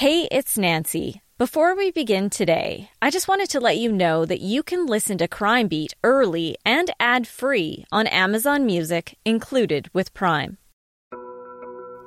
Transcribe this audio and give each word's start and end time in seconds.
Hey, 0.00 0.28
it's 0.32 0.56
Nancy. 0.56 1.20
Before 1.36 1.76
we 1.76 1.90
begin 1.90 2.30
today, 2.30 2.88
I 3.02 3.10
just 3.10 3.28
wanted 3.28 3.50
to 3.50 3.60
let 3.60 3.76
you 3.76 3.92
know 3.92 4.24
that 4.24 4.40
you 4.40 4.62
can 4.62 4.86
listen 4.86 5.18
to 5.18 5.28
Crime 5.28 5.68
Beat 5.68 5.92
early 6.02 6.56
and 6.64 6.90
ad 6.98 7.28
free 7.28 7.84
on 7.92 8.06
Amazon 8.06 8.64
Music, 8.64 9.18
included 9.26 9.90
with 9.92 10.14
Prime. 10.14 10.56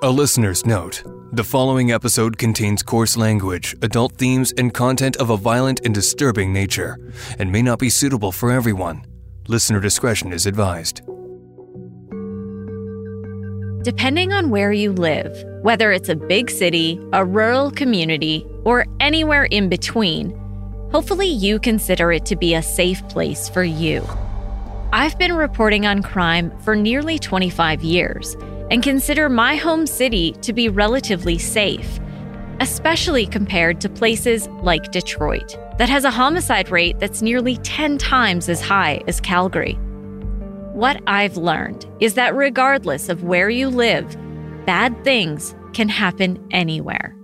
A 0.01 0.09
listener's 0.09 0.65
note 0.65 1.03
the 1.33 1.43
following 1.43 1.91
episode 1.91 2.39
contains 2.39 2.81
coarse 2.81 3.15
language, 3.15 3.75
adult 3.83 4.13
themes, 4.13 4.51
and 4.57 4.73
content 4.73 5.17
of 5.17 5.29
a 5.29 5.37
violent 5.37 5.81
and 5.85 5.93
disturbing 5.93 6.51
nature, 6.51 6.97
and 7.37 7.51
may 7.51 7.61
not 7.61 7.77
be 7.77 7.91
suitable 7.91 8.31
for 8.31 8.49
everyone. 8.49 9.05
Listener 9.47 9.79
discretion 9.79 10.33
is 10.33 10.47
advised. 10.47 11.01
Depending 13.83 14.33
on 14.33 14.49
where 14.49 14.71
you 14.71 14.91
live, 14.93 15.45
whether 15.63 15.93
it's 15.93 16.09
a 16.09 16.15
big 16.15 16.49
city, 16.49 16.99
a 17.13 17.23
rural 17.23 17.71
community, 17.71 18.45
or 18.65 18.85
anywhere 18.99 19.45
in 19.45 19.69
between, 19.69 20.29
hopefully 20.91 21.27
you 21.27 21.57
consider 21.57 22.11
it 22.11 22.25
to 22.25 22.35
be 22.35 22.53
a 22.53 22.61
safe 22.61 23.01
place 23.07 23.47
for 23.47 23.63
you. 23.63 24.05
I've 24.91 25.17
been 25.17 25.31
reporting 25.31 25.85
on 25.85 26.03
crime 26.03 26.51
for 26.59 26.75
nearly 26.75 27.17
25 27.17 27.81
years 27.81 28.35
and 28.71 28.83
consider 28.83 29.29
my 29.29 29.55
home 29.55 29.87
city 29.87 30.33
to 30.41 30.51
be 30.51 30.67
relatively 30.67 31.37
safe, 31.37 31.97
especially 32.59 33.25
compared 33.25 33.79
to 33.81 33.89
places 33.89 34.49
like 34.63 34.91
Detroit, 34.91 35.57
that 35.77 35.87
has 35.87 36.03
a 36.03 36.11
homicide 36.11 36.71
rate 36.71 36.99
that's 36.99 37.21
nearly 37.21 37.55
10 37.59 37.97
times 37.97 38.49
as 38.49 38.59
high 38.59 39.01
as 39.07 39.21
Calgary. 39.21 39.75
What 40.73 41.01
I've 41.07 41.37
learned 41.37 41.85
is 42.01 42.15
that 42.15 42.35
regardless 42.35 43.07
of 43.07 43.23
where 43.23 43.49
you 43.49 43.69
live, 43.69 44.13
bad 44.65 45.03
things 45.03 45.55
can 45.73 45.89
happen 45.89 46.45
anywhere. 46.51 47.15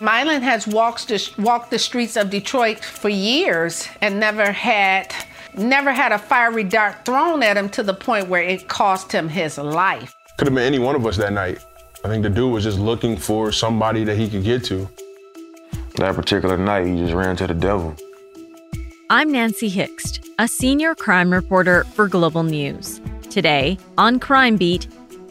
Mylan 0.00 0.42
has 0.42 0.66
walked 0.66 1.08
the, 1.08 1.30
walked 1.38 1.70
the 1.70 1.78
streets 1.78 2.16
of 2.16 2.28
Detroit 2.28 2.84
for 2.84 3.08
years 3.08 3.88
and 4.00 4.18
never 4.18 4.50
had 4.50 5.14
never 5.56 5.92
had 5.92 6.12
a 6.12 6.18
fiery 6.18 6.64
dart 6.64 7.04
thrown 7.04 7.42
at 7.42 7.56
him 7.56 7.68
to 7.68 7.82
the 7.82 7.94
point 7.94 8.28
where 8.28 8.42
it 8.42 8.68
cost 8.68 9.12
him 9.12 9.28
his 9.28 9.58
life. 9.58 10.14
Could 10.38 10.48
have 10.48 10.54
been 10.54 10.64
any 10.64 10.78
one 10.78 10.96
of 10.96 11.06
us 11.06 11.16
that 11.18 11.32
night. 11.32 11.58
I 12.04 12.08
think 12.08 12.22
the 12.22 12.30
dude 12.30 12.52
was 12.52 12.64
just 12.64 12.78
looking 12.78 13.16
for 13.16 13.52
somebody 13.52 14.02
that 14.04 14.16
he 14.16 14.28
could 14.28 14.42
get 14.42 14.64
to. 14.64 14.88
That 15.96 16.14
particular 16.16 16.56
night, 16.56 16.86
he 16.86 16.96
just 16.96 17.12
ran 17.12 17.36
to 17.36 17.46
the 17.46 17.54
devil. 17.54 17.94
I'm 19.10 19.30
Nancy 19.30 19.68
Hixt, 19.68 20.26
a 20.38 20.48
senior 20.48 20.94
crime 20.94 21.30
reporter 21.30 21.84
for 21.84 22.08
Global 22.08 22.42
News. 22.42 23.00
Today, 23.30 23.78
on 23.98 24.18
Crime 24.18 24.56
Beat, 24.56 24.88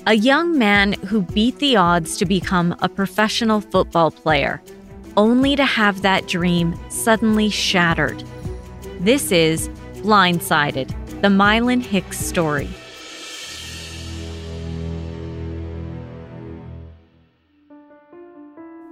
a 0.07 0.15
young 0.15 0.57
man 0.57 0.93
who 0.93 1.21
beat 1.21 1.57
the 1.59 1.75
odds 1.75 2.17
to 2.17 2.25
become 2.25 2.75
a 2.79 2.89
professional 2.89 3.61
football 3.61 4.09
player, 4.09 4.61
only 5.15 5.55
to 5.55 5.65
have 5.65 6.01
that 6.01 6.27
dream 6.27 6.77
suddenly 6.89 7.49
shattered. 7.49 8.23
This 8.99 9.31
is 9.31 9.69
Blindsided, 9.97 10.89
the 11.21 11.27
Mylan 11.27 11.83
Hicks 11.83 12.19
story. 12.19 12.69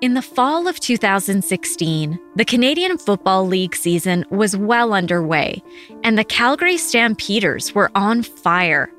In 0.01 0.13
the 0.13 0.21
fall 0.21 0.67
of 0.67 0.79
2016, 0.79 2.19
the 2.35 2.45
Canadian 2.45 2.97
Football 2.97 3.47
League 3.47 3.75
season 3.75 4.25
was 4.29 4.55
well 4.55 4.93
underway, 4.93 5.61
and 6.03 6.17
the 6.17 6.23
Calgary 6.23 6.77
Stampeders 6.77 7.73
were 7.73 7.91
on 7.95 8.21
fire. 8.21 8.93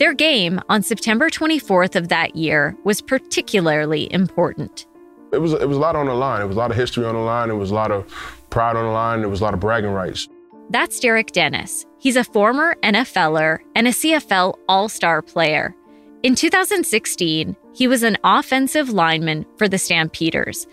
Their 0.00 0.14
game 0.14 0.58
on 0.70 0.82
September 0.82 1.28
24th 1.28 1.94
of 1.94 2.08
that 2.08 2.34
year 2.34 2.74
was 2.84 3.02
particularly 3.02 4.10
important. 4.10 4.86
It 5.30 5.36
was, 5.36 5.52
it 5.52 5.68
was 5.68 5.76
a 5.76 5.80
lot 5.80 5.94
on 5.94 6.06
the 6.06 6.14
line. 6.14 6.40
It 6.40 6.46
was 6.46 6.56
a 6.56 6.58
lot 6.58 6.70
of 6.70 6.78
history 6.78 7.04
on 7.04 7.14
the 7.14 7.20
line. 7.20 7.50
It 7.50 7.54
was 7.54 7.70
a 7.70 7.74
lot 7.74 7.92
of 7.92 8.08
pride 8.48 8.76
on 8.76 8.86
the 8.86 8.92
line. 8.92 9.20
It 9.20 9.26
was 9.26 9.42
a 9.42 9.44
lot 9.44 9.52
of 9.52 9.60
bragging 9.60 9.90
rights. 9.90 10.26
That's 10.70 10.98
Derek 11.00 11.32
Dennis. 11.32 11.84
He's 11.98 12.16
a 12.16 12.24
former 12.24 12.76
NFLer 12.82 13.58
and 13.76 13.88
a 13.88 13.90
CFL 13.90 14.54
All 14.70 14.88
Star 14.88 15.20
player. 15.20 15.76
In 16.22 16.34
2016, 16.34 17.54
he 17.74 17.86
was 17.86 18.02
an 18.02 18.16
offensive 18.24 18.88
lineman 18.88 19.44
for 19.58 19.68
the 19.68 19.78
Stampeders, 19.78 20.66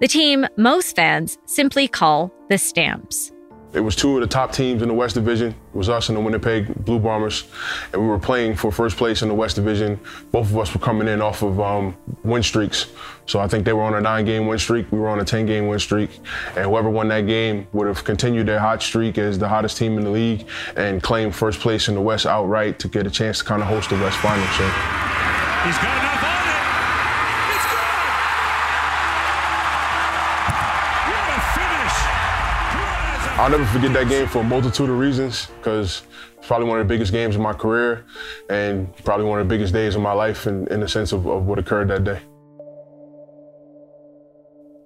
the 0.00 0.06
team 0.06 0.46
most 0.56 0.94
fans 0.94 1.38
simply 1.46 1.88
call 1.88 2.32
the 2.48 2.58
Stamps. 2.58 3.32
It 3.74 3.80
was 3.80 3.94
two 3.94 4.14
of 4.16 4.22
the 4.22 4.26
top 4.26 4.52
teams 4.52 4.80
in 4.80 4.88
the 4.88 4.94
West 4.94 5.14
Division. 5.14 5.48
It 5.48 5.76
was 5.76 5.90
us 5.90 6.08
and 6.08 6.16
the 6.16 6.22
Winnipeg 6.22 6.74
Blue 6.86 6.98
Bombers, 6.98 7.44
and 7.92 8.00
we 8.00 8.08
were 8.08 8.18
playing 8.18 8.56
for 8.56 8.72
first 8.72 8.96
place 8.96 9.20
in 9.20 9.28
the 9.28 9.34
West 9.34 9.56
Division. 9.56 10.00
Both 10.32 10.50
of 10.50 10.56
us 10.56 10.72
were 10.72 10.80
coming 10.80 11.06
in 11.06 11.20
off 11.20 11.42
of 11.42 11.60
um, 11.60 11.94
win 12.24 12.42
streaks. 12.42 12.86
So 13.26 13.40
I 13.40 13.46
think 13.46 13.66
they 13.66 13.74
were 13.74 13.82
on 13.82 13.94
a 13.94 14.00
nine-game 14.00 14.46
win 14.46 14.58
streak. 14.58 14.90
We 14.90 14.98
were 14.98 15.08
on 15.08 15.20
a 15.20 15.24
10-game 15.24 15.66
win 15.66 15.78
streak, 15.78 16.18
and 16.56 16.64
whoever 16.64 16.88
won 16.88 17.08
that 17.08 17.26
game 17.26 17.66
would 17.74 17.86
have 17.86 18.04
continued 18.04 18.46
their 18.46 18.58
hot 18.58 18.82
streak 18.82 19.18
as 19.18 19.38
the 19.38 19.48
hottest 19.48 19.76
team 19.76 19.98
in 19.98 20.04
the 20.04 20.10
league 20.10 20.46
and 20.76 21.02
claimed 21.02 21.34
first 21.34 21.60
place 21.60 21.88
in 21.88 21.94
the 21.94 22.00
West 22.00 22.24
outright 22.24 22.78
to 22.78 22.88
get 22.88 23.06
a 23.06 23.10
chance 23.10 23.40
to 23.40 23.44
kind 23.44 23.60
of 23.60 23.68
host 23.68 23.90
the 23.90 23.96
West 23.96 24.16
Final. 24.18 24.46
So. 24.56 24.64
He's 25.66 25.76
got 25.76 25.98
enough 25.98 26.17
I'll 33.38 33.50
never 33.50 33.64
forget 33.66 33.92
that 33.92 34.08
game 34.08 34.26
for 34.26 34.40
a 34.40 34.42
multitude 34.42 34.90
of 34.90 34.98
reasons 34.98 35.46
because 35.58 36.02
it's 36.36 36.48
probably 36.48 36.66
one 36.66 36.80
of 36.80 36.88
the 36.88 36.92
biggest 36.92 37.12
games 37.12 37.36
of 37.36 37.40
my 37.40 37.52
career 37.52 38.04
and 38.50 38.92
probably 39.04 39.26
one 39.26 39.38
of 39.38 39.46
the 39.46 39.54
biggest 39.54 39.72
days 39.72 39.94
of 39.94 40.02
my 40.02 40.10
life 40.10 40.48
in, 40.48 40.66
in 40.72 40.80
the 40.80 40.88
sense 40.88 41.12
of, 41.12 41.24
of 41.24 41.46
what 41.46 41.56
occurred 41.56 41.86
that 41.86 42.02
day. 42.02 42.20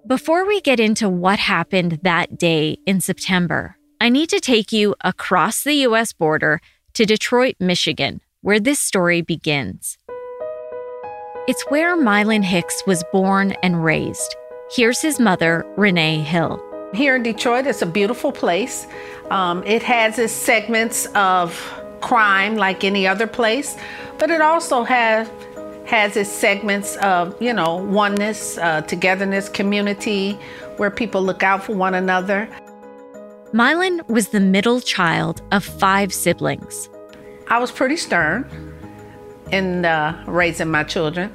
Before 0.06 0.46
we 0.46 0.60
get 0.60 0.80
into 0.80 1.08
what 1.08 1.38
happened 1.38 2.00
that 2.02 2.36
day 2.36 2.76
in 2.84 3.00
September, 3.00 3.78
I 4.02 4.10
need 4.10 4.28
to 4.28 4.38
take 4.38 4.70
you 4.70 4.96
across 5.02 5.64
the 5.64 5.86
US 5.86 6.12
border 6.12 6.60
to 6.92 7.06
Detroit, 7.06 7.54
Michigan, 7.58 8.20
where 8.42 8.60
this 8.60 8.80
story 8.80 9.22
begins. 9.22 9.96
It's 11.48 11.64
where 11.70 11.96
Mylan 11.96 12.44
Hicks 12.44 12.82
was 12.86 13.02
born 13.12 13.52
and 13.62 13.82
raised. 13.82 14.36
Here's 14.72 15.00
his 15.00 15.18
mother, 15.18 15.64
Renee 15.78 16.20
Hill. 16.20 16.62
Here 16.94 17.16
in 17.16 17.22
Detroit, 17.22 17.66
it's 17.66 17.80
a 17.80 17.86
beautiful 17.86 18.32
place. 18.32 18.86
Um, 19.30 19.62
it 19.64 19.82
has 19.82 20.18
its 20.18 20.32
segments 20.32 21.06
of 21.14 21.58
crime 22.02 22.56
like 22.56 22.84
any 22.84 23.06
other 23.06 23.26
place, 23.26 23.76
but 24.18 24.30
it 24.30 24.42
also 24.42 24.84
has 24.84 25.30
has 25.86 26.16
its 26.16 26.30
segments 26.30 26.96
of 26.96 27.40
you 27.40 27.54
know 27.54 27.76
oneness, 27.76 28.58
uh, 28.58 28.82
togetherness, 28.82 29.48
community, 29.48 30.32
where 30.76 30.90
people 30.90 31.22
look 31.22 31.42
out 31.42 31.64
for 31.64 31.74
one 31.74 31.94
another. 31.94 32.46
Mylan 33.54 34.06
was 34.08 34.28
the 34.28 34.40
middle 34.40 34.80
child 34.80 35.40
of 35.50 35.64
five 35.64 36.12
siblings. 36.12 36.90
I 37.48 37.58
was 37.58 37.70
pretty 37.70 37.96
stern 37.96 38.44
in 39.50 39.86
uh, 39.86 40.22
raising 40.26 40.70
my 40.70 40.84
children. 40.84 41.32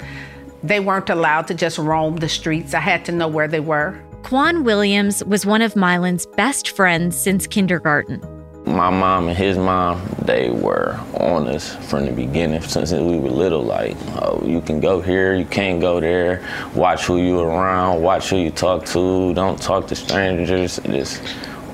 They 0.62 0.78
weren't 0.78 1.10
allowed 1.10 1.48
to 1.48 1.54
just 1.54 1.78
roam 1.78 2.16
the 2.16 2.28
streets. 2.28 2.74
I 2.74 2.80
had 2.80 3.04
to 3.06 3.12
know 3.12 3.26
where 3.28 3.48
they 3.48 3.60
were. 3.60 4.00
Quan 4.22 4.64
Williams 4.64 5.24
was 5.24 5.46
one 5.46 5.62
of 5.62 5.74
Mylan's 5.74 6.26
best 6.26 6.70
friends 6.70 7.16
since 7.16 7.46
kindergarten. 7.46 8.20
My 8.66 8.90
mom 8.90 9.28
and 9.28 9.36
his 9.36 9.56
mom, 9.56 10.06
they 10.22 10.50
were 10.50 10.98
on 11.14 11.48
us 11.48 11.74
from 11.88 12.04
the 12.04 12.12
beginning 12.12 12.60
since 12.60 12.92
we 12.92 13.18
were 13.18 13.30
little. 13.30 13.62
Like, 13.62 13.96
oh, 14.20 14.42
you 14.44 14.60
can 14.60 14.80
go 14.80 15.00
here, 15.00 15.34
you 15.34 15.46
can't 15.46 15.80
go 15.80 16.00
there. 16.00 16.46
Watch 16.74 17.06
who 17.06 17.16
you 17.18 17.40
around, 17.40 18.02
watch 18.02 18.28
who 18.28 18.36
you 18.36 18.50
talk 18.50 18.84
to. 18.86 19.32
Don't 19.32 19.60
talk 19.60 19.86
to 19.86 19.96
strangers. 19.96 20.78
Just 20.84 21.22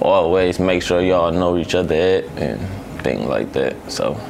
always 0.00 0.60
make 0.60 0.82
sure 0.82 1.00
y'all 1.00 1.32
know 1.32 1.56
each 1.56 1.74
other 1.74 1.94
at 1.94 2.24
and 2.36 2.60
things 3.02 3.26
like 3.26 3.52
that. 3.54 3.74
So 3.90 4.20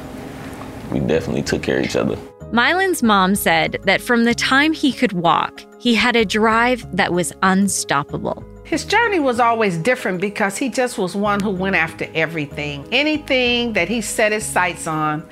we 0.91 0.99
definitely 0.99 1.43
took 1.43 1.61
care 1.61 1.77
of 1.79 1.85
each 1.85 1.95
other. 1.95 2.17
Mylan's 2.51 3.03
mom 3.03 3.35
said 3.35 3.77
that 3.83 4.01
from 4.01 4.23
the 4.23 4.33
time 4.33 4.73
he 4.73 4.91
could 4.93 5.13
walk, 5.13 5.61
he 5.85 5.93
had 5.93 6.15
a 6.15 6.25
drive 6.25 6.83
that 6.97 7.13
was 7.13 7.31
unstoppable. 7.43 8.43
His 8.63 8.85
journey 8.85 9.19
was 9.19 9.39
always 9.39 9.77
different 9.77 10.19
because 10.19 10.57
he 10.57 10.67
just 10.67 10.97
was 10.97 11.15
one 11.15 11.39
who 11.39 11.51
went 11.51 11.75
after 11.75 12.09
everything. 12.15 12.87
Anything 12.91 13.73
that 13.73 13.87
he 13.87 14.01
set 14.01 14.31
his 14.31 14.43
sights 14.43 14.87
on, 14.87 15.23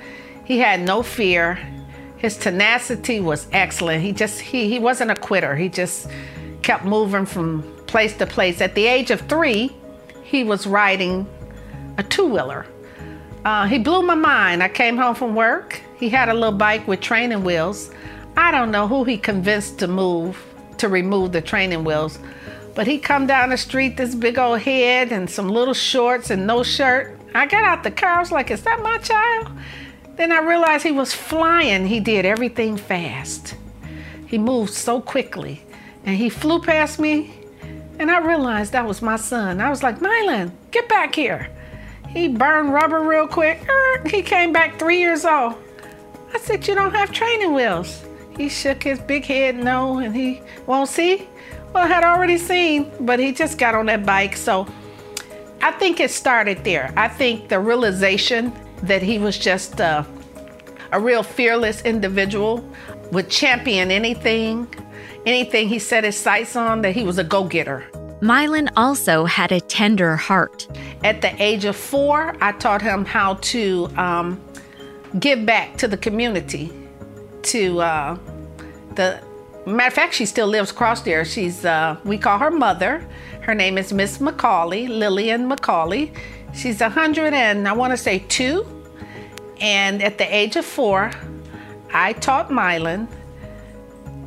he 0.44 0.60
had 0.60 0.80
no 0.80 1.02
fear. 1.02 1.58
His 2.18 2.36
tenacity 2.36 3.18
was 3.18 3.48
excellent. 3.50 4.04
He 4.04 4.12
just 4.12 4.40
he 4.40 4.68
he 4.68 4.78
wasn't 4.78 5.10
a 5.10 5.16
quitter. 5.16 5.56
He 5.56 5.68
just 5.68 6.08
kept 6.62 6.84
moving 6.84 7.26
from 7.26 7.64
place 7.88 8.16
to 8.18 8.24
place. 8.24 8.60
At 8.60 8.76
the 8.76 8.86
age 8.86 9.10
of 9.10 9.22
three, 9.22 9.74
he 10.22 10.44
was 10.44 10.68
riding 10.68 11.26
a 11.98 12.04
two-wheeler. 12.04 12.64
Uh, 13.44 13.66
he 13.66 13.80
blew 13.80 14.02
my 14.02 14.14
mind. 14.14 14.62
I 14.62 14.68
came 14.68 14.96
home 14.96 15.16
from 15.16 15.34
work. 15.34 15.82
He 15.98 16.08
had 16.08 16.28
a 16.28 16.34
little 16.34 16.56
bike 16.56 16.86
with 16.86 17.00
training 17.00 17.42
wheels. 17.42 17.90
I 18.36 18.50
don't 18.50 18.70
know 18.70 18.88
who 18.88 19.04
he 19.04 19.16
convinced 19.16 19.78
to 19.80 19.88
move 19.88 20.42
to 20.78 20.88
remove 20.88 21.32
the 21.32 21.40
training 21.40 21.84
wheels, 21.84 22.18
but 22.74 22.86
he 22.86 22.98
come 22.98 23.26
down 23.26 23.50
the 23.50 23.56
street, 23.56 23.96
this 23.96 24.14
big 24.14 24.38
old 24.38 24.60
head 24.60 25.12
and 25.12 25.30
some 25.30 25.48
little 25.48 25.74
shorts 25.74 26.30
and 26.30 26.46
no 26.46 26.62
shirt. 26.62 27.18
I 27.34 27.46
got 27.46 27.64
out 27.64 27.82
the 27.84 27.90
car. 27.90 28.16
I 28.16 28.20
was 28.20 28.32
like, 28.32 28.50
"Is 28.50 28.62
that 28.62 28.82
my 28.82 28.98
child?" 28.98 29.50
Then 30.16 30.30
I 30.30 30.40
realized 30.40 30.84
he 30.84 30.92
was 30.92 31.12
flying. 31.12 31.86
He 31.86 32.00
did 32.00 32.24
everything 32.24 32.76
fast. 32.76 33.56
He 34.26 34.38
moved 34.38 34.72
so 34.72 35.00
quickly. 35.00 35.62
And 36.06 36.16
he 36.16 36.28
flew 36.28 36.60
past 36.60 36.98
me, 36.98 37.32
and 37.98 38.10
I 38.10 38.18
realized 38.18 38.72
that 38.72 38.86
was 38.86 39.00
my 39.00 39.16
son. 39.16 39.60
I 39.60 39.70
was 39.70 39.82
like, 39.82 40.00
Mylan, 40.00 40.50
get 40.70 40.88
back 40.88 41.14
here. 41.14 41.48
He 42.08 42.28
burned 42.28 42.72
rubber 42.72 43.00
real 43.00 43.26
quick. 43.26 43.66
Er, 43.68 44.08
he 44.08 44.22
came 44.22 44.52
back 44.52 44.78
three 44.78 44.98
years 44.98 45.24
old. 45.24 45.54
I 46.32 46.38
said, 46.38 46.66
You 46.66 46.74
don't 46.74 46.94
have 46.94 47.10
training 47.10 47.54
wheels. 47.54 48.04
He 48.36 48.48
shook 48.48 48.82
his 48.82 48.98
big 48.98 49.24
head 49.24 49.56
no, 49.56 49.98
and 49.98 50.14
he 50.14 50.42
won't 50.66 50.88
see. 50.88 51.28
Well, 51.72 51.84
I 51.84 51.86
had 51.86 52.04
already 52.04 52.38
seen, 52.38 52.92
but 53.00 53.18
he 53.18 53.32
just 53.32 53.58
got 53.58 53.74
on 53.74 53.86
that 53.86 54.04
bike. 54.04 54.36
So 54.36 54.66
I 55.62 55.72
think 55.72 56.00
it 56.00 56.10
started 56.10 56.64
there. 56.64 56.92
I 56.96 57.08
think 57.08 57.48
the 57.48 57.60
realization 57.60 58.52
that 58.82 59.02
he 59.02 59.18
was 59.18 59.38
just 59.38 59.80
uh, 59.80 60.04
a 60.92 61.00
real 61.00 61.22
fearless 61.22 61.82
individual, 61.82 62.64
would 63.10 63.28
champion 63.28 63.90
anything, 63.90 64.72
anything 65.26 65.68
he 65.68 65.78
set 65.78 66.04
his 66.04 66.16
sights 66.16 66.54
on, 66.56 66.82
that 66.82 66.94
he 66.94 67.02
was 67.02 67.18
a 67.18 67.24
go 67.24 67.44
getter. 67.44 67.84
Mylan 68.20 68.70
also 68.76 69.24
had 69.24 69.52
a 69.52 69.60
tender 69.60 70.16
heart. 70.16 70.68
At 71.02 71.20
the 71.20 71.42
age 71.42 71.64
of 71.64 71.76
four, 71.76 72.34
I 72.40 72.52
taught 72.52 72.80
him 72.80 73.04
how 73.04 73.34
to 73.34 73.88
um, 73.96 74.40
give 75.18 75.44
back 75.44 75.76
to 75.78 75.88
the 75.88 75.96
community. 75.96 76.72
To 77.44 77.80
uh, 77.80 78.18
the 78.94 79.20
matter 79.66 79.88
of 79.88 79.92
fact, 79.94 80.14
she 80.14 80.26
still 80.26 80.46
lives 80.46 80.70
across 80.70 81.02
there. 81.02 81.24
She's 81.24 81.64
uh, 81.64 81.96
we 82.04 82.18
call 82.18 82.38
her 82.38 82.50
mother. 82.50 83.06
Her 83.42 83.54
name 83.54 83.76
is 83.78 83.92
Miss 83.92 84.18
McCauley, 84.18 84.88
Lillian 84.88 85.48
McCauley. 85.48 86.14
She's 86.54 86.80
a 86.80 86.88
hundred 86.88 87.34
and 87.34 87.68
I 87.68 87.72
want 87.72 87.92
to 87.92 87.96
say 87.96 88.20
two. 88.28 88.66
And 89.60 90.02
at 90.02 90.18
the 90.18 90.34
age 90.34 90.56
of 90.56 90.64
four, 90.64 91.10
I 91.92 92.14
taught 92.14 92.48
Mylan 92.48 93.06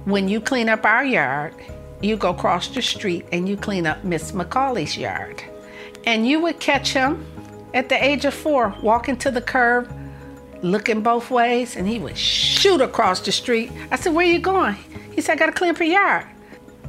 when 0.05 0.29
you 0.29 0.39
clean 0.39 0.69
up 0.69 0.85
our 0.85 1.03
yard, 1.03 1.53
you 2.01 2.15
go 2.15 2.29
across 2.29 2.69
the 2.69 2.81
street 2.81 3.25
and 3.33 3.49
you 3.49 3.57
clean 3.57 3.85
up 3.85 4.03
Miss 4.05 4.31
McCauley's 4.31 4.97
yard. 4.97 5.43
And 6.05 6.25
you 6.25 6.39
would 6.39 6.61
catch 6.61 6.93
him 6.93 7.25
at 7.73 7.89
the 7.89 8.01
age 8.01 8.23
of 8.23 8.33
four 8.33 8.73
walking 8.81 9.17
to 9.17 9.31
the 9.31 9.41
curb, 9.41 9.91
looking 10.63 11.01
both 11.01 11.29
ways, 11.31 11.75
and 11.75 11.87
he 11.87 11.99
would 11.99 12.17
shoot 12.17 12.81
across 12.81 13.19
the 13.21 13.31
street. 13.31 13.71
I 13.91 13.95
said, 13.95 14.13
Where 14.13 14.25
you 14.25 14.39
going? 14.39 14.75
He 15.13 15.21
said, 15.21 15.33
I 15.33 15.35
gotta 15.35 15.51
clean 15.51 15.71
up 15.71 15.79
your 15.79 15.87
yard. 15.87 16.25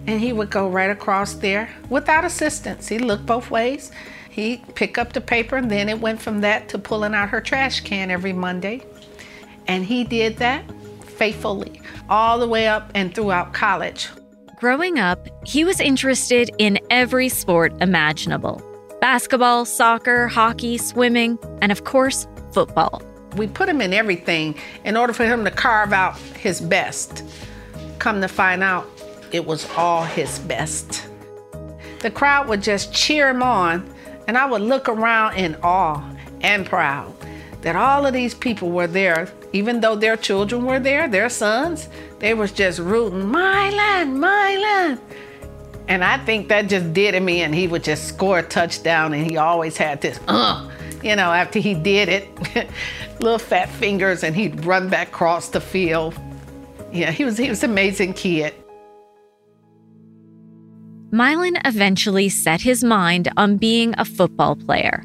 And 0.06 0.20
he 0.20 0.32
would 0.32 0.50
go 0.50 0.68
right 0.68 0.90
across 0.90 1.34
there 1.34 1.68
without 1.90 2.24
assistance. 2.24 2.88
He 2.88 2.98
looked 2.98 3.26
both 3.26 3.50
ways. 3.50 3.90
He'd 4.30 4.74
pick 4.74 4.98
up 4.98 5.12
the 5.12 5.20
paper, 5.20 5.56
and 5.56 5.70
then 5.70 5.88
it 5.88 6.00
went 6.00 6.20
from 6.20 6.40
that 6.42 6.68
to 6.70 6.78
pulling 6.78 7.14
out 7.14 7.28
her 7.30 7.40
trash 7.40 7.80
can 7.80 8.10
every 8.10 8.32
Monday. 8.32 8.82
And 9.66 9.84
he 9.84 10.04
did 10.04 10.36
that 10.38 10.64
faithfully 11.02 11.82
all 12.08 12.38
the 12.38 12.46
way 12.46 12.68
up 12.68 12.90
and 12.94 13.14
throughout 13.14 13.52
college. 13.52 14.08
Growing 14.56 14.98
up, 14.98 15.28
he 15.46 15.64
was 15.64 15.80
interested 15.80 16.50
in 16.58 16.78
every 16.90 17.28
sport 17.28 17.72
imaginable 17.80 18.62
basketball, 19.00 19.64
soccer, 19.64 20.26
hockey, 20.26 20.76
swimming, 20.76 21.38
and 21.62 21.70
of 21.70 21.84
course, 21.84 22.26
football. 22.52 23.02
We 23.38 23.46
put 23.46 23.68
him 23.68 23.80
in 23.80 23.94
everything 23.94 24.56
in 24.84 24.96
order 24.96 25.12
for 25.12 25.24
him 25.24 25.44
to 25.44 25.50
carve 25.50 25.92
out 25.92 26.18
his 26.18 26.60
best. 26.60 27.24
Come 27.98 28.20
to 28.20 28.28
find 28.28 28.62
out, 28.62 28.86
it 29.32 29.46
was 29.46 29.68
all 29.76 30.04
his 30.04 30.38
best. 30.40 31.06
The 32.00 32.10
crowd 32.10 32.48
would 32.48 32.62
just 32.62 32.92
cheer 32.92 33.28
him 33.28 33.42
on, 33.42 33.88
and 34.26 34.36
I 34.36 34.44
would 34.44 34.62
look 34.62 34.88
around 34.88 35.36
in 35.36 35.56
awe 35.62 36.02
and 36.40 36.66
proud 36.66 37.14
that 37.62 37.76
all 37.76 38.06
of 38.06 38.12
these 38.12 38.34
people 38.34 38.70
were 38.70 38.86
there, 38.86 39.28
even 39.52 39.80
though 39.80 39.96
their 39.96 40.16
children 40.16 40.64
were 40.64 40.78
there, 40.78 41.08
their 41.08 41.28
sons, 41.28 41.88
they 42.18 42.34
was 42.34 42.52
just 42.52 42.78
rooting, 42.78 43.20
Mylan, 43.20 44.16
Mylan. 44.16 44.98
And 45.88 46.04
I 46.04 46.18
think 46.18 46.48
that 46.48 46.68
just 46.68 46.92
did 46.92 47.14
him 47.14 47.28
in. 47.28 47.52
He 47.52 47.66
would 47.66 47.82
just 47.82 48.06
score 48.06 48.40
a 48.40 48.42
touchdown 48.42 49.14
and 49.14 49.28
he 49.28 49.36
always 49.38 49.76
had 49.76 50.00
this, 50.00 50.20
uh, 50.28 50.70
you 51.02 51.16
know, 51.16 51.32
after 51.32 51.58
he 51.58 51.74
did 51.74 52.08
it, 52.08 52.68
little 53.20 53.38
fat 53.38 53.68
fingers 53.68 54.22
and 54.22 54.34
he'd 54.34 54.64
run 54.64 54.88
back 54.88 55.08
across 55.08 55.48
the 55.48 55.60
field. 55.60 56.14
Yeah, 56.92 57.10
he 57.10 57.24
was 57.24 57.36
he 57.36 57.48
was 57.48 57.62
an 57.62 57.70
amazing 57.70 58.14
kid. 58.14 58.54
Mylan 61.10 61.60
eventually 61.64 62.28
set 62.28 62.60
his 62.60 62.84
mind 62.84 63.30
on 63.36 63.56
being 63.56 63.94
a 63.96 64.04
football 64.04 64.56
player. 64.56 65.04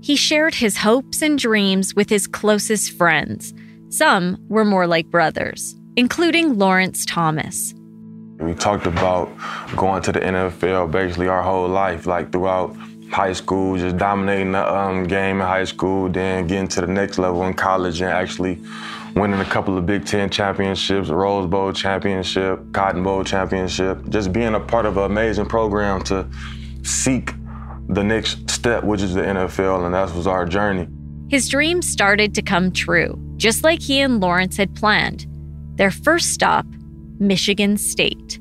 He 0.00 0.16
shared 0.16 0.54
his 0.54 0.76
hopes 0.76 1.20
and 1.20 1.38
dreams 1.38 1.94
with 1.94 2.08
his 2.08 2.26
closest 2.26 2.92
friends. 2.92 3.52
Some 3.88 4.38
were 4.48 4.64
more 4.64 4.86
like 4.86 5.10
brothers, 5.10 5.76
including 5.96 6.58
Lawrence 6.58 7.04
Thomas. 7.04 7.74
We 8.38 8.54
talked 8.54 8.86
about 8.86 9.30
going 9.76 10.02
to 10.02 10.12
the 10.12 10.20
NFL 10.20 10.90
basically 10.90 11.28
our 11.28 11.42
whole 11.42 11.68
life, 11.68 12.06
like 12.06 12.32
throughout 12.32 12.76
high 13.12 13.32
school, 13.32 13.76
just 13.76 13.96
dominating 13.96 14.52
the 14.52 14.74
um, 14.74 15.04
game 15.04 15.40
in 15.40 15.46
high 15.46 15.64
school, 15.64 16.08
then 16.08 16.46
getting 16.46 16.68
to 16.68 16.80
the 16.80 16.86
next 16.86 17.18
level 17.18 17.44
in 17.44 17.54
college 17.54 18.00
and 18.00 18.10
actually 18.10 18.58
winning 19.14 19.40
a 19.40 19.44
couple 19.44 19.76
of 19.76 19.84
Big 19.86 20.06
Ten 20.06 20.30
championships, 20.30 21.08
Rose 21.08 21.46
Bowl 21.46 21.72
championship, 21.72 22.60
Cotton 22.72 23.02
Bowl 23.02 23.22
championship, 23.24 24.08
just 24.08 24.32
being 24.32 24.54
a 24.54 24.60
part 24.60 24.86
of 24.86 24.96
an 24.96 25.04
amazing 25.04 25.46
program 25.46 26.02
to 26.04 26.26
seek 26.82 27.32
the 27.88 28.02
next 28.02 28.50
step, 28.50 28.84
which 28.84 29.02
is 29.02 29.14
the 29.14 29.22
NFL, 29.22 29.84
and 29.84 29.94
that 29.94 30.14
was 30.14 30.26
our 30.26 30.46
journey. 30.46 30.88
His 31.28 31.48
dreams 31.48 31.88
started 31.88 32.34
to 32.34 32.42
come 32.42 32.72
true, 32.72 33.18
just 33.36 33.64
like 33.64 33.80
he 33.80 34.00
and 34.00 34.20
Lawrence 34.20 34.56
had 34.56 34.74
planned. 34.74 35.26
Their 35.76 35.90
first 35.90 36.30
stop, 36.30 36.66
Michigan 37.18 37.76
State. 37.76 38.38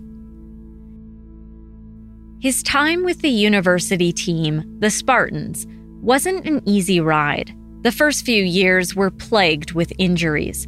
His 2.42 2.64
time 2.64 3.04
with 3.04 3.22
the 3.22 3.30
university 3.30 4.12
team, 4.12 4.64
the 4.80 4.90
Spartans, 4.90 5.68
wasn't 6.02 6.48
an 6.48 6.64
easy 6.66 7.00
ride. 7.00 7.56
The 7.84 7.92
first 7.92 8.26
few 8.26 8.44
years 8.44 8.96
were 8.96 9.12
plagued 9.12 9.74
with 9.74 9.94
injuries, 10.00 10.66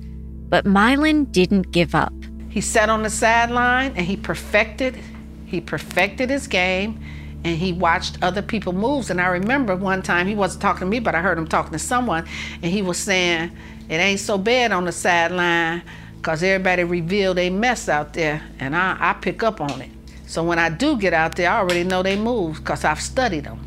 but 0.50 0.66
Mylan 0.66 1.32
didn't 1.32 1.72
give 1.72 1.96
up. 1.96 2.14
He 2.50 2.62
sat 2.62 2.90
on 2.90 3.02
the 3.02 3.10
sideline 3.10 3.94
and 3.96 4.06
he 4.06 4.16
perfected 4.16 5.00
he 5.48 5.62
perfected 5.62 6.30
his 6.30 6.46
game 6.46 7.00
and 7.44 7.58
he 7.58 7.74
watched 7.74 8.22
other 8.22 8.44
people 8.44 8.74
moves 8.74 9.10
and 9.10 9.20
I 9.20 9.30
remember 9.30 9.76
one 9.76 10.04
time 10.04 10.28
he 10.28 10.36
wasn't 10.36 10.62
talking 10.62 10.82
to 10.82 10.86
me 10.86 11.00
but 11.00 11.16
I 11.16 11.22
heard 11.22 11.40
him 11.40 11.48
talking 11.48 11.72
to 11.72 11.80
someone 11.80 12.26
and 12.62 12.72
he 12.72 12.84
was 12.84 13.00
saying 13.00 13.52
it 13.90 13.96
ain't 13.96 14.20
so 14.20 14.38
bad 14.38 14.72
on 14.72 14.86
the 14.86 14.92
sideline 14.92 15.82
cuz 16.22 16.44
everybody 16.44 16.84
revealed 16.84 17.38
they 17.38 17.50
mess 17.50 17.90
out 17.90 18.14
there 18.14 18.44
and 18.60 18.76
I, 18.76 18.96
I 19.00 19.14
pick 19.14 19.42
up 19.42 19.60
on 19.60 19.82
it. 19.82 19.90
So 20.34 20.44
when 20.44 20.58
I 20.58 20.70
do 20.70 20.98
get 20.98 21.14
out 21.14 21.36
there 21.36 21.52
I 21.52 21.60
already 21.60 21.84
know 21.84 22.02
they 22.02 22.16
moves 22.16 22.60
cuz 22.60 22.84
I've 22.84 23.00
studied 23.00 23.44
them. 23.44 23.60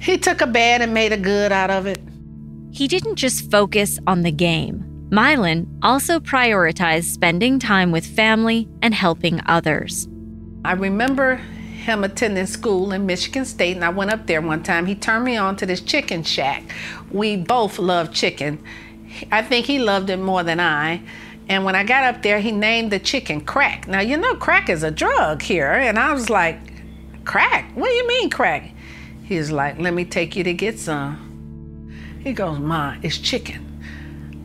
He 0.00 0.16
took 0.16 0.40
a 0.40 0.46
bad 0.46 0.80
and 0.80 0.94
made 0.94 1.12
a 1.12 1.18
good 1.18 1.52
out 1.52 1.70
of 1.70 1.84
it. 1.86 2.00
He 2.70 2.88
didn't 2.88 3.16
just 3.16 3.50
focus 3.50 3.98
on 4.06 4.22
the 4.22 4.32
game. 4.32 4.82
Mylan 5.10 5.66
also 5.82 6.20
prioritized 6.20 7.12
spending 7.12 7.58
time 7.58 7.92
with 7.92 8.06
family 8.06 8.66
and 8.80 8.94
helping 8.94 9.42
others. 9.44 10.08
I 10.64 10.72
remember 10.72 11.36
him 11.36 12.02
attending 12.02 12.46
school 12.46 12.90
in 12.92 13.04
Michigan 13.04 13.44
State, 13.44 13.76
and 13.76 13.84
I 13.84 13.90
went 13.90 14.10
up 14.10 14.26
there 14.26 14.40
one 14.40 14.62
time. 14.62 14.86
He 14.86 14.94
turned 14.94 15.26
me 15.26 15.36
on 15.36 15.56
to 15.56 15.66
this 15.66 15.82
chicken 15.82 16.22
shack. 16.22 16.62
We 17.10 17.36
both 17.36 17.78
love 17.78 18.14
chicken. 18.14 18.58
I 19.30 19.42
think 19.42 19.66
he 19.66 19.78
loved 19.78 20.08
it 20.08 20.18
more 20.18 20.42
than 20.42 20.60
I. 20.60 21.02
And 21.48 21.64
when 21.64 21.74
I 21.74 21.82
got 21.82 22.04
up 22.04 22.22
there, 22.22 22.40
he 22.40 22.52
named 22.52 22.92
the 22.92 22.98
chicken 22.98 23.40
crack. 23.40 23.88
Now, 23.88 24.00
you 24.00 24.16
know, 24.16 24.34
crack 24.34 24.68
is 24.68 24.82
a 24.82 24.90
drug 24.90 25.40
here. 25.40 25.70
And 25.70 25.98
I 25.98 26.12
was 26.12 26.28
like, 26.28 26.58
crack? 27.24 27.70
What 27.74 27.88
do 27.88 27.94
you 27.94 28.06
mean, 28.06 28.30
crack? 28.30 28.70
He's 29.24 29.50
like, 29.50 29.78
let 29.78 29.94
me 29.94 30.04
take 30.04 30.36
you 30.36 30.44
to 30.44 30.52
get 30.52 30.78
some. 30.78 31.90
He 32.22 32.32
goes, 32.32 32.58
Ma, 32.58 32.96
it's 33.02 33.18
chicken. 33.18 33.64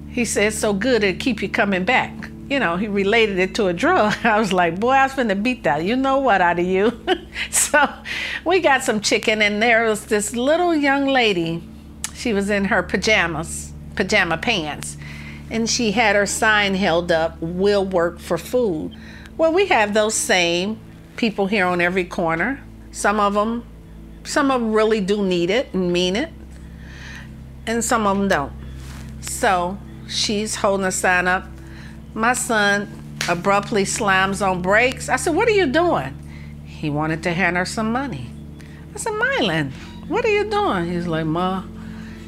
He 0.10 0.26
said, 0.26 0.54
so 0.54 0.74
good 0.74 1.04
it'll 1.04 1.20
keep 1.20 1.42
you 1.42 1.50
coming 1.50 1.84
back. 1.84 2.30
You 2.50 2.60
know, 2.60 2.78
he 2.78 2.88
related 2.88 3.40
it 3.40 3.56
to 3.56 3.68
a 3.68 3.74
drug. 3.74 4.14
I 4.24 4.40
was 4.40 4.54
like, 4.54 4.80
boy, 4.80 4.92
I 4.92 5.04
was 5.04 5.14
finna 5.14 5.42
beat 5.42 5.64
that. 5.64 5.84
You 5.84 5.96
know 5.96 6.20
what 6.20 6.42
out 6.42 6.60
of 6.60 6.66
you. 6.66 6.92
so 7.50 7.92
we 8.46 8.60
got 8.60 8.84
some 8.84 9.02
chicken, 9.02 9.42
and 9.42 9.62
there 9.62 9.86
was 9.86 10.06
this 10.06 10.36
little 10.36 10.76
young 10.76 11.08
lady. 11.08 11.64
She 12.14 12.32
was 12.32 12.50
in 12.50 12.66
her 12.66 12.84
pajamas, 12.84 13.74
pajama 13.96 14.38
pants, 14.38 14.98
and 15.50 15.70
she 15.70 15.92
had 15.92 16.16
her 16.16 16.26
sign 16.26 16.76
held 16.76 17.12
up, 17.12 17.40
will 17.42 17.86
work 17.86 18.20
for 18.20 18.38
food. 18.38 18.96
Well, 19.38 19.54
we 19.54 19.68
have 19.68 19.94
those 19.94 20.14
same 20.14 20.80
people 21.18 21.48
here 21.48 21.66
on 21.66 21.82
every 21.82 22.06
corner. 22.06 22.64
Some 22.92 23.20
of 23.20 23.34
them, 23.34 23.66
some 24.24 24.52
of 24.52 24.62
them 24.62 24.74
really 24.74 25.02
do 25.02 25.24
need 25.24 25.50
it 25.50 25.74
and 25.74 25.92
mean 25.92 26.16
it 26.16 26.32
and 27.66 27.84
some 27.84 28.06
of 28.06 28.18
them 28.18 28.28
don't. 28.28 28.54
So 29.22 29.78
she's 30.08 30.56
holding 30.56 30.86
a 30.86 30.92
sign 30.92 31.28
up. 31.28 31.46
My 32.14 32.34
son 32.34 32.90
abruptly 33.30 33.86
slams 33.86 34.42
on 34.42 34.62
brakes. 34.62 35.10
I 35.10 35.16
said, 35.16 35.36
What 35.36 35.48
are 35.48 35.52
you 35.52 35.68
doing? 35.68 36.18
He 36.66 36.90
wanted 36.90 37.24
to 37.24 37.34
hand 37.34 37.58
her 37.58 37.66
some 37.66 37.92
money. 37.92 38.30
I 38.94 38.98
said, 38.98 39.14
Mylan, 39.14 39.72
what 40.08 40.26
are 40.26 40.34
you 40.34 40.50
doing? 40.50 40.92
He's 40.92 41.08
like, 41.08 41.26
Ma, 41.26 41.64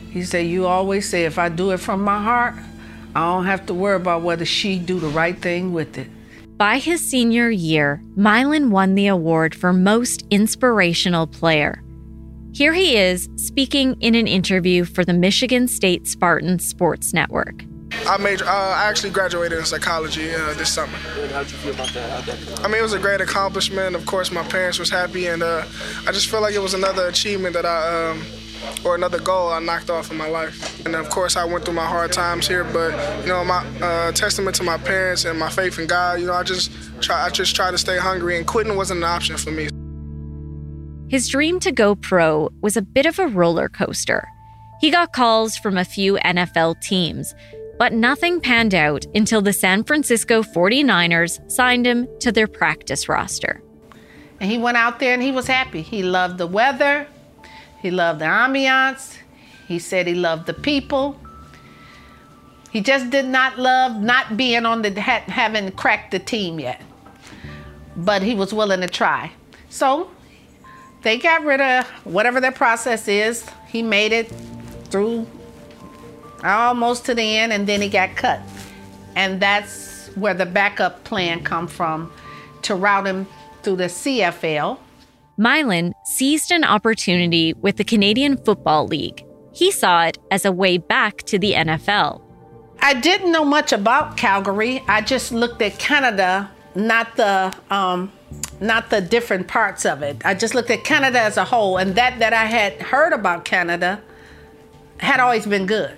he 0.09 0.23
said, 0.23 0.47
You 0.47 0.65
always 0.65 1.07
say 1.07 1.25
if 1.25 1.37
I 1.37 1.49
do 1.49 1.71
it 1.71 1.79
from 1.79 2.01
my 2.01 2.21
heart, 2.21 2.55
I 3.15 3.21
don't 3.21 3.45
have 3.45 3.65
to 3.67 3.73
worry 3.73 3.95
about 3.95 4.23
whether 4.23 4.43
she 4.43 4.77
do 4.77 4.99
the 4.99 5.07
right 5.07 5.41
thing 5.41 5.71
with 5.71 5.97
it. 5.97 6.07
By 6.57 6.79
his 6.79 6.99
senior 7.01 7.49
year, 7.49 8.01
Mylan 8.17 8.69
won 8.69 8.95
the 8.95 9.07
award 9.07 9.55
for 9.55 9.71
Most 9.71 10.25
Inspirational 10.29 11.25
Player. 11.25 11.81
Here 12.53 12.73
he 12.73 12.97
is 12.97 13.29
speaking 13.37 13.95
in 14.01 14.15
an 14.15 14.27
interview 14.27 14.83
for 14.83 15.05
the 15.05 15.13
Michigan 15.13 15.67
State 15.67 16.07
Spartan 16.07 16.59
Sports 16.59 17.13
Network. 17.13 17.63
I 18.05 18.17
major. 18.17 18.45
Uh, 18.45 18.49
I 18.49 18.85
actually 18.85 19.11
graduated 19.11 19.59
in 19.59 19.65
psychology 19.65 20.33
uh, 20.33 20.53
this 20.55 20.73
summer. 20.73 20.97
How'd 21.31 21.49
you 21.49 21.57
feel 21.57 21.73
about 21.73 21.89
that? 21.89 22.61
I 22.63 22.67
mean, 22.67 22.79
it 22.79 22.81
was 22.81 22.93
a 22.93 22.99
great 22.99 23.21
accomplishment. 23.21 23.95
Of 23.95 24.05
course, 24.05 24.31
my 24.31 24.43
parents 24.43 24.77
was 24.77 24.89
happy, 24.89 25.27
and 25.27 25.41
uh, 25.41 25.65
I 26.05 26.11
just 26.11 26.27
feel 26.27 26.41
like 26.41 26.55
it 26.55 26.59
was 26.59 26.73
another 26.73 27.07
achievement 27.07 27.53
that 27.53 27.65
I, 27.65 28.09
um, 28.11 28.23
or 28.85 28.95
another 28.95 29.19
goal 29.19 29.49
I 29.49 29.59
knocked 29.59 29.89
off 29.89 30.11
in 30.11 30.17
my 30.17 30.29
life. 30.29 30.85
And 30.85 30.95
of 30.95 31.09
course, 31.09 31.35
I 31.35 31.45
went 31.45 31.65
through 31.65 31.73
my 31.73 31.85
hard 31.85 32.11
times 32.11 32.47
here, 32.47 32.63
but 32.63 32.91
you 33.21 33.27
know, 33.27 33.43
my 33.43 33.65
uh, 33.81 34.11
testament 34.11 34.55
to 34.57 34.63
my 34.63 34.77
parents 34.77 35.25
and 35.25 35.39
my 35.39 35.49
faith 35.49 35.79
in 35.79 35.87
God. 35.87 36.19
You 36.19 36.27
know, 36.27 36.33
I 36.33 36.43
just 36.43 36.71
try. 37.01 37.25
I 37.25 37.29
just 37.29 37.55
try 37.55 37.71
to 37.71 37.77
stay 37.77 37.97
hungry, 37.97 38.37
and 38.37 38.45
quitting 38.45 38.75
wasn't 38.75 38.99
an 38.99 39.03
option 39.03 39.37
for 39.37 39.51
me. 39.51 39.69
His 41.07 41.27
dream 41.27 41.59
to 41.61 41.71
go 41.71 41.95
pro 41.95 42.49
was 42.61 42.75
a 42.77 42.81
bit 42.81 43.05
of 43.05 43.19
a 43.19 43.27
roller 43.27 43.69
coaster. 43.69 44.27
He 44.81 44.91
got 44.91 45.13
calls 45.13 45.57
from 45.57 45.77
a 45.77 45.85
few 45.85 46.15
NFL 46.15 46.81
teams, 46.81 47.33
but 47.77 47.93
nothing 47.93 48.41
panned 48.41 48.73
out 48.73 49.05
until 49.15 49.41
the 49.41 49.53
San 49.53 49.83
Francisco 49.83 50.41
49ers 50.41 51.49
signed 51.51 51.85
him 51.85 52.07
to 52.19 52.31
their 52.31 52.47
practice 52.47 53.07
roster. 53.07 53.61
And 54.39 54.51
he 54.51 54.57
went 54.57 54.77
out 54.77 54.99
there 54.99 55.13
and 55.13 55.21
he 55.21 55.31
was 55.31 55.47
happy. 55.47 55.81
He 55.81 56.03
loved 56.03 56.37
the 56.37 56.47
weather, 56.47 57.07
he 57.81 57.91
loved 57.91 58.19
the 58.19 58.25
ambiance, 58.25 59.17
he 59.67 59.79
said 59.79 60.07
he 60.07 60.15
loved 60.15 60.45
the 60.45 60.53
people. 60.53 61.19
He 62.71 62.81
just 62.81 63.09
did 63.09 63.25
not 63.25 63.57
love 63.57 64.01
not 64.01 64.35
being 64.35 64.65
on 64.65 64.81
the, 64.81 64.99
having 64.99 65.71
cracked 65.71 66.11
the 66.11 66.19
team 66.19 66.59
yet. 66.59 66.81
But 67.95 68.21
he 68.21 68.35
was 68.35 68.53
willing 68.53 68.81
to 68.81 68.87
try. 68.87 69.31
So 69.69 70.11
they 71.03 71.17
got 71.17 71.43
rid 71.45 71.61
of 71.61 71.85
whatever 72.03 72.41
their 72.41 72.51
process 72.51 73.07
is. 73.07 73.47
He 73.67 73.81
made 73.81 74.11
it 74.11 74.31
through 74.89 75.27
almost 76.43 77.05
to 77.05 77.15
the 77.15 77.37
end, 77.37 77.53
and 77.53 77.67
then 77.67 77.81
he 77.81 77.89
got 77.89 78.15
cut. 78.15 78.41
And 79.15 79.41
that's 79.41 80.07
where 80.15 80.33
the 80.33 80.45
backup 80.45 81.03
plan 81.03 81.43
come 81.43 81.67
from 81.67 82.11
to 82.63 82.75
route 82.75 83.07
him 83.07 83.27
through 83.63 83.77
the 83.77 83.85
CFL. 83.85 84.77
Mylan 85.37 85.91
seized 86.05 86.51
an 86.51 86.63
opportunity 86.63 87.53
with 87.53 87.75
the 87.75 87.83
Canadian 87.83 88.37
Football 88.37 88.87
League. 88.87 89.25
He 89.53 89.69
saw 89.69 90.05
it 90.05 90.17
as 90.31 90.45
a 90.45 90.51
way 90.51 90.77
back 90.77 91.23
to 91.23 91.37
the 91.37 91.53
NFL. 91.53 92.21
I 92.79 92.93
didn't 92.93 93.31
know 93.31 93.43
much 93.43 93.73
about 93.73 94.15
Calgary. 94.15 94.81
I 94.87 95.01
just 95.01 95.33
looked 95.33 95.61
at 95.61 95.77
Canada, 95.77 96.49
not 96.73 97.15
the 97.17 97.53
um, 97.69 98.11
not 98.61 98.89
the 98.89 99.01
different 99.01 99.47
parts 99.47 99.85
of 99.85 100.01
it. 100.01 100.21
I 100.25 100.35
just 100.35 100.55
looked 100.55 100.69
at 100.69 100.83
Canada 100.83 101.19
as 101.19 101.35
a 101.35 101.43
whole, 101.43 101.77
and 101.77 101.95
that 101.95 102.19
that 102.19 102.33
I 102.33 102.45
had 102.45 102.81
heard 102.81 103.11
about 103.11 103.43
Canada 103.43 104.01
had 104.97 105.19
always 105.19 105.45
been 105.45 105.65
good, 105.65 105.97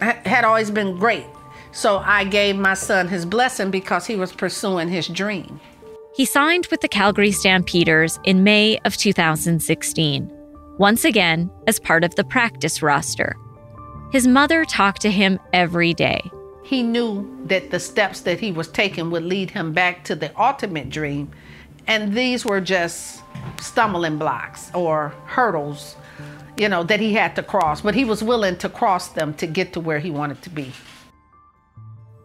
had 0.00 0.44
always 0.44 0.70
been 0.70 0.98
great. 0.98 1.26
So 1.70 1.98
I 1.98 2.24
gave 2.24 2.56
my 2.56 2.74
son 2.74 3.08
his 3.08 3.24
blessing 3.24 3.70
because 3.70 4.06
he 4.06 4.16
was 4.16 4.32
pursuing 4.32 4.88
his 4.88 5.08
dream. 5.08 5.60
He 6.14 6.24
signed 6.24 6.68
with 6.70 6.80
the 6.80 6.86
Calgary 6.86 7.32
Stampeders 7.32 8.20
in 8.22 8.44
May 8.44 8.78
of 8.84 8.96
2016, 8.96 10.30
once 10.78 11.04
again 11.04 11.50
as 11.66 11.80
part 11.80 12.04
of 12.04 12.14
the 12.14 12.22
practice 12.22 12.82
roster. 12.82 13.34
His 14.12 14.24
mother 14.24 14.64
talked 14.64 15.02
to 15.02 15.10
him 15.10 15.40
every 15.52 15.92
day. 15.92 16.20
He 16.62 16.84
knew 16.84 17.28
that 17.46 17.72
the 17.72 17.80
steps 17.80 18.20
that 18.20 18.38
he 18.38 18.52
was 18.52 18.68
taking 18.68 19.10
would 19.10 19.24
lead 19.24 19.50
him 19.50 19.72
back 19.72 20.04
to 20.04 20.14
the 20.14 20.30
ultimate 20.40 20.88
dream 20.88 21.32
and 21.88 22.14
these 22.14 22.44
were 22.44 22.60
just 22.60 23.20
stumbling 23.60 24.16
blocks 24.16 24.70
or 24.72 25.12
hurdles, 25.26 25.96
you 26.56 26.68
know, 26.68 26.84
that 26.84 27.00
he 27.00 27.12
had 27.14 27.34
to 27.34 27.42
cross, 27.42 27.80
but 27.80 27.96
he 27.96 28.04
was 28.04 28.22
willing 28.22 28.56
to 28.58 28.68
cross 28.68 29.08
them 29.08 29.34
to 29.34 29.48
get 29.48 29.72
to 29.72 29.80
where 29.80 29.98
he 29.98 30.12
wanted 30.12 30.40
to 30.42 30.50
be. 30.50 30.72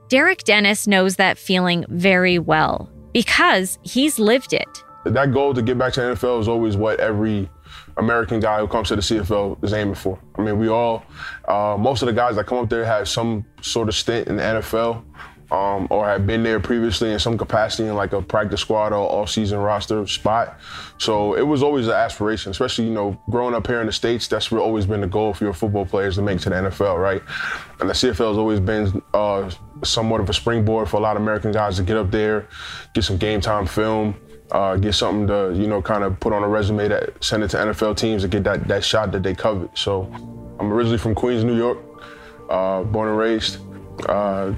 Derek 0.10 0.44
Dennis 0.44 0.86
knows 0.86 1.16
that 1.16 1.40
feeling 1.40 1.86
very 1.90 2.38
well 2.38 2.92
because 3.14 3.80
he's 3.82 4.20
lived 4.20 4.54
it. 4.54 4.84
That 5.06 5.32
goal 5.32 5.54
to 5.54 5.62
get 5.62 5.78
back 5.78 5.94
to 5.94 6.02
the 6.02 6.08
NFL 6.08 6.42
is 6.42 6.48
always 6.48 6.76
what 6.76 7.00
every 7.00 7.50
American 7.98 8.40
guy 8.40 8.60
who 8.60 8.68
comes 8.68 8.90
to 8.90 8.96
the 8.96 9.02
CFL 9.02 9.64
is 9.64 9.74
aiming 9.74 9.96
for. 9.96 10.20
I 10.36 10.42
mean, 10.42 10.60
we 10.60 10.68
all, 10.68 11.04
uh, 11.48 11.78
most 11.80 12.02
of 12.02 12.08
the 12.08 12.14
guys 12.14 12.36
that 12.36 12.48
come 12.48 12.60
up 12.60 12.70
there 12.70 12.86
have 12.86 13.08
some 13.08 13.46
sort 13.62 13.88
of 13.88 13.96
stint 13.96 14.28
in 14.28 14.38
the 14.38 14.44
NFL 14.44 15.04
um, 15.52 15.88
or 15.90 16.06
had 16.06 16.28
been 16.28 16.44
there 16.44 16.60
previously 16.60 17.12
in 17.12 17.20
some 17.20 17.38
capacity 17.38 17.88
in 17.88 17.96
like 17.96 18.14
a 18.14 18.22
practice 18.22 18.62
squad 18.62 18.94
or 18.94 19.08
all-season 19.08 19.58
roster 19.58 20.06
spot. 20.06 20.60
So 21.00 21.34
it 21.34 21.42
was 21.42 21.64
always 21.64 21.88
an 21.88 21.94
aspiration, 21.94 22.52
especially 22.52 22.86
you 22.86 22.94
know 22.94 23.20
growing 23.30 23.56
up 23.56 23.66
here 23.66 23.80
in 23.82 23.88
the 23.88 23.92
states. 23.92 24.28
That's 24.28 24.52
always 24.52 24.86
been 24.86 25.02
the 25.02 25.08
goal 25.08 25.34
for 25.34 25.46
your 25.46 25.54
football 25.54 25.86
players 25.86 26.16
to 26.16 26.22
make 26.22 26.38
it 26.38 26.42
to 26.42 26.50
the 26.50 26.56
NFL, 26.56 27.00
right? 27.00 27.22
And 27.80 27.90
the 27.90 27.94
CFL 27.94 28.30
has 28.30 28.38
always 28.38 28.60
been 28.60 29.02
uh, 29.14 29.50
somewhat 29.84 30.22
of 30.22 30.30
a 30.30 30.34
springboard 30.34 30.88
for 30.90 30.98
a 30.98 31.00
lot 31.00 31.16
of 31.16 31.24
American 31.24 31.52
guys 31.52 31.78
to 31.78 31.84
get 31.84 31.98
up 31.98 32.12
there, 32.12 32.48
get 32.94 33.04
some 33.04 33.18
game 33.18 33.42
time 33.42 33.66
film. 33.66 34.16
Uh, 34.52 34.76
get 34.78 34.94
something 34.94 35.28
to 35.28 35.54
you 35.56 35.68
know 35.68 35.80
kind 35.80 36.04
of 36.04 36.20
put 36.20 36.34
on 36.34 36.42
a 36.42 36.48
resume 36.48 36.88
that 36.88 37.24
send 37.24 37.44
it 37.44 37.50
to 37.50 37.58
NFL 37.58 37.96
teams 37.96 38.24
to 38.24 38.28
get 38.28 38.44
that 38.44 38.68
that 38.68 38.84
shot 38.84 39.12
that 39.12 39.22
they 39.22 39.36
covet. 39.36 39.70
So 39.78 40.12
I'm 40.60 40.74
originally 40.74 40.98
from 40.98 41.14
Queens, 41.14 41.44
New 41.44 41.56
York, 41.56 41.78
uh, 42.50 42.82
born 42.82 43.10
and 43.10 43.18
raised. 43.18 43.60
Uh, 44.08 44.54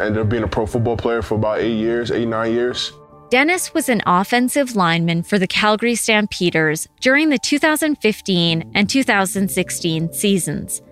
ended 0.00 0.18
up 0.18 0.28
being 0.28 0.42
a 0.42 0.48
pro 0.48 0.66
football 0.66 0.96
player 0.96 1.22
for 1.22 1.34
about 1.34 1.60
eight 1.60 1.76
years, 1.76 2.10
eight, 2.10 2.26
nine 2.26 2.52
years. 2.52 2.92
Dennis 3.30 3.72
was 3.72 3.88
an 3.88 4.02
offensive 4.06 4.76
lineman 4.76 5.22
for 5.22 5.38
the 5.38 5.46
Calgary 5.46 5.94
Stampeders 5.94 6.86
during 7.00 7.30
the 7.30 7.38
2015 7.38 8.70
and 8.74 8.90
2016 8.90 10.12
seasons. 10.12 10.82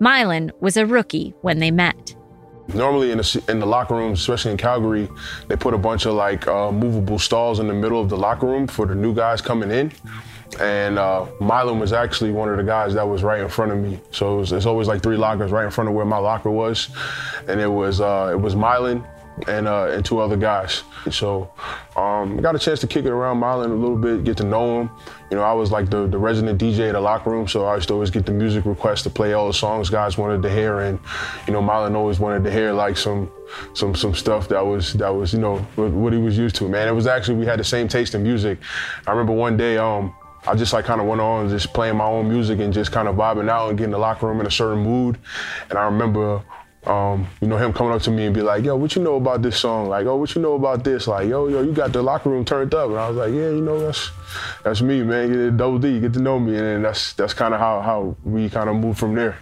Mylan 0.00 0.52
was 0.60 0.76
a 0.76 0.86
rookie 0.86 1.34
when 1.42 1.58
they 1.58 1.72
met. 1.72 2.14
Normally 2.72 3.10
in 3.10 3.18
the, 3.18 3.44
in 3.48 3.58
the 3.58 3.66
locker 3.66 3.96
rooms, 3.96 4.20
especially 4.20 4.52
in 4.52 4.58
Calgary, 4.58 5.08
they 5.48 5.56
put 5.56 5.74
a 5.74 5.78
bunch 5.78 6.06
of 6.06 6.14
like 6.14 6.46
uh, 6.46 6.70
movable 6.70 7.18
stalls 7.18 7.58
in 7.58 7.66
the 7.66 7.74
middle 7.74 8.00
of 8.00 8.08
the 8.08 8.16
locker 8.16 8.46
room 8.46 8.68
for 8.68 8.86
the 8.86 8.94
new 8.94 9.12
guys 9.14 9.40
coming 9.40 9.70
in. 9.70 9.90
And 10.60 10.98
uh, 10.98 11.26
was 11.40 11.92
actually 11.92 12.32
one 12.32 12.48
of 12.48 12.56
the 12.56 12.62
guys 12.62 12.94
that 12.94 13.06
was 13.06 13.22
right 13.22 13.40
in 13.40 13.48
front 13.48 13.70
of 13.70 13.78
me. 13.78 14.00
So 14.10 14.34
it 14.34 14.38
was, 14.38 14.52
it's 14.52 14.66
always 14.66 14.88
like 14.88 15.02
three 15.02 15.16
lockers 15.16 15.52
right 15.52 15.64
in 15.64 15.70
front 15.70 15.88
of 15.88 15.94
where 15.94 16.06
my 16.06 16.18
locker 16.18 16.50
was, 16.50 16.88
and 17.46 17.60
it 17.60 17.68
was 17.68 18.00
uh, 18.00 18.30
it 18.32 18.40
was 18.40 18.54
Mylan 18.54 19.06
and 19.46 19.68
uh, 19.68 19.88
and 19.88 20.04
two 20.04 20.18
other 20.18 20.36
guys. 20.36 20.82
So 21.10 21.50
um, 21.96 22.38
I 22.38 22.42
got 22.42 22.56
a 22.56 22.58
chance 22.58 22.80
to 22.80 22.86
kick 22.86 23.04
it 23.04 23.10
around 23.10 23.40
Mylan 23.40 23.70
a 23.70 23.74
little 23.74 23.96
bit, 23.96 24.24
get 24.24 24.36
to 24.38 24.44
know 24.44 24.80
him. 24.80 24.90
You 25.30 25.36
know, 25.36 25.42
I 25.42 25.52
was 25.52 25.70
like 25.70 25.90
the, 25.90 26.06
the 26.06 26.18
resident 26.18 26.60
DJ 26.60 26.88
in 26.88 26.94
the 26.94 27.00
locker 27.00 27.30
room, 27.30 27.46
so 27.46 27.66
I 27.66 27.76
used 27.76 27.88
to 27.88 27.94
always 27.94 28.10
get 28.10 28.26
the 28.26 28.32
music 28.32 28.64
requests 28.64 29.02
to 29.02 29.10
play 29.10 29.34
all 29.34 29.46
the 29.46 29.52
songs 29.52 29.90
guys 29.90 30.18
wanted 30.18 30.42
to 30.42 30.50
hear, 30.50 30.80
and 30.80 30.98
you 31.46 31.52
know, 31.52 31.60
Mylan 31.60 31.94
always 31.94 32.18
wanted 32.18 32.44
to 32.44 32.50
hear 32.50 32.72
like 32.72 32.96
some 32.96 33.30
some 33.74 33.94
some 33.94 34.14
stuff 34.14 34.48
that 34.48 34.64
was 34.64 34.94
that 34.94 35.10
was 35.14 35.32
you 35.32 35.38
know 35.38 35.58
what 35.76 36.12
he 36.12 36.18
was 36.18 36.36
used 36.36 36.56
to. 36.56 36.68
Man, 36.68 36.88
it 36.88 36.92
was 36.92 37.06
actually 37.06 37.36
we 37.36 37.46
had 37.46 37.58
the 37.58 37.64
same 37.64 37.88
taste 37.88 38.14
in 38.14 38.22
music. 38.22 38.58
I 39.06 39.10
remember 39.10 39.32
one 39.32 39.56
day. 39.56 39.78
Um, 39.78 40.14
I 40.46 40.54
just 40.54 40.72
like 40.72 40.84
kind 40.84 41.00
of 41.00 41.06
went 41.06 41.20
on 41.20 41.48
just 41.48 41.72
playing 41.72 41.96
my 41.96 42.04
own 42.04 42.28
music 42.28 42.60
and 42.60 42.72
just 42.72 42.92
kind 42.92 43.08
of 43.08 43.16
vibing 43.16 43.50
out 43.50 43.68
and 43.68 43.78
getting 43.78 43.92
the 43.92 43.98
locker 43.98 44.26
room 44.26 44.40
in 44.40 44.46
a 44.46 44.50
certain 44.50 44.82
mood. 44.82 45.18
And 45.68 45.78
I 45.78 45.84
remember, 45.84 46.42
um, 46.86 47.26
you 47.40 47.48
know, 47.48 47.56
him 47.56 47.72
coming 47.72 47.92
up 47.92 48.02
to 48.02 48.10
me 48.10 48.26
and 48.26 48.34
be 48.34 48.40
like, 48.40 48.64
"Yo, 48.64 48.76
what 48.76 48.94
you 48.94 49.02
know 49.02 49.16
about 49.16 49.42
this 49.42 49.58
song? 49.58 49.88
Like, 49.88 50.06
oh, 50.06 50.16
what 50.16 50.34
you 50.34 50.40
know 50.40 50.54
about 50.54 50.84
this? 50.84 51.06
Like, 51.06 51.28
yo, 51.28 51.48
yo, 51.48 51.62
you 51.62 51.72
got 51.72 51.92
the 51.92 52.02
locker 52.02 52.30
room 52.30 52.44
turned 52.44 52.72
up." 52.74 52.88
And 52.88 52.98
I 52.98 53.08
was 53.08 53.16
like, 53.16 53.30
"Yeah, 53.30 53.50
you 53.50 53.60
know, 53.60 53.78
that's 53.78 54.10
that's 54.64 54.80
me, 54.80 55.02
man. 55.02 55.32
Get 55.32 55.56
double 55.56 55.78
D, 55.78 56.00
get 56.00 56.12
to 56.14 56.20
know 56.20 56.38
me." 56.38 56.56
And 56.56 56.84
that's 56.84 57.12
that's 57.14 57.34
kind 57.34 57.52
of 57.52 57.60
how 57.60 57.80
how 57.80 58.16
we 58.24 58.48
kind 58.48 58.70
of 58.70 58.76
moved 58.76 58.98
from 58.98 59.14
there. 59.14 59.36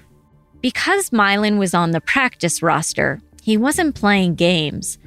Because 0.60 1.10
Mylan 1.10 1.58
was 1.58 1.74
on 1.74 1.92
the 1.92 2.00
practice 2.00 2.62
roster, 2.62 3.20
he 3.42 3.56
wasn't 3.56 3.94
playing 3.94 4.34
games. 4.34 4.98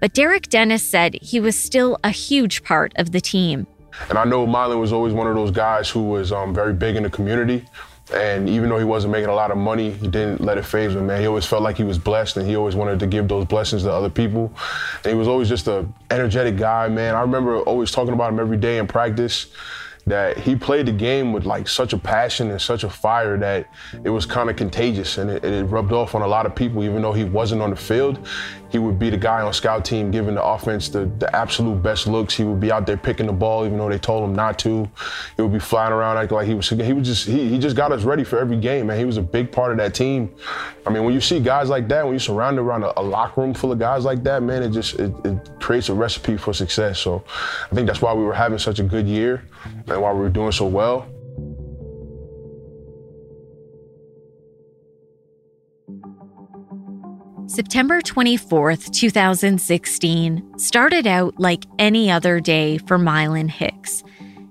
But 0.00 0.14
Derek 0.14 0.48
Dennis 0.48 0.82
said 0.82 1.14
he 1.20 1.38
was 1.38 1.56
still 1.56 1.98
a 2.02 2.10
huge 2.10 2.64
part 2.64 2.92
of 2.96 3.12
the 3.12 3.20
team. 3.20 3.66
And 4.08 4.18
I 4.18 4.24
know 4.24 4.46
Mylan 4.46 4.80
was 4.80 4.92
always 4.92 5.12
one 5.12 5.26
of 5.26 5.34
those 5.34 5.50
guys 5.50 5.88
who 5.88 6.02
was 6.02 6.32
um, 6.32 6.54
very 6.54 6.72
big 6.72 6.96
in 6.96 7.02
the 7.02 7.10
community. 7.10 7.64
And 8.12 8.48
even 8.48 8.68
though 8.68 8.78
he 8.78 8.84
wasn't 8.84 9.12
making 9.12 9.30
a 9.30 9.34
lot 9.34 9.50
of 9.50 9.56
money, 9.56 9.92
he 9.92 10.08
didn't 10.08 10.40
let 10.40 10.58
it 10.58 10.64
phase 10.64 10.94
him, 10.94 11.06
man. 11.06 11.20
He 11.20 11.26
always 11.26 11.46
felt 11.46 11.62
like 11.62 11.76
he 11.76 11.84
was 11.84 11.98
blessed 11.98 12.36
and 12.36 12.46
he 12.46 12.56
always 12.56 12.74
wanted 12.74 12.98
to 13.00 13.06
give 13.06 13.28
those 13.28 13.46
blessings 13.46 13.84
to 13.84 13.92
other 13.92 14.10
people. 14.10 14.52
And 15.04 15.12
he 15.12 15.14
was 15.14 15.28
always 15.28 15.48
just 15.48 15.68
an 15.68 15.94
energetic 16.10 16.56
guy, 16.56 16.88
man. 16.88 17.14
I 17.14 17.20
remember 17.20 17.60
always 17.60 17.90
talking 17.90 18.12
about 18.12 18.32
him 18.32 18.40
every 18.40 18.56
day 18.56 18.78
in 18.78 18.86
practice 18.86 19.46
that 20.06 20.36
he 20.36 20.56
played 20.56 20.86
the 20.86 20.92
game 20.92 21.32
with 21.32 21.44
like 21.44 21.68
such 21.68 21.92
a 21.92 21.98
passion 21.98 22.50
and 22.50 22.60
such 22.60 22.82
a 22.82 22.90
fire 22.90 23.38
that 23.38 23.68
it 24.04 24.10
was 24.10 24.26
kind 24.26 24.50
of 24.50 24.56
contagious 24.56 25.18
and 25.18 25.30
it, 25.30 25.44
it, 25.44 25.64
rubbed 25.64 25.92
off 25.92 26.14
on 26.14 26.22
a 26.22 26.26
lot 26.26 26.44
of 26.44 26.54
people 26.54 26.82
even 26.82 27.00
though 27.02 27.12
he 27.12 27.24
wasn't 27.24 27.60
on 27.62 27.70
the 27.70 27.76
field 27.76 28.26
He 28.72 28.78
would 28.78 28.98
be 28.98 29.10
the 29.10 29.18
guy 29.18 29.42
on 29.42 29.52
scout 29.52 29.84
team 29.84 30.10
giving 30.10 30.34
the 30.34 30.42
offense 30.42 30.88
the, 30.88 31.04
the 31.18 31.34
absolute 31.36 31.82
best 31.82 32.06
looks. 32.06 32.34
He 32.34 32.42
would 32.42 32.58
be 32.58 32.72
out 32.72 32.86
there 32.86 32.96
picking 32.96 33.26
the 33.26 33.32
ball 33.32 33.66
even 33.66 33.76
though 33.76 33.90
they 33.90 33.98
told 33.98 34.24
him 34.24 34.34
not 34.34 34.58
to. 34.60 34.88
He 35.36 35.42
would 35.42 35.52
be 35.52 35.58
flying 35.58 35.92
around 35.92 36.16
acting 36.16 36.36
like 36.36 36.46
he 36.46 36.54
was. 36.54 36.70
He 36.70 36.92
was 36.94 37.06
just 37.06 37.26
he, 37.26 37.50
he 37.50 37.58
just 37.58 37.76
got 37.76 37.92
us 37.92 38.04
ready 38.04 38.24
for 38.24 38.38
every 38.38 38.56
game, 38.56 38.86
man. 38.86 38.98
He 38.98 39.04
was 39.04 39.18
a 39.18 39.22
big 39.22 39.52
part 39.52 39.72
of 39.72 39.76
that 39.76 39.94
team. 39.94 40.34
I 40.86 40.90
mean, 40.90 41.04
when 41.04 41.12
you 41.12 41.20
see 41.20 41.38
guys 41.38 41.68
like 41.68 41.86
that, 41.88 42.04
when 42.04 42.14
you're 42.14 42.20
surrounded 42.20 42.62
around 42.62 42.84
a, 42.84 42.98
a 42.98 43.02
locker 43.02 43.42
room 43.42 43.52
full 43.52 43.72
of 43.72 43.78
guys 43.78 44.06
like 44.06 44.22
that, 44.22 44.42
man, 44.42 44.62
it 44.62 44.70
just 44.70 44.98
it, 44.98 45.12
it 45.26 45.60
creates 45.60 45.90
a 45.90 45.94
recipe 45.94 46.38
for 46.38 46.54
success. 46.54 46.98
So 46.98 47.22
I 47.70 47.74
think 47.74 47.86
that's 47.86 48.00
why 48.00 48.14
we 48.14 48.24
were 48.24 48.32
having 48.32 48.58
such 48.58 48.78
a 48.78 48.84
good 48.84 49.06
year 49.06 49.44
and 49.86 50.00
why 50.00 50.14
we 50.14 50.20
were 50.20 50.30
doing 50.30 50.52
so 50.52 50.66
well. 50.66 51.06
September 57.46 58.00
24th, 58.00 58.92
2016, 58.92 60.58
started 60.58 61.06
out 61.06 61.38
like 61.38 61.66
any 61.78 62.10
other 62.10 62.40
day 62.40 62.78
for 62.78 62.98
Mylan 62.98 63.50
Hicks. 63.50 64.04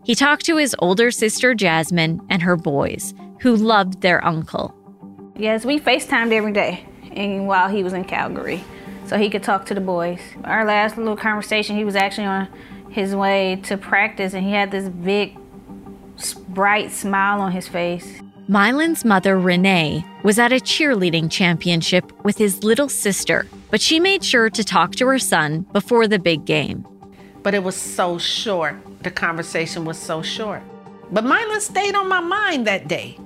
He 0.04 0.14
talked 0.14 0.46
to 0.46 0.58
his 0.58 0.76
older 0.80 1.10
sister 1.10 1.56
Jasmine 1.56 2.22
and 2.30 2.42
her 2.42 2.58
boys, 2.58 3.14
who 3.40 3.56
loved 3.56 4.02
their 4.02 4.24
uncle. 4.26 4.76
Yes, 5.36 5.66
we 5.66 5.80
FaceTimed 5.80 6.34
every 6.34 6.52
day 6.52 6.86
and 7.12 7.48
while 7.48 7.70
he 7.70 7.82
was 7.82 7.94
in 7.94 8.04
Calgary, 8.04 8.64
so 9.06 9.18
he 9.18 9.30
could 9.30 9.44
talk 9.44 9.66
to 9.68 9.74
the 9.74 9.82
boys. 9.82 10.20
Our 10.44 10.66
last 10.66 10.98
little 10.98 11.18
conversation, 11.18 11.78
he 11.78 11.86
was 11.86 11.96
actually 11.96 12.28
on 12.28 12.48
his 12.90 13.16
way 13.16 13.60
to 13.64 13.78
practice 13.78 14.34
and 14.34 14.46
he 14.46 14.52
had 14.52 14.70
this 14.70 14.90
big, 14.90 15.38
bright 16.50 16.92
smile 16.92 17.42
on 17.42 17.52
his 17.52 17.68
face. 17.68 18.22
Mylan's 18.52 19.06
mother, 19.06 19.40
Renee, 19.40 20.04
was 20.24 20.38
at 20.38 20.52
a 20.52 20.56
cheerleading 20.56 21.32
championship 21.32 22.12
with 22.26 22.38
his 22.38 22.66
little 22.66 22.90
sister, 22.90 23.48
but 23.70 23.80
she 23.80 23.98
made 23.98 24.26
sure 24.26 24.50
to 24.50 24.62
talk 24.62 24.94
to 24.98 25.08
her 25.08 25.20
son 25.20 25.62
before 25.72 26.06
the 26.06 26.20
big 26.20 26.44
game. 26.44 26.86
But 27.44 27.54
it 27.54 27.64
was 27.64 27.78
so 27.78 28.18
short. 28.18 28.76
The 29.04 29.10
conversation 29.10 29.86
was 29.86 29.98
so 29.98 30.22
short. 30.22 30.64
But 31.14 31.24
Mylan 31.24 31.62
stayed 31.62 31.96
on 31.96 32.10
my 32.10 32.20
mind 32.20 32.68
that 32.68 32.90
day. 32.90 33.18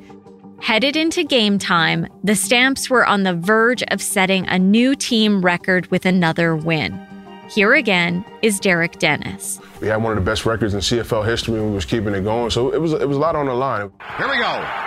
Headed 0.62 0.96
into 0.96 1.24
game 1.24 1.58
time, 1.58 2.06
the 2.24 2.36
Stamps 2.36 2.88
were 2.92 3.04
on 3.04 3.24
the 3.24 3.34
verge 3.34 3.82
of 3.90 4.04
setting 4.04 4.48
a 4.48 4.60
new 4.60 4.94
team 4.94 5.42
record 5.42 5.90
with 5.90 6.06
another 6.06 6.56
win. 6.56 7.02
Here 7.50 7.74
again 7.74 8.24
is 8.44 8.60
Derek 8.60 9.00
Dennis. 9.00 9.60
We 9.82 9.88
had 9.88 10.04
one 10.04 10.16
of 10.16 10.24
the 10.24 10.30
best 10.30 10.46
records 10.46 10.76
in 10.76 10.82
CFL 10.82 11.26
history 11.26 11.56
and 11.56 11.70
we 11.70 11.74
was 11.74 11.86
keeping 11.86 12.14
it 12.14 12.22
going. 12.22 12.52
So 12.52 12.72
it 12.72 12.80
was 12.80 12.94
it 12.94 13.08
was 13.08 13.18
a 13.18 13.20
lot 13.20 13.36
on 13.36 13.48
the 13.48 13.56
line. 13.56 13.92
Here 14.18 14.28
we 14.28 14.38
go. 14.38 14.86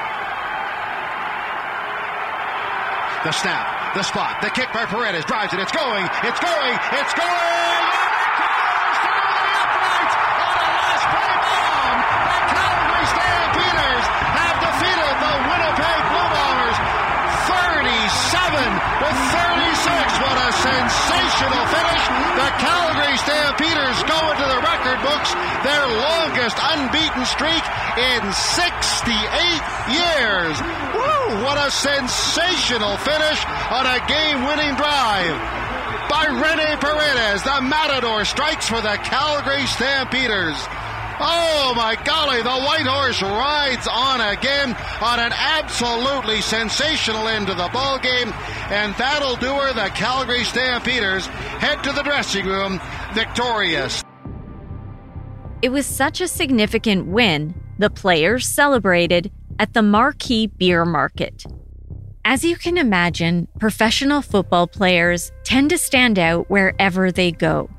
The 3.25 3.33
snap, 3.33 3.95
the 3.95 4.03
spot, 4.03 4.41
the 4.43 4.51
kick 4.51 4.73
by 4.73 4.87
Paredes 4.87 5.25
drives 5.25 5.53
it. 5.53 5.59
It's 5.59 5.73
going, 5.73 6.07
it's 6.23 6.41
going, 6.41 6.79
it's 6.93 7.15
going. 7.15 7.79
with 18.99 19.19
36. 19.31 20.19
What 20.19 20.37
a 20.37 20.51
sensational 20.53 21.65
finish. 21.71 22.05
The 22.35 22.51
Calgary 22.59 23.17
Stampeders 23.19 23.99
go 24.05 24.19
into 24.33 24.47
the 24.47 24.61
record 24.99 25.19
books, 25.19 25.33
their 25.65 25.87
longest 25.87 26.57
unbeaten 26.61 27.25
streak 27.27 27.63
in 27.99 28.33
68 28.33 29.09
years. 29.91 30.57
Woo! 30.95 31.45
What 31.45 31.59
a 31.59 31.71
sensational 31.71 32.97
finish 32.99 33.45
on 33.71 33.87
a 33.87 33.99
game-winning 34.07 34.75
drive 34.77 35.37
by 36.09 36.27
Rene 36.27 36.77
Paredes. 36.81 37.43
The 37.43 37.61
Matador 37.63 38.25
strikes 38.25 38.69
for 38.69 38.81
the 38.81 38.99
Calgary 39.05 39.67
Stampeders. 39.67 40.57
Oh 41.21 41.75
my 41.77 41.97
golly, 42.05 42.43
the 42.43 42.49
White 42.49 42.87
Horse 42.87 43.21
rides 43.23 43.89
on 43.91 44.21
again 44.21 44.77
on 45.03 45.19
an 45.19 45.33
absolutely 45.33 46.41
sensational 46.41 47.27
end 47.27 47.49
to 47.49 47.55
the 47.55 47.69
ball 47.73 47.99
game, 47.99 48.33
and 48.71 48.95
that'll 48.95 49.35
do 49.37 49.53
her. 49.53 49.73
The 49.75 49.91
Calgary 49.95 50.45
Stampeders 50.45 51.27
head 51.27 51.83
to 51.83 51.93
the 51.93 52.03
dressing 52.03 52.47
room 52.47 52.81
victorious. 53.15 54.05
It 55.61 55.71
was 55.71 55.87
such 55.87 56.21
a 56.21 56.29
significant 56.29 57.07
win, 57.07 57.55
the 57.79 57.91
players 57.91 58.47
celebrated 58.47 59.31
at 59.59 59.75
the 59.75 59.83
Marquee 59.83 60.47
Beer 60.47 60.85
Market. 60.85 61.45
As 62.25 62.45
you 62.45 62.57
can 62.57 62.79
imagine, 62.79 63.49
professional 63.59 64.23
football 64.23 64.67
players 64.67 65.33
tend 65.45 65.71
to 65.71 65.79
stand 65.79 66.19
out 66.19 66.49
wherever 66.51 67.11
they 67.11 67.33
go. 67.33 67.71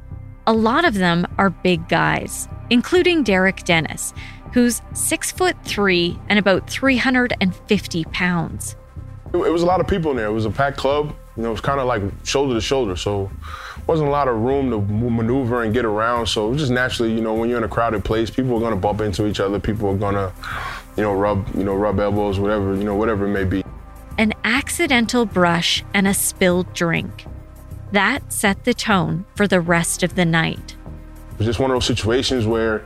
A 0.47 0.53
lot 0.53 0.85
of 0.85 0.95
them 0.95 1.27
are 1.37 1.49
big 1.49 1.87
guys 1.87 2.49
including 2.69 3.23
Derek 3.23 3.63
Dennis, 3.63 4.13
who's 4.53 4.81
six 4.93 5.31
foot 5.31 5.55
three 5.63 6.17
and 6.29 6.39
about 6.39 6.69
350 6.69 8.03
pounds. 8.05 8.75
It 9.33 9.37
was 9.37 9.61
a 9.61 9.65
lot 9.65 9.79
of 9.79 9.87
people 9.87 10.11
in 10.11 10.17
there. 10.17 10.27
It 10.27 10.33
was 10.33 10.45
a 10.45 10.51
packed 10.51 10.77
club. 10.77 11.15
You 11.35 11.43
know, 11.43 11.49
it 11.49 11.53
was 11.53 11.61
kind 11.61 11.79
of 11.79 11.87
like 11.87 12.01
shoulder 12.25 12.55
to 12.55 12.61
shoulder. 12.61 12.95
So 12.95 13.29
wasn't 13.89 14.07
a 14.07 14.11
lot 14.11 14.27
of 14.27 14.37
room 14.37 14.69
to 14.69 14.79
maneuver 14.79 15.63
and 15.63 15.73
get 15.73 15.83
around. 15.83 16.27
So 16.27 16.47
it 16.47 16.51
was 16.51 16.59
just 16.59 16.71
naturally, 16.71 17.11
you 17.11 17.21
know, 17.21 17.33
when 17.33 17.49
you're 17.49 17.57
in 17.57 17.63
a 17.63 17.67
crowded 17.67 18.05
place, 18.05 18.29
people 18.29 18.55
are 18.55 18.59
going 18.59 18.69
to 18.69 18.79
bump 18.79 19.01
into 19.01 19.25
each 19.25 19.39
other. 19.39 19.59
People 19.59 19.89
are 19.89 19.97
going 19.97 20.13
to, 20.13 20.31
you 20.95 21.01
know, 21.01 21.13
rub, 21.13 21.47
you 21.55 21.63
know, 21.63 21.73
rub 21.73 21.99
elbows, 21.99 22.39
whatever, 22.39 22.75
you 22.75 22.83
know, 22.83 22.93
whatever 22.93 23.25
it 23.25 23.29
may 23.29 23.45
be. 23.45 23.65
An 24.19 24.33
accidental 24.43 25.25
brush 25.25 25.83
and 25.91 26.07
a 26.07 26.13
spilled 26.13 26.71
drink. 26.75 27.25
That 27.91 28.31
set 28.31 28.63
the 28.63 28.75
tone 28.75 29.25
for 29.33 29.47
the 29.47 29.59
rest 29.59 30.03
of 30.03 30.13
the 30.13 30.23
night 30.23 30.75
It 31.31 31.39
was 31.39 31.47
just 31.47 31.59
one 31.59 31.71
of 31.71 31.75
those 31.75 31.87
situations 31.87 32.45
where 32.45 32.85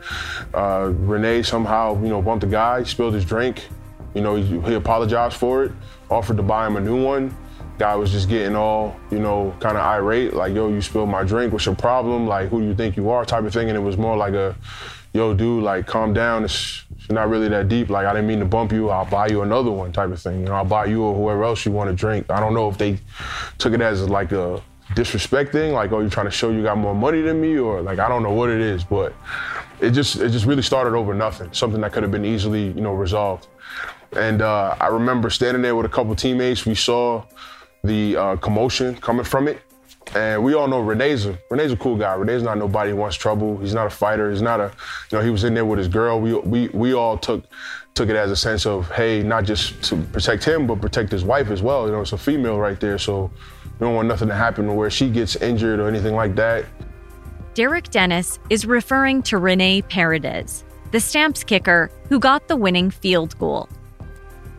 uh, 0.54 0.94
Rene 0.96 1.44
somehow, 1.44 2.02
you 2.02 2.08
know, 2.08 2.22
bumped 2.22 2.46
a 2.46 2.48
guy, 2.48 2.82
spilled 2.84 3.14
his 3.14 3.26
drink. 3.26 3.68
You 4.14 4.22
know, 4.22 4.36
he, 4.36 4.62
he 4.62 4.76
apologized 4.76 5.36
for 5.36 5.66
it, 5.66 5.74
offered 6.10 6.38
to 6.38 6.44
buy 6.44 6.66
him 6.66 6.78
a 6.78 6.80
new 6.80 7.04
one. 7.04 7.36
Guy 7.80 7.96
was 7.96 8.12
just 8.12 8.30
getting 8.30 8.56
all, 8.56 8.96
you 9.10 9.20
know, 9.20 9.56
kind 9.60 9.78
of 9.78 9.84
irate, 9.84 10.34
like, 10.34 10.54
yo, 10.54 10.70
you 10.70 10.82
spilled 10.82 11.10
my 11.10 11.24
drink. 11.24 11.52
What's 11.52 11.66
your 11.66 11.76
problem? 11.76 12.28
Like, 12.28 12.50
who 12.50 12.62
do 12.62 12.68
you 12.68 12.76
think 12.76 12.96
you 12.96 13.10
are? 13.10 13.26
Type 13.26 13.44
of 13.44 13.54
thing. 13.54 13.70
And 13.70 13.78
it 13.78 13.82
was 13.82 13.98
more 13.98 14.16
like 14.16 14.34
a, 14.34 14.56
yo, 15.14 15.34
dude, 15.34 15.64
like, 15.64 15.88
calm 15.88 16.14
down. 16.14 16.44
It's, 16.44 16.84
it's 16.96 17.10
not 17.10 17.30
really 17.30 17.50
that 17.50 17.70
deep. 17.70 17.90
Like, 17.90 18.06
I 18.06 18.14
didn't 18.14 18.28
mean 18.28 18.40
to 18.40 18.46
bump 18.46 18.72
you. 18.72 18.90
I'll 18.90 19.06
buy 19.06 19.28
you 19.28 19.42
another 19.42 19.72
one, 19.72 19.92
type 19.92 20.12
of 20.12 20.22
thing. 20.22 20.42
You 20.42 20.46
know, 20.46 20.54
I'll 20.54 20.66
buy 20.66 20.86
you 20.86 21.04
or 21.04 21.16
whoever 21.16 21.44
else 21.44 21.66
you 21.66 21.72
want 21.72 21.90
to 21.90 21.96
drink. 21.96 22.30
I 22.30 22.40
don't 22.40 22.54
know 22.54 22.70
if 22.70 22.78
they 22.78 23.00
took 23.58 23.74
it 23.74 23.82
as 23.82 24.08
like 24.08 24.32
a 24.32 24.62
disrespecting, 24.92 25.74
like, 25.74 25.92
oh, 25.92 26.00
you're 26.00 26.10
trying 26.10 26.28
to 26.28 26.32
show 26.32 26.52
you 26.52 26.62
got 26.64 26.78
more 26.78 26.96
money 26.96 27.22
than 27.22 27.42
me, 27.42 27.58
or 27.58 27.82
like 27.82 28.00
I 28.00 28.08
don't 28.08 28.24
know 28.24 28.34
what 28.34 28.50
it 28.50 28.62
is, 28.62 28.84
but 28.84 29.14
it 29.80 29.92
just 29.92 30.18
it 30.18 30.30
just 30.30 30.46
really 30.46 30.62
started 30.62 30.96
over 30.96 31.14
nothing, 31.14 31.52
something 31.54 31.82
that 31.82 31.92
could 31.92 32.04
have 32.04 32.12
been 32.12 32.26
easily 32.26 32.68
you 32.68 32.82
know 32.82 32.94
resolved. 32.94 33.48
And 34.16 34.42
uh, 34.42 34.76
I 34.80 34.88
remember 34.88 35.30
standing 35.30 35.62
there 35.64 35.76
with 35.76 35.86
a 35.86 35.90
couple 35.90 36.16
teammates. 36.16 36.66
We 36.66 36.76
saw 36.76 37.24
the 37.84 38.16
uh, 38.16 38.36
commotion 38.38 38.96
coming 38.96 39.26
from 39.26 39.48
it, 39.48 39.62
and 40.16 40.42
we 40.42 40.54
all 40.54 40.68
know 40.68 40.80
Rene's 40.80 41.26
a 41.26 41.38
Rene's 41.50 41.74
a 41.74 41.78
cool 41.78 41.98
guy. 41.98 42.14
Rene's 42.14 42.44
not 42.44 42.58
nobody 42.58 42.92
who 42.92 42.96
wants 42.96 43.18
trouble. 43.18 43.58
He's 43.58 43.74
not 43.74 43.88
a 43.88 43.90
fighter. 43.90 44.32
He's 44.32 44.42
not 44.42 44.62
a 44.62 44.72
you 45.12 45.18
know 45.18 45.24
he 45.24 45.30
was 45.30 45.44
in 45.44 45.54
there 45.54 45.66
with 45.66 45.80
his 45.80 45.90
girl. 45.90 46.20
We 46.22 46.34
we 46.34 46.70
we 46.70 46.94
all 46.94 47.18
took 47.18 47.44
took 47.94 48.10
it 48.10 48.16
as 48.16 48.32
a 48.32 48.36
sense 48.36 48.66
of 48.66 48.90
hey, 48.92 49.22
not 49.22 49.44
just 49.44 49.84
to 49.84 49.98
protect 49.98 50.46
him, 50.46 50.66
but 50.66 50.82
protect 50.82 51.12
his 51.12 51.26
wife 51.26 51.50
as 51.50 51.62
well. 51.62 51.86
You 51.86 51.92
know, 51.92 52.02
it's 52.02 52.14
a 52.14 52.18
female 52.18 52.58
right 52.58 52.80
there, 52.80 52.98
so 52.98 53.30
we 53.80 53.86
don't 53.86 53.96
want 53.96 54.08
nothing 54.08 54.30
to 54.30 54.36
happen 54.36 54.74
where 54.76 54.90
she 54.90 55.10
gets 55.10 55.36
injured 55.36 55.80
or 55.80 55.88
anything 55.88 56.16
like 56.16 56.36
that. 56.36 56.66
Derek 57.54 57.90
Dennis 57.90 58.40
is 58.50 58.66
referring 58.66 59.22
to 59.24 59.38
Rene 59.38 59.82
Paredes, 59.84 60.64
the 60.92 61.00
Stamps 61.00 61.44
kicker 61.44 61.92
who 62.10 62.20
got 62.20 62.48
the 62.48 62.56
winning 62.56 62.90
field 62.90 63.38
goal. 63.38 63.68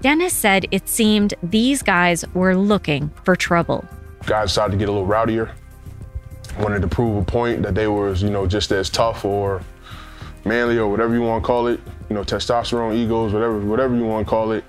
Dennis 0.04 0.34
said 0.34 0.66
it 0.70 0.86
seemed 0.86 1.32
these 1.42 1.82
guys 1.82 2.26
were 2.34 2.54
looking 2.54 3.10
for 3.22 3.34
trouble. 3.34 3.86
Guys 4.26 4.52
started 4.52 4.72
to 4.72 4.76
get 4.76 4.90
a 4.90 4.92
little 4.92 5.06
rowdier, 5.06 5.50
wanted 6.58 6.82
to 6.82 6.88
prove 6.88 7.16
a 7.16 7.24
point 7.24 7.62
that 7.62 7.74
they 7.74 7.88
were, 7.88 8.12
you 8.12 8.28
know, 8.28 8.46
just 8.46 8.70
as 8.70 8.90
tough 8.90 9.24
or 9.24 9.62
manly 10.44 10.76
or 10.76 10.88
whatever 10.88 11.14
you 11.14 11.22
want 11.22 11.42
to 11.42 11.46
call 11.46 11.68
it. 11.68 11.80
You 12.10 12.16
know, 12.16 12.22
testosterone, 12.22 12.94
egos, 12.94 13.32
whatever, 13.32 13.58
whatever 13.60 13.96
you 13.96 14.04
want 14.04 14.26
to 14.26 14.28
call 14.28 14.52
it, 14.52 14.62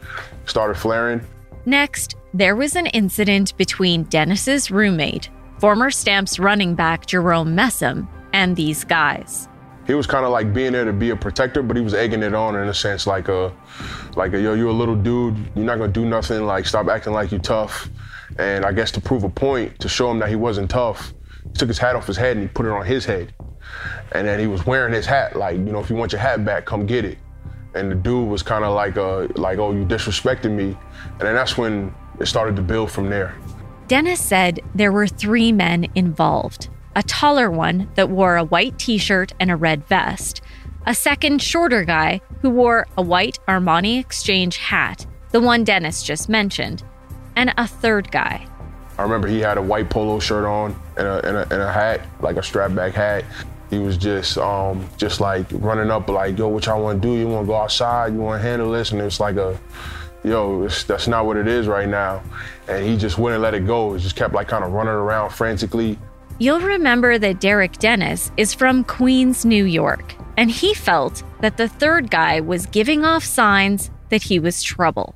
started 0.45 0.75
flaring. 0.75 1.19
Next, 1.65 2.15
there 2.33 2.55
was 2.55 2.77
an 2.77 2.85
incident 2.85 3.57
between 3.57 4.03
Dennis's 4.03 4.71
roommate, 4.71 5.27
former 5.59 5.91
Stamps 5.91 6.39
running 6.39 6.75
back 6.75 7.07
Jerome 7.07 7.57
Messam, 7.57 8.07
and 8.31 8.55
these 8.55 8.85
guys. 8.85 9.49
He 9.87 9.93
was 9.93 10.07
kind 10.07 10.25
of 10.25 10.31
like 10.31 10.53
being 10.53 10.71
there 10.71 10.85
to 10.85 10.93
be 10.93 11.11
a 11.11 11.15
protector, 11.15 11.61
but 11.61 11.77
he 11.77 11.83
was 11.83 11.93
egging 11.93 12.23
it 12.23 12.33
on 12.33 12.55
in 12.55 12.67
a 12.67 12.73
sense, 12.73 13.05
like 13.05 13.27
a, 13.27 13.53
like 14.15 14.33
a 14.33 14.41
yo, 14.41 14.53
you're 14.53 14.69
a 14.69 14.73
little 14.73 14.95
dude, 14.95 15.37
you're 15.55 15.65
not 15.65 15.77
gonna 15.77 15.91
do 15.91 16.05
nothing, 16.05 16.45
like 16.45 16.65
stop 16.65 16.87
acting 16.87 17.13
like 17.13 17.31
you 17.31 17.39
tough. 17.39 17.89
And 18.39 18.65
I 18.65 18.71
guess 18.71 18.91
to 18.91 19.01
prove 19.01 19.23
a 19.23 19.29
point, 19.29 19.79
to 19.79 19.87
show 19.87 20.09
him 20.09 20.19
that 20.19 20.29
he 20.29 20.35
wasn't 20.35 20.69
tough, 20.69 21.13
he 21.43 21.51
took 21.53 21.67
his 21.67 21.77
hat 21.77 21.95
off 21.95 22.07
his 22.07 22.17
head 22.17 22.37
and 22.37 22.41
he 22.43 22.47
put 22.47 22.65
it 22.65 22.71
on 22.71 22.85
his 22.85 23.05
head. 23.05 23.33
And 24.11 24.27
then 24.27 24.39
he 24.39 24.47
was 24.47 24.65
wearing 24.65 24.93
his 24.93 25.05
hat, 25.05 25.35
like, 25.35 25.55
you 25.55 25.63
know, 25.63 25.79
if 25.79 25.89
you 25.89 25.95
want 25.95 26.11
your 26.11 26.21
hat 26.21 26.43
back, 26.43 26.65
come 26.65 26.85
get 26.85 27.05
it 27.05 27.17
and 27.75 27.91
the 27.91 27.95
dude 27.95 28.27
was 28.27 28.41
kind 28.41 28.63
of 28.63 28.73
like, 28.73 28.97
uh, 28.97 29.27
like, 29.35 29.59
oh, 29.59 29.73
you 29.73 29.85
disrespected 29.85 30.51
me, 30.51 30.77
and 31.11 31.21
then 31.21 31.35
that's 31.35 31.57
when 31.57 31.93
it 32.19 32.25
started 32.25 32.55
to 32.55 32.61
build 32.61 32.89
from 32.89 33.09
there. 33.09 33.35
Dennis 33.87 34.19
said 34.19 34.61
there 34.73 34.91
were 34.91 35.07
three 35.07 35.51
men 35.51 35.87
involved 35.93 36.69
a 36.95 37.03
taller 37.03 37.51
one 37.51 37.89
that 37.95 38.09
wore 38.09 38.37
a 38.37 38.43
white 38.43 38.79
t 38.79 38.97
shirt 38.97 39.33
and 39.39 39.51
a 39.51 39.55
red 39.55 39.85
vest, 39.87 40.41
a 40.85 40.95
second 40.95 41.41
shorter 41.41 41.83
guy 41.83 42.21
who 42.41 42.49
wore 42.49 42.87
a 42.97 43.01
white 43.01 43.39
Armani 43.47 43.99
Exchange 43.99 44.57
hat, 44.57 45.05
the 45.31 45.41
one 45.41 45.63
Dennis 45.63 46.03
just 46.03 46.29
mentioned, 46.29 46.83
and 47.35 47.53
a 47.57 47.67
third 47.67 48.11
guy. 48.11 48.47
I 48.97 49.03
remember 49.03 49.27
he 49.27 49.39
had 49.39 49.57
a 49.57 49.61
white 49.61 49.89
polo 49.89 50.19
shirt 50.19 50.45
on 50.45 50.79
and 50.97 51.07
a, 51.07 51.27
and 51.27 51.37
a, 51.37 51.41
and 51.41 51.61
a 51.61 51.71
hat, 51.71 52.01
like 52.21 52.37
a 52.37 52.43
strap 52.43 52.73
back 52.73 52.93
hat. 52.93 53.25
He 53.69 53.79
was 53.79 53.97
just 53.97 54.37
um, 54.37 54.87
just 54.95 55.19
like 55.19 55.47
running 55.51 55.91
up 55.91 56.07
like, 56.07 56.37
yo, 56.37 56.47
what 56.47 56.65
y'all 56.65 56.81
want 56.81 57.01
to 57.01 57.07
do? 57.07 57.15
You 57.15 57.27
want 57.27 57.45
to 57.45 57.47
go 57.47 57.55
outside? 57.55 58.13
You 58.13 58.19
want 58.19 58.41
to 58.41 58.47
handle 58.47 58.71
this? 58.71 58.91
And 58.91 59.01
it's 59.01 59.19
like 59.19 59.35
a, 59.35 59.59
yo, 60.23 60.67
that's 60.67 61.07
not 61.07 61.25
what 61.25 61.35
it 61.35 61.47
is 61.47 61.67
right 61.67 61.89
now. 61.89 62.23
And 62.69 62.85
he 62.85 62.95
just 62.95 63.17
wouldn't 63.17 63.41
let 63.41 63.53
it 63.53 63.65
go. 63.65 63.95
He 63.95 64.01
just 64.01 64.15
kept 64.15 64.33
like 64.33 64.47
kind 64.47 64.63
of 64.63 64.71
running 64.71 64.93
around 64.93 65.31
frantically. 65.31 65.99
You'll 66.37 66.59
remember 66.59 67.17
that 67.17 67.39
Derek 67.39 67.77
Dennis 67.77 68.29
is 68.35 68.53
from 68.53 68.83
Queens, 68.83 69.45
New 69.45 69.63
York, 69.63 70.15
and 70.35 70.51
he 70.51 70.73
felt 70.73 71.23
that 71.39 71.55
the 71.55 71.69
third 71.69 72.11
guy 72.11 72.41
was 72.41 72.65
giving 72.65 73.05
off 73.05 73.23
signs 73.23 73.89
that 74.09 74.21
he 74.21 74.39
was 74.39 74.61
trouble. 74.61 75.15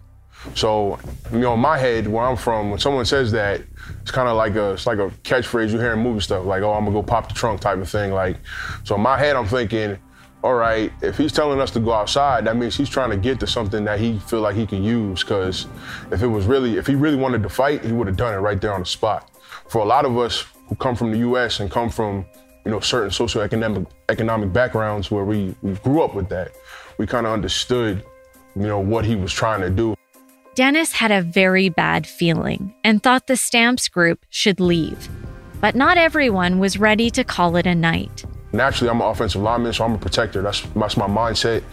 So, 0.55 0.97
you 1.33 1.39
know, 1.39 1.55
in 1.55 1.59
my 1.59 1.77
head, 1.77 2.07
where 2.07 2.23
I'm 2.23 2.37
from, 2.37 2.69
when 2.69 2.79
someone 2.79 3.03
says 3.03 3.33
that, 3.33 3.59
it's 4.01 4.11
kind 4.11 4.29
of 4.29 4.37
like 4.37 4.55
a 4.55 4.71
it's 4.71 4.87
like 4.87 4.99
a 4.99 5.09
catchphrase 5.23 5.71
you 5.71 5.79
hear 5.79 5.91
in 5.91 5.99
movie 5.99 6.21
stuff, 6.21 6.45
like, 6.45 6.61
"Oh, 6.63 6.71
I'm 6.71 6.85
gonna 6.85 6.95
go 6.95 7.03
pop 7.03 7.27
the 7.27 7.33
trunk" 7.33 7.59
type 7.59 7.79
of 7.79 7.89
thing. 7.89 8.13
Like, 8.13 8.37
so 8.85 8.95
in 8.95 9.01
my 9.01 9.17
head, 9.17 9.35
I'm 9.35 9.45
thinking, 9.45 9.97
all 10.41 10.53
right, 10.53 10.89
if 11.01 11.17
he's 11.17 11.33
telling 11.33 11.59
us 11.59 11.69
to 11.71 11.81
go 11.81 11.91
outside, 11.91 12.45
that 12.45 12.55
means 12.55 12.77
he's 12.77 12.87
trying 12.87 13.09
to 13.09 13.17
get 13.17 13.41
to 13.41 13.47
something 13.47 13.83
that 13.83 13.99
he 13.99 14.19
feel 14.19 14.39
like 14.39 14.55
he 14.55 14.65
can 14.65 14.83
use. 14.83 15.21
Because 15.21 15.67
if 16.11 16.21
it 16.21 16.27
was 16.27 16.45
really, 16.45 16.77
if 16.77 16.87
he 16.87 16.95
really 16.95 17.17
wanted 17.17 17.43
to 17.43 17.49
fight, 17.49 17.83
he 17.83 17.91
would 17.91 18.07
have 18.07 18.15
done 18.15 18.33
it 18.33 18.37
right 18.37 18.61
there 18.61 18.73
on 18.73 18.79
the 18.79 18.85
spot. 18.85 19.29
For 19.67 19.79
a 19.79 19.85
lot 19.85 20.05
of 20.05 20.17
us 20.17 20.45
who 20.69 20.75
come 20.75 20.95
from 20.95 21.11
the 21.11 21.17
U.S. 21.19 21.59
and 21.59 21.69
come 21.69 21.89
from, 21.89 22.25
you 22.63 22.71
know, 22.71 22.79
certain 22.79 23.09
socioeconomic 23.09 23.87
economic 24.07 24.53
backgrounds 24.53 25.11
where 25.11 25.25
we, 25.25 25.55
we 25.61 25.73
grew 25.75 26.01
up 26.01 26.15
with 26.15 26.29
that, 26.29 26.51
we 26.97 27.07
kind 27.07 27.25
of 27.25 27.33
understood, 27.33 28.03
you 28.55 28.67
know, 28.67 28.79
what 28.79 29.03
he 29.03 29.15
was 29.15 29.33
trying 29.33 29.61
to 29.61 29.69
do. 29.69 29.95
Dennis 30.55 30.91
had 30.91 31.11
a 31.11 31.21
very 31.21 31.69
bad 31.69 32.05
feeling 32.05 32.73
and 32.83 33.01
thought 33.01 33.27
the 33.27 33.37
Stamps 33.37 33.87
group 33.87 34.25
should 34.29 34.59
leave. 34.59 35.09
But 35.61 35.75
not 35.75 35.97
everyone 35.97 36.59
was 36.59 36.77
ready 36.77 37.09
to 37.11 37.23
call 37.23 37.55
it 37.55 37.65
a 37.65 37.75
night. 37.75 38.25
Naturally, 38.51 38.89
I'm 38.89 38.99
an 39.01 39.07
offensive 39.07 39.41
lineman, 39.41 39.73
so 39.73 39.85
I'm 39.85 39.93
a 39.93 39.97
protector. 39.97 40.41
That's, 40.41 40.61
that's 40.75 40.97
my 40.97 41.07
mindset. 41.07 41.63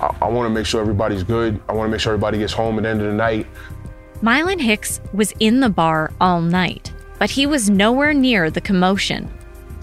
I, 0.00 0.14
I 0.22 0.28
want 0.28 0.46
to 0.46 0.50
make 0.50 0.64
sure 0.64 0.80
everybody's 0.80 1.22
good. 1.22 1.60
I 1.68 1.72
want 1.72 1.88
to 1.88 1.90
make 1.90 2.00
sure 2.00 2.12
everybody 2.12 2.38
gets 2.38 2.52
home 2.52 2.76
at 2.78 2.82
the 2.82 2.88
end 2.88 3.00
of 3.00 3.08
the 3.08 3.14
night. 3.14 3.46
Mylan 4.22 4.60
Hicks 4.60 5.00
was 5.12 5.32
in 5.40 5.60
the 5.60 5.70
bar 5.70 6.12
all 6.20 6.40
night, 6.40 6.92
but 7.20 7.30
he 7.30 7.46
was 7.46 7.68
nowhere 7.68 8.14
near 8.14 8.50
the 8.50 8.62
commotion. 8.62 9.30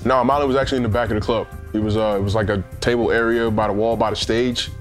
No, 0.03 0.15
Mylan 0.23 0.47
was 0.47 0.55
actually 0.57 0.77
in 0.77 0.83
the 0.83 0.89
back 0.89 1.09
of 1.11 1.15
the 1.15 1.21
club. 1.21 1.47
He 1.71 1.77
was, 1.77 1.95
uh, 1.95 2.15
it 2.17 2.23
was 2.23 2.33
like 2.33 2.49
a 2.49 2.63
table 2.81 3.11
area 3.11 3.49
by 3.51 3.67
the 3.67 3.73
wall, 3.73 3.95
by 3.95 4.09
the 4.09 4.15
stage. 4.15 4.71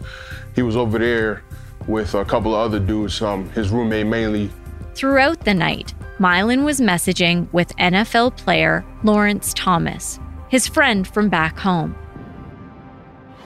He 0.54 0.62
was 0.62 0.74
over 0.74 0.98
there 0.98 1.44
with 1.86 2.14
a 2.14 2.24
couple 2.24 2.54
of 2.54 2.60
other 2.60 2.80
dudes, 2.80 3.20
um, 3.20 3.50
his 3.50 3.68
roommate 3.68 4.06
mainly. 4.06 4.50
Throughout 4.94 5.40
the 5.40 5.52
night, 5.52 5.92
Mylan 6.18 6.64
was 6.64 6.80
messaging 6.80 7.52
with 7.52 7.76
NFL 7.76 8.38
player 8.38 8.86
Lawrence 9.04 9.52
Thomas, 9.54 10.18
his 10.48 10.66
friend 10.66 11.06
from 11.06 11.28
back 11.28 11.58
home. 11.58 11.92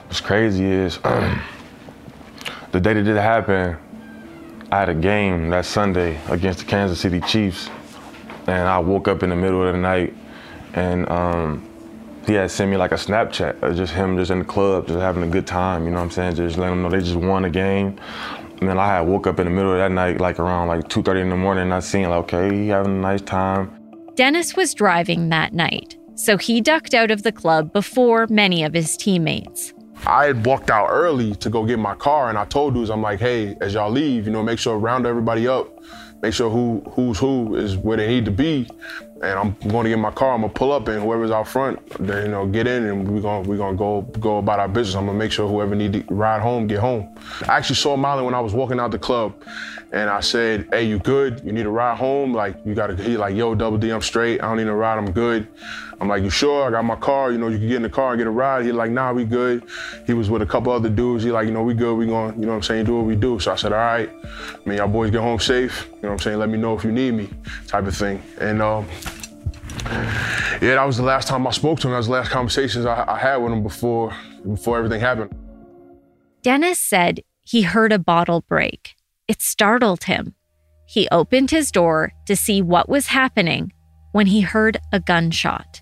What's 0.07 0.21
crazy 0.21 0.63
is 0.63 0.99
um, 1.03 1.41
the 2.71 2.79
day 2.79 2.93
that 2.93 3.03
did 3.03 3.17
happen, 3.17 3.77
I 4.71 4.79
had 4.79 4.89
a 4.89 4.95
game 4.95 5.49
that 5.49 5.65
Sunday 5.65 6.17
against 6.29 6.59
the 6.59 6.65
Kansas 6.65 7.01
City 7.01 7.19
Chiefs, 7.19 7.69
and 8.47 8.67
I 8.67 8.79
woke 8.79 9.07
up 9.07 9.23
in 9.23 9.29
the 9.29 9.35
middle 9.35 9.65
of 9.65 9.73
the 9.73 9.79
night, 9.79 10.13
and 10.73 11.09
um, 11.09 11.67
he 12.25 12.33
had 12.33 12.51
sent 12.51 12.71
me 12.71 12.77
like 12.77 12.91
a 12.91 12.95
Snapchat 12.95 13.61
of 13.61 13.75
just 13.75 13.93
him 13.93 14.17
just 14.17 14.31
in 14.31 14.39
the 14.39 14.45
club, 14.45 14.87
just 14.87 14.99
having 14.99 15.23
a 15.23 15.27
good 15.27 15.47
time, 15.47 15.85
you 15.85 15.91
know 15.91 15.97
what 15.97 16.03
I'm 16.03 16.11
saying? 16.11 16.35
Just 16.35 16.57
letting 16.57 16.75
them 16.75 16.83
know 16.83 16.89
they 16.89 17.03
just 17.03 17.15
won 17.15 17.45
a 17.45 17.49
game. 17.49 17.99
And 18.59 18.69
then 18.69 18.77
I 18.77 18.87
had 18.87 19.01
woke 19.01 19.25
up 19.25 19.39
in 19.39 19.45
the 19.45 19.51
middle 19.51 19.71
of 19.71 19.79
that 19.79 19.91
night, 19.91 20.21
like 20.21 20.39
around 20.39 20.67
like 20.67 20.87
2.30 20.87 21.21
in 21.21 21.29
the 21.29 21.35
morning, 21.35 21.63
and 21.63 21.73
I 21.73 21.79
seen 21.79 22.09
like, 22.09 22.33
okay, 22.33 22.55
he 22.55 22.67
having 22.67 22.97
a 22.97 23.01
nice 23.01 23.21
time. 23.21 23.75
Dennis 24.15 24.55
was 24.55 24.73
driving 24.73 25.29
that 25.29 25.53
night, 25.53 25.97
so 26.15 26.37
he 26.37 26.61
ducked 26.61 26.93
out 26.93 27.09
of 27.09 27.23
the 27.23 27.31
club 27.31 27.73
before 27.73 28.27
many 28.27 28.63
of 28.63 28.73
his 28.73 28.95
teammates. 28.97 29.73
I 30.05 30.25
had 30.25 30.45
walked 30.45 30.69
out 30.69 30.87
early 30.89 31.35
to 31.35 31.49
go 31.49 31.65
get 31.65 31.79
my 31.79 31.95
car, 31.95 32.29
and 32.29 32.37
I 32.37 32.45
told 32.45 32.73
dudes, 32.73 32.89
I'm 32.89 33.01
like, 33.01 33.19
hey, 33.19 33.55
as 33.61 33.73
y'all 33.73 33.91
leave, 33.91 34.25
you 34.25 34.31
know, 34.31 34.43
make 34.43 34.59
sure 34.59 34.77
round 34.77 35.05
everybody 35.05 35.47
up, 35.47 35.83
make 36.21 36.33
sure 36.33 36.49
who 36.49 36.81
who's 36.91 37.17
who 37.19 37.55
is 37.55 37.77
where 37.77 37.97
they 37.97 38.07
need 38.07 38.25
to 38.25 38.31
be, 38.31 38.69
and 39.21 39.39
I'm 39.39 39.55
going 39.69 39.85
to 39.85 39.89
get 39.89 39.99
my 39.99 40.11
car. 40.11 40.33
I'm 40.33 40.41
gonna 40.41 40.53
pull 40.53 40.71
up, 40.71 40.87
and 40.87 41.01
whoever's 41.01 41.31
out 41.31 41.47
front, 41.47 41.79
then 41.99 42.25
you 42.25 42.31
know, 42.31 42.45
get 42.45 42.67
in, 42.67 42.85
and 42.85 43.07
we're 43.07 43.21
gonna 43.21 43.47
we're 43.47 43.57
gonna 43.57 43.77
go 43.77 44.01
go 44.19 44.37
about 44.37 44.59
our 44.59 44.67
business. 44.67 44.95
I'm 44.95 45.05
gonna 45.05 45.17
make 45.17 45.31
sure 45.31 45.47
whoever 45.47 45.75
need 45.75 45.93
to 45.93 46.03
ride 46.13 46.41
home 46.41 46.67
get 46.67 46.79
home. 46.79 47.15
I 47.47 47.57
actually 47.57 47.75
saw 47.77 47.95
Molly 47.95 48.23
when 48.23 48.33
I 48.33 48.39
was 48.39 48.53
walking 48.53 48.79
out 48.79 48.91
the 48.91 48.99
club, 48.99 49.33
and 49.91 50.09
I 50.09 50.21
said, 50.21 50.67
"Hey, 50.71 50.83
you 50.83 50.99
good? 50.99 51.41
You 51.43 51.51
need 51.51 51.65
a 51.65 51.69
ride 51.69 51.97
home? 51.97 52.33
Like 52.33 52.55
you 52.65 52.73
gotta." 52.73 52.95
He 52.95 53.17
like, 53.17 53.35
"Yo, 53.35 53.55
Double 53.55 53.77
D, 53.77 53.89
I'm 53.89 54.01
straight. 54.01 54.41
I 54.41 54.47
don't 54.47 54.57
need 54.57 54.67
a 54.67 54.73
ride. 54.73 54.97
I'm 54.97 55.11
good." 55.11 55.47
I'm 55.99 56.07
like, 56.07 56.23
"You 56.23 56.29
sure? 56.29 56.67
I 56.67 56.71
got 56.71 56.85
my 56.85 56.95
car. 56.95 57.31
You 57.31 57.37
know, 57.37 57.49
you 57.49 57.57
can 57.57 57.67
get 57.67 57.75
in 57.75 57.81
the 57.83 57.89
car 57.89 58.11
and 58.11 58.19
get 58.19 58.27
a 58.27 58.31
ride." 58.31 58.65
He 58.65 58.71
like, 58.71 58.91
"Nah, 58.91 59.11
we 59.11 59.25
good." 59.25 59.63
He 60.07 60.13
was 60.13 60.29
with 60.29 60.41
a 60.41 60.45
couple 60.45 60.71
other 60.71 60.89
dudes. 60.89 61.23
He 61.23 61.31
like, 61.31 61.45
"You 61.45 61.51
know, 61.51 61.63
we 61.63 61.73
good. 61.73 61.95
We 61.95 62.05
going, 62.05 62.35
you 62.35 62.45
know 62.45 62.49
what 62.49 62.55
I'm 62.55 62.63
saying? 62.63 62.85
Do 62.85 62.97
what 62.97 63.05
we 63.05 63.15
do." 63.15 63.39
So 63.39 63.51
I 63.51 63.55
said, 63.55 63.73
"All 63.73 63.79
right, 63.79 64.09
I 64.09 64.69
mean, 64.69 64.77
y'all 64.77 64.87
boys 64.87 65.11
get 65.11 65.21
home 65.21 65.39
safe. 65.39 65.87
You 65.87 66.03
know 66.03 66.09
what 66.09 66.11
I'm 66.13 66.19
saying? 66.19 66.39
Let 66.39 66.49
me 66.49 66.57
know 66.57 66.75
if 66.75 66.83
you 66.83 66.91
need 66.91 67.13
me, 67.13 67.29
type 67.67 67.85
of 67.85 67.95
thing." 67.95 68.23
And 68.39 68.61
um, 68.61 68.87
yeah, 70.61 70.75
that 70.75 70.85
was 70.85 70.97
the 70.97 71.03
last 71.03 71.27
time 71.27 71.45
I 71.45 71.51
spoke 71.51 71.79
to 71.81 71.87
him. 71.87 71.91
That 71.91 71.97
was 71.97 72.07
the 72.07 72.13
last 72.13 72.31
conversations 72.31 72.85
I, 72.85 73.03
I 73.07 73.17
had 73.17 73.37
with 73.37 73.51
him 73.51 73.61
before 73.61 74.15
before 74.49 74.77
everything 74.77 75.01
happened. 75.01 75.35
Dennis 76.43 76.79
said 76.79 77.21
he 77.41 77.63
heard 77.63 77.91
a 77.91 77.99
bottle 77.99 78.41
break. 78.47 78.95
It 79.31 79.41
startled 79.41 80.03
him. 80.03 80.35
He 80.85 81.07
opened 81.09 81.51
his 81.51 81.71
door 81.71 82.11
to 82.25 82.35
see 82.35 82.61
what 82.61 82.89
was 82.89 83.07
happening 83.07 83.71
when 84.11 84.27
he 84.27 84.41
heard 84.41 84.77
a 84.91 84.99
gunshot. 84.99 85.81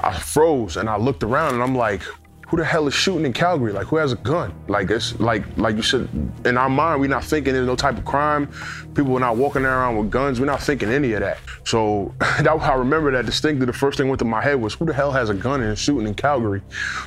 I 0.00 0.18
froze 0.18 0.76
and 0.76 0.86
I 0.86 0.98
looked 0.98 1.22
around 1.22 1.54
and 1.54 1.62
I'm 1.62 1.74
like, 1.74 2.02
who 2.46 2.58
the 2.58 2.64
hell 2.66 2.86
is 2.86 2.92
shooting 2.92 3.24
in 3.24 3.32
Calgary? 3.32 3.72
Like, 3.72 3.86
who 3.86 3.96
has 3.96 4.12
a 4.12 4.16
gun? 4.16 4.52
Like, 4.68 4.90
it's 4.90 5.18
like, 5.18 5.44
like 5.56 5.76
you 5.76 5.82
said, 5.82 6.10
in 6.44 6.58
our 6.58 6.68
mind, 6.68 7.00
we're 7.00 7.06
not 7.06 7.24
thinking 7.24 7.54
there's 7.54 7.66
no 7.66 7.74
type 7.74 7.96
of 7.96 8.04
crime. 8.04 8.50
People 8.94 9.16
are 9.16 9.20
not 9.20 9.38
walking 9.38 9.64
around 9.64 9.96
with 9.96 10.10
guns. 10.10 10.38
We're 10.38 10.44
not 10.44 10.60
thinking 10.60 10.90
any 10.90 11.14
of 11.14 11.20
that. 11.20 11.38
So 11.64 12.14
that 12.20 12.46
I 12.46 12.74
remember 12.74 13.10
that 13.12 13.24
distinctly. 13.24 13.64
The 13.64 13.72
first 13.72 13.96
thing 13.96 14.08
went 14.08 14.18
to 14.18 14.26
my 14.26 14.42
head 14.42 14.60
was, 14.60 14.74
who 14.74 14.84
the 14.84 14.92
hell 14.92 15.12
has 15.12 15.30
a 15.30 15.34
gun 15.34 15.62
and 15.62 15.72
is 15.72 15.78
shooting 15.78 16.06
in 16.06 16.12
Calgary? 16.12 16.60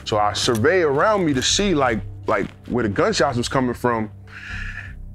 So 0.06 0.18
I 0.18 0.34
survey 0.34 0.82
around 0.82 1.24
me 1.24 1.36
to 1.36 1.44
see 1.44 1.76
like, 1.76 2.02
like 2.26 2.50
where 2.66 2.82
the 2.82 2.90
gunshots 2.90 3.38
was 3.38 3.48
coming 3.48 3.76
from. 3.76 4.10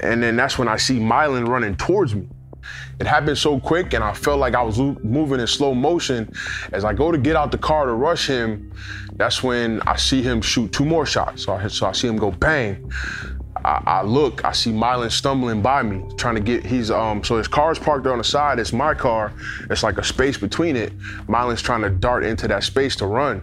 And 0.00 0.22
then 0.22 0.36
that's 0.36 0.58
when 0.58 0.68
I 0.68 0.76
see 0.76 0.98
Mylan 0.98 1.48
running 1.48 1.76
towards 1.76 2.14
me. 2.14 2.28
It 3.00 3.06
happened 3.06 3.38
so 3.38 3.60
quick, 3.60 3.94
and 3.94 4.02
I 4.02 4.12
felt 4.12 4.40
like 4.40 4.54
I 4.54 4.62
was 4.62 4.78
moving 4.78 5.40
in 5.40 5.46
slow 5.46 5.74
motion. 5.74 6.32
As 6.72 6.84
I 6.84 6.92
go 6.92 7.12
to 7.12 7.18
get 7.18 7.36
out 7.36 7.52
the 7.52 7.58
car 7.58 7.86
to 7.86 7.92
rush 7.92 8.26
him, 8.26 8.72
that's 9.14 9.42
when 9.42 9.80
I 9.82 9.96
see 9.96 10.22
him 10.22 10.40
shoot 10.40 10.72
two 10.72 10.84
more 10.84 11.06
shots. 11.06 11.44
So 11.44 11.52
I, 11.52 11.68
so 11.68 11.86
I 11.86 11.92
see 11.92 12.08
him 12.08 12.16
go 12.16 12.30
bang. 12.30 12.90
I, 13.64 14.02
look, 14.02 14.44
I 14.44 14.52
see 14.52 14.70
Mylan 14.70 15.10
stumbling 15.10 15.60
by 15.60 15.82
me, 15.82 16.04
trying 16.16 16.36
to 16.36 16.40
get. 16.40 16.64
He's 16.64 16.90
um. 16.90 17.22
So 17.24 17.36
his 17.36 17.48
car's 17.48 17.78
parked 17.78 18.04
there 18.04 18.12
on 18.12 18.18
the 18.18 18.24
side. 18.24 18.58
It's 18.58 18.72
my 18.72 18.94
car. 18.94 19.32
It's 19.68 19.82
like 19.82 19.98
a 19.98 20.04
space 20.04 20.38
between 20.38 20.76
it. 20.76 20.96
Mylan's 21.26 21.60
trying 21.60 21.82
to 21.82 21.90
dart 21.90 22.24
into 22.24 22.48
that 22.48 22.62
space 22.62 22.96
to 22.96 23.06
run. 23.06 23.42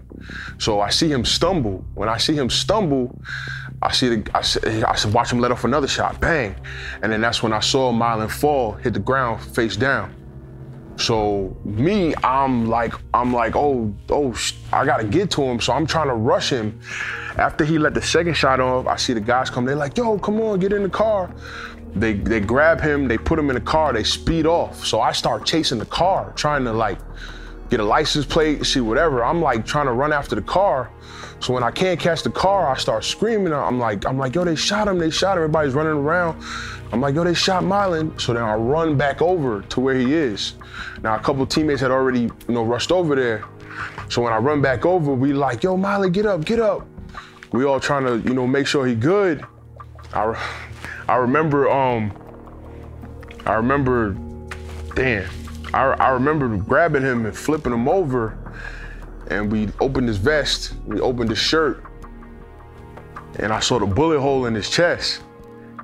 So 0.57 0.79
I 0.79 0.89
see 0.89 1.11
him 1.11 1.25
stumble. 1.25 1.85
When 1.93 2.09
I 2.09 2.17
see 2.17 2.33
him 2.33 2.49
stumble, 2.49 3.19
I 3.81 3.91
see 3.91 4.15
the, 4.15 4.31
I, 4.33 4.91
I 4.91 5.09
watch 5.09 5.31
him 5.31 5.39
let 5.39 5.51
off 5.51 5.63
another 5.63 5.87
shot, 5.87 6.19
bang, 6.19 6.55
and 7.01 7.11
then 7.11 7.21
that's 7.21 7.43
when 7.43 7.53
I 7.53 7.59
saw 7.59 7.91
Mylan 7.91 8.31
fall, 8.31 8.73
hit 8.73 8.93
the 8.93 8.99
ground 8.99 9.41
face 9.41 9.75
down. 9.75 10.15
So 10.97 11.55
me, 11.65 12.15
I'm 12.23 12.67
like, 12.67 12.93
I'm 13.13 13.33
like, 13.33 13.55
oh, 13.55 13.93
oh, 14.09 14.35
I 14.71 14.85
gotta 14.85 15.03
get 15.03 15.29
to 15.31 15.41
him. 15.43 15.59
So 15.59 15.73
I'm 15.73 15.85
trying 15.85 16.07
to 16.07 16.13
rush 16.13 16.49
him. 16.49 16.79
After 17.37 17.65
he 17.65 17.77
let 17.77 17.93
the 17.93 18.01
second 18.01 18.35
shot 18.35 18.61
off, 18.61 18.87
I 18.87 18.95
see 18.95 19.13
the 19.13 19.19
guys 19.19 19.49
come. 19.49 19.65
They're 19.65 19.75
like, 19.75 19.97
yo, 19.97 20.17
come 20.17 20.39
on, 20.39 20.59
get 20.59 20.71
in 20.71 20.83
the 20.83 20.89
car. 20.89 21.29
They 21.95 22.13
they 22.13 22.39
grab 22.39 22.81
him, 22.81 23.07
they 23.07 23.17
put 23.17 23.39
him 23.39 23.49
in 23.49 23.55
the 23.55 23.61
car, 23.61 23.93
they 23.93 24.03
speed 24.03 24.45
off. 24.45 24.85
So 24.85 25.01
I 25.01 25.11
start 25.11 25.45
chasing 25.45 25.79
the 25.79 25.85
car, 25.85 26.31
trying 26.35 26.63
to 26.65 26.73
like 26.73 26.99
get 27.69 27.79
a 27.79 27.83
license 27.83 28.25
plate, 28.25 28.65
see 28.65 28.79
whatever. 28.79 29.23
I'm 29.23 29.41
like 29.41 29.65
trying 29.65 29.85
to 29.87 29.93
run 29.93 30.13
after 30.13 30.35
the 30.35 30.41
car. 30.41 30.89
So 31.39 31.53
when 31.53 31.63
I 31.63 31.71
can't 31.71 31.99
catch 31.99 32.23
the 32.23 32.31
car, 32.31 32.71
I 32.71 32.77
start 32.77 33.03
screaming. 33.03 33.53
I'm 33.53 33.79
like, 33.79 34.05
I'm 34.05 34.17
like, 34.17 34.35
yo, 34.35 34.45
they 34.45 34.55
shot 34.55 34.87
him, 34.87 34.97
they 34.97 35.09
shot 35.09 35.37
him. 35.37 35.43
Everybody's 35.43 35.73
running 35.73 35.93
around. 35.93 36.41
I'm 36.91 37.01
like, 37.01 37.15
yo, 37.15 37.23
they 37.23 37.33
shot 37.33 37.63
Mylan. 37.63 38.19
So 38.19 38.33
then 38.33 38.43
I 38.43 38.55
run 38.55 38.97
back 38.97 39.21
over 39.21 39.61
to 39.61 39.79
where 39.79 39.95
he 39.95 40.13
is. 40.13 40.53
Now 41.03 41.15
a 41.15 41.19
couple 41.19 41.45
teammates 41.45 41.81
had 41.81 41.91
already, 41.91 42.21
you 42.21 42.31
know, 42.47 42.63
rushed 42.63 42.91
over 42.91 43.15
there. 43.15 43.43
So 44.09 44.21
when 44.21 44.31
I 44.31 44.37
run 44.37 44.61
back 44.61 44.85
over, 44.85 45.13
we 45.13 45.33
like, 45.33 45.63
yo, 45.63 45.77
Mylan, 45.77 46.11
get 46.13 46.25
up, 46.25 46.45
get 46.45 46.59
up. 46.59 46.87
We 47.51 47.65
all 47.65 47.79
trying 47.79 48.05
to, 48.05 48.27
you 48.27 48.33
know, 48.33 48.47
make 48.47 48.67
sure 48.67 48.85
he 48.85 48.95
good. 48.95 49.45
I, 50.13 50.35
I 51.07 51.15
remember, 51.17 51.69
um, 51.69 52.11
I 53.45 53.53
remember, 53.53 54.15
damn, 54.95 55.29
I, 55.75 55.91
I 55.99 56.09
remember 56.11 56.47
grabbing 56.55 57.01
him 57.01 57.25
and 57.25 57.35
flipping 57.35 57.73
him 57.73 57.89
over, 57.89 58.37
and 59.27 59.51
we 59.51 59.67
opened 59.81 60.07
his 60.07 60.17
vest, 60.17 60.73
we 60.85 61.01
opened 61.01 61.29
his 61.29 61.37
shirt, 61.37 61.83
and 63.39 63.51
I 63.51 63.59
saw 63.59 63.77
the 63.79 63.85
bullet 63.85 64.21
hole 64.21 64.45
in 64.45 64.55
his 64.55 64.69
chest. 64.69 65.21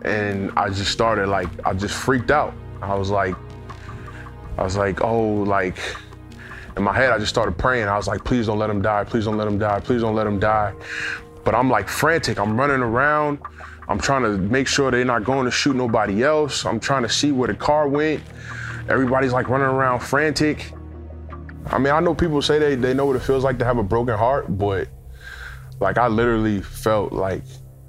And 0.04 0.52
I 0.58 0.70
just 0.70 0.92
started 0.92 1.28
like, 1.28 1.50
I 1.66 1.74
just 1.74 1.94
freaked 1.94 2.32
out. 2.32 2.54
I 2.82 2.96
was 2.96 3.10
like, 3.10 3.36
I 4.58 4.64
was 4.64 4.78
like, 4.78 5.02
oh, 5.02 5.44
like, 5.44 5.78
in 6.78 6.84
my 6.84 6.94
head, 6.94 7.12
I 7.12 7.20
just 7.20 7.30
started 7.30 7.58
praying. 7.58 7.88
I 7.88 7.98
was 7.98 8.08
like, 8.08 8.24
please 8.24 8.48
don't 8.48 8.58
let 8.58 8.70
him 8.70 8.82
die. 8.82 9.04
Please 9.04 9.26
don't 9.26 9.38
let 9.38 9.48
him 9.48 9.60
die. 9.60 9.80
Please 9.82 10.02
don't 10.02 10.16
let 10.16 10.26
him 10.26 10.40
die. 10.40 10.74
But 11.44 11.54
I'm 11.54 11.70
like 11.70 11.88
frantic. 11.90 12.40
I'm 12.40 12.58
running 12.58 12.82
around. 12.82 13.40
I'm 13.90 14.00
trying 14.00 14.24
to 14.24 14.38
make 14.38 14.68
sure 14.68 14.90
they're 14.90 15.04
not 15.04 15.26
going 15.26 15.46
to 15.46 15.52
shoot 15.52 15.76
nobody 15.76 16.24
else. 16.24 16.66
I'm 16.66 16.80
trying 16.80 17.04
to 17.04 17.10
see 17.10 17.32
where 17.34 17.48
the 17.48 17.56
car 17.56 17.88
went. 17.88 18.24
Everybody's 18.90 19.34
like 19.34 19.50
running 19.50 19.68
around 19.68 20.00
frantic. 20.02 20.72
I 21.68 21.78
mean, 21.78 21.94
I 21.94 22.00
know 22.00 22.16
people 22.16 22.42
say 22.42 22.60
they, 22.60 22.76
they 22.76 22.94
know 22.94 23.06
what 23.06 23.16
it 23.16 23.22
feels 23.22 23.44
like 23.44 23.60
to 23.60 23.66
have 23.66 23.78
a 23.78 23.84
broken 23.84 24.18
heart, 24.18 24.58
but 24.58 24.88
like 25.80 25.98
I 25.98 26.08
literally 26.08 26.62
felt 26.62 27.12
like 27.12 27.44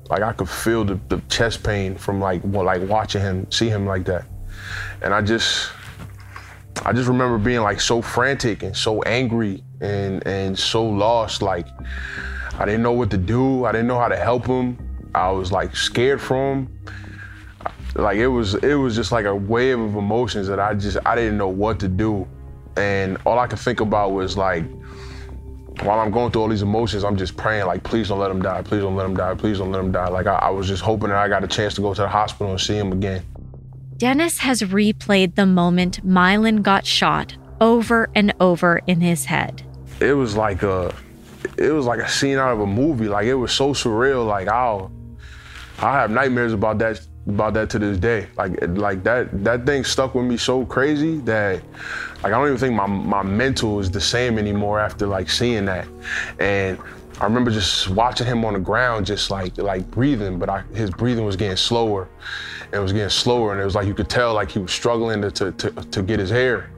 like 0.09 0.23
I 0.23 0.33
could 0.33 0.49
feel 0.49 0.85
the, 0.85 1.01
the 1.09 1.23
chest 1.29 1.63
pain 1.63 1.97
from 1.97 2.21
like 2.21 2.43
well, 2.45 2.65
like 2.65 2.83
watching 2.83 3.21
him, 3.21 3.51
see 3.51 3.69
him 3.69 3.87
like 3.87 4.05
that. 4.05 4.27
And 5.01 5.15
I 5.15 5.23
just 5.23 5.71
I 6.85 6.93
just 6.93 7.09
remember 7.09 7.39
being 7.39 7.61
like 7.61 7.81
so 7.81 8.03
frantic 8.03 8.63
and 8.63 8.77
so 8.77 9.03
angry 9.03 9.63
and 9.81 10.27
and 10.27 10.59
so 10.59 10.85
lost. 10.85 11.43
Like 11.43 11.67
I 12.59 12.65
didn't 12.65 12.83
know 12.83 12.93
what 12.93 13.11
to 13.11 13.19
do. 13.19 13.65
I 13.65 13.73
didn't 13.73 13.87
know 13.87 13.99
how 13.99 14.09
to 14.09 14.17
help 14.17 14.47
him. 14.47 14.79
I 15.15 15.31
was 15.31 15.53
like 15.53 15.77
scared 15.77 16.21
for 16.21 16.53
him. 16.53 16.79
Like 17.95 18.17
it 18.17 18.29
was 18.29 18.55
it 18.55 18.75
was 18.75 18.95
just 18.95 19.13
like 19.13 19.27
a 19.27 19.35
wave 19.35 19.79
of 19.79 19.97
emotions 19.97 20.49
that 20.49 20.59
I 20.59 20.75
just 20.75 20.97
I 21.05 21.15
didn't 21.15 21.37
know 21.37 21.49
what 21.49 21.79
to 21.81 21.89
do. 21.89 22.27
And 22.77 23.19
all 23.27 23.39
I 23.39 23.47
could 23.47 23.59
think 23.59 23.81
about 23.81 24.13
was 24.13 24.37
like 24.37 24.65
while 25.83 26.01
I'm 26.01 26.11
going 26.11 26.31
through 26.33 26.43
all 26.43 26.49
these 26.49 26.63
emotions, 26.63 27.05
I'm 27.05 27.17
just 27.17 27.37
praying 27.37 27.67
like, 27.67 27.83
please 27.83 28.09
don't 28.09 28.19
let 28.19 28.31
him 28.31 28.41
die. 28.41 28.63
Please 28.63 28.83
don't 28.83 28.97
let 28.97 29.07
him 29.07 29.17
die. 29.17 29.35
Please 29.35 29.59
don't 29.59 29.73
let 29.73 29.81
him 29.81 29.93
die. 29.93 30.09
Like 30.09 30.27
I, 30.27 30.35
I 30.37 30.51
was 30.51 30.69
just 30.69 30.83
hoping 30.83 31.09
that 31.09 31.19
I 31.19 31.29
got 31.29 31.45
a 31.45 31.49
chance 31.49 31.75
to 31.75 31.81
go 31.81 31.93
to 31.93 32.03
the 32.03 32.09
hospital 32.09 32.51
and 32.51 32.61
see 32.61 32.77
him 32.77 32.93
again. 32.93 33.25
Dennis 33.97 34.39
has 34.39 34.63
replayed 34.63 35.35
the 35.35 35.47
moment 35.47 36.05
Mylan 36.07 36.63
got 36.63 36.87
shot 36.87 37.37
over 37.61 38.11
and 38.15 38.35
over 38.41 38.81
in 38.87 39.01
his 39.01 39.27
head. 39.27 39.63
It 40.01 40.15
was 40.15 40.37
like 40.37 40.63
a 40.63 40.95
it 41.59 41.73
was 41.73 41.87
like 41.87 42.01
a 42.01 42.09
scene 42.09 42.39
out 42.39 42.53
of 42.53 42.61
a 42.61 42.67
movie. 42.67 43.09
Like 43.09 43.27
it 43.27 43.35
was 43.35 43.53
so 43.53 43.73
surreal. 43.73 44.27
Like 44.27 44.49
I'll 44.49 44.91
I 45.79 45.93
have 45.93 46.11
nightmares 46.11 46.53
about 46.53 46.79
that 46.79 47.01
about 47.27 47.55
that 47.55 47.71
to 47.71 47.79
this 47.79 47.99
day. 47.99 48.27
Like 48.37 48.57
like 48.69 49.03
that 49.05 49.45
that 49.45 49.67
thing 49.67 49.85
stuck 49.85 50.15
with 50.15 50.25
me 50.25 50.37
so 50.37 50.65
crazy 50.67 51.19
that 51.21 51.63
like 52.23 52.27
I 52.27 52.31
don't 52.31 52.47
even 52.47 52.59
think 52.59 52.75
my 52.75 52.87
my 52.87 53.23
mental 53.23 53.81
is 53.81 53.91
the 53.91 54.01
same 54.01 54.39
anymore 54.39 54.81
after 54.81 55.07
like 55.07 55.31
seeing 55.31 55.65
that. 55.67 55.87
And 56.39 56.79
I 57.21 57.25
remember 57.25 57.51
just 57.51 57.89
watching 57.91 58.27
him 58.27 58.45
on 58.45 58.55
the 58.55 58.61
ground, 58.61 59.07
just 59.07 59.31
like 59.31 59.57
like 59.59 59.89
breathing, 59.91 60.39
but 60.39 60.49
I, 60.49 60.63
his 60.75 60.91
breathing 60.91 61.25
was 61.25 61.37
getting 61.37 61.57
slower, 61.57 62.09
and 62.65 62.75
it 62.75 62.79
was 62.81 62.93
getting 62.93 63.11
slower, 63.11 63.53
and 63.53 63.61
it 63.61 63.65
was 63.65 63.75
like 63.75 63.87
you 63.87 63.95
could 63.95 64.09
tell 64.09 64.35
like 64.35 64.51
he 64.51 64.59
was 64.59 64.73
struggling 64.73 65.23
to 65.23 65.31
to, 65.31 65.53
to, 65.53 65.71
to 65.71 66.03
get 66.03 66.19
his 66.19 66.31
hair. 66.31 66.71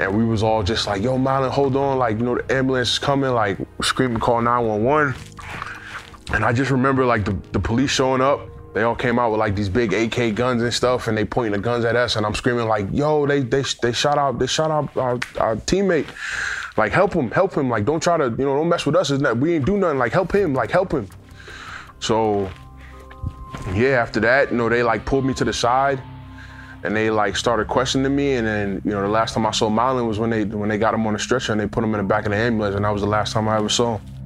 And 0.00 0.16
we 0.16 0.24
was 0.24 0.44
all 0.44 0.62
just 0.62 0.86
like, 0.86 1.02
yo, 1.02 1.18
Mylan, 1.18 1.50
hold 1.50 1.74
on, 1.74 1.98
like, 1.98 2.18
you 2.18 2.24
know, 2.24 2.36
the 2.36 2.54
ambulance 2.54 2.92
is 2.92 2.98
coming, 3.00 3.32
like, 3.32 3.58
screaming, 3.82 4.20
call 4.20 4.40
911. 4.40 5.12
And 6.32 6.44
I 6.44 6.52
just 6.52 6.70
remember, 6.70 7.04
like, 7.04 7.24
the, 7.24 7.36
the 7.50 7.58
police 7.58 7.90
showing 7.90 8.20
up. 8.20 8.47
They 8.74 8.82
all 8.82 8.94
came 8.94 9.18
out 9.18 9.30
with, 9.30 9.40
like, 9.40 9.56
these 9.56 9.68
big 9.68 9.92
AK 9.92 10.34
guns 10.34 10.62
and 10.62 10.72
stuff, 10.72 11.08
and 11.08 11.16
they 11.16 11.24
pointing 11.24 11.52
the 11.52 11.58
guns 11.58 11.84
at 11.84 11.96
us, 11.96 12.16
and 12.16 12.26
I'm 12.26 12.34
screaming, 12.34 12.68
like, 12.68 12.86
yo, 12.92 13.26
they 13.26 13.40
they, 13.40 13.62
they 13.82 13.92
shot 13.92 14.18
out, 14.18 14.38
they 14.38 14.46
shot 14.46 14.70
out 14.70 14.96
our, 14.96 15.14
our 15.38 15.56
teammate. 15.56 16.06
Like, 16.76 16.92
help 16.92 17.12
him, 17.12 17.30
help 17.30 17.54
him. 17.54 17.68
Like, 17.68 17.84
don't 17.84 18.02
try 18.02 18.16
to, 18.16 18.24
you 18.24 18.44
know, 18.44 18.54
don't 18.54 18.68
mess 18.68 18.86
with 18.86 18.94
us. 18.94 19.10
It's 19.10 19.22
not, 19.22 19.38
we 19.38 19.54
ain't 19.54 19.64
do 19.64 19.76
nothing. 19.76 19.98
Like, 19.98 20.12
help 20.12 20.32
him, 20.32 20.54
like, 20.54 20.70
help 20.70 20.92
him. 20.92 21.08
So, 21.98 22.50
yeah, 23.74 24.00
after 24.00 24.20
that, 24.20 24.52
you 24.52 24.56
know, 24.56 24.68
they, 24.68 24.82
like, 24.82 25.04
pulled 25.04 25.24
me 25.24 25.34
to 25.34 25.44
the 25.44 25.52
side 25.52 26.00
and 26.84 26.94
they 26.94 27.10
like 27.10 27.36
started 27.36 27.68
questioning 27.68 28.14
me. 28.14 28.34
And 28.34 28.46
then 28.46 28.82
you 28.84 28.92
know 28.92 29.02
the 29.02 29.08
last 29.08 29.34
time 29.34 29.46
I 29.46 29.50
saw 29.50 29.68
Mylan 29.68 30.06
was 30.06 30.18
when 30.18 30.30
they 30.30 30.44
when 30.44 30.68
they 30.68 30.78
got 30.78 30.94
him 30.94 31.06
on 31.06 31.12
the 31.12 31.18
stretcher 31.18 31.52
and 31.52 31.60
they 31.60 31.66
put 31.66 31.82
him 31.82 31.94
in 31.94 31.98
the 31.98 32.06
back 32.06 32.24
of 32.24 32.30
the 32.30 32.36
ambulance, 32.36 32.76
and 32.76 32.84
that 32.84 32.90
was 32.90 33.02
the 33.02 33.08
last 33.08 33.32
time 33.32 33.48
I 33.48 33.56
ever 33.56 33.68
saw 33.68 33.96
him. 33.98 34.17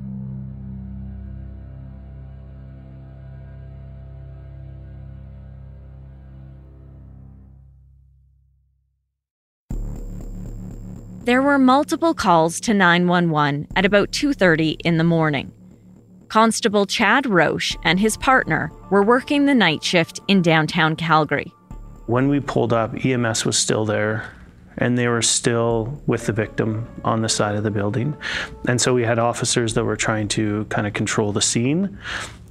There 11.24 11.40
were 11.40 11.56
multiple 11.56 12.14
calls 12.14 12.58
to 12.62 12.74
911 12.74 13.68
at 13.76 13.85
about 13.85 14.11
2:30 14.11 14.76
in 14.85 14.96
the 14.96 15.04
morning. 15.04 15.52
Constable 16.26 16.85
Chad 16.85 17.26
Roche 17.26 17.76
and 17.85 18.00
his 18.00 18.16
partner 18.16 18.72
were 18.90 19.04
working 19.04 19.46
the 19.46 19.54
night 19.54 19.85
shift 19.85 20.18
in 20.26 20.42
downtown 20.42 20.96
Calgary. 20.96 21.52
When 22.06 22.28
we 22.28 22.40
pulled 22.40 22.72
up, 22.72 23.04
EMS 23.04 23.44
was 23.44 23.56
still 23.56 23.85
there 23.85 24.24
and 24.78 24.98
they 24.98 25.06
were 25.06 25.22
still 25.22 26.02
with 26.08 26.26
the 26.26 26.32
victim 26.32 26.88
on 27.04 27.22
the 27.22 27.28
side 27.28 27.54
of 27.54 27.62
the 27.62 27.70
building. 27.70 28.16
And 28.66 28.80
so 28.80 28.92
we 28.92 29.04
had 29.04 29.20
officers 29.20 29.74
that 29.74 29.85
were 29.85 29.96
trying 29.96 30.26
to 30.28 30.64
kind 30.70 30.88
of 30.88 30.92
control 30.92 31.30
the 31.30 31.42
scene 31.42 31.98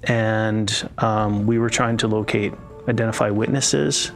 and 0.06 0.90
um, 1.00 1.46
we 1.46 1.60
were 1.60 1.70
trying 1.70 1.98
to 1.98 2.08
locate, 2.08 2.54
identify 2.88 3.32
witnesses 3.32 4.14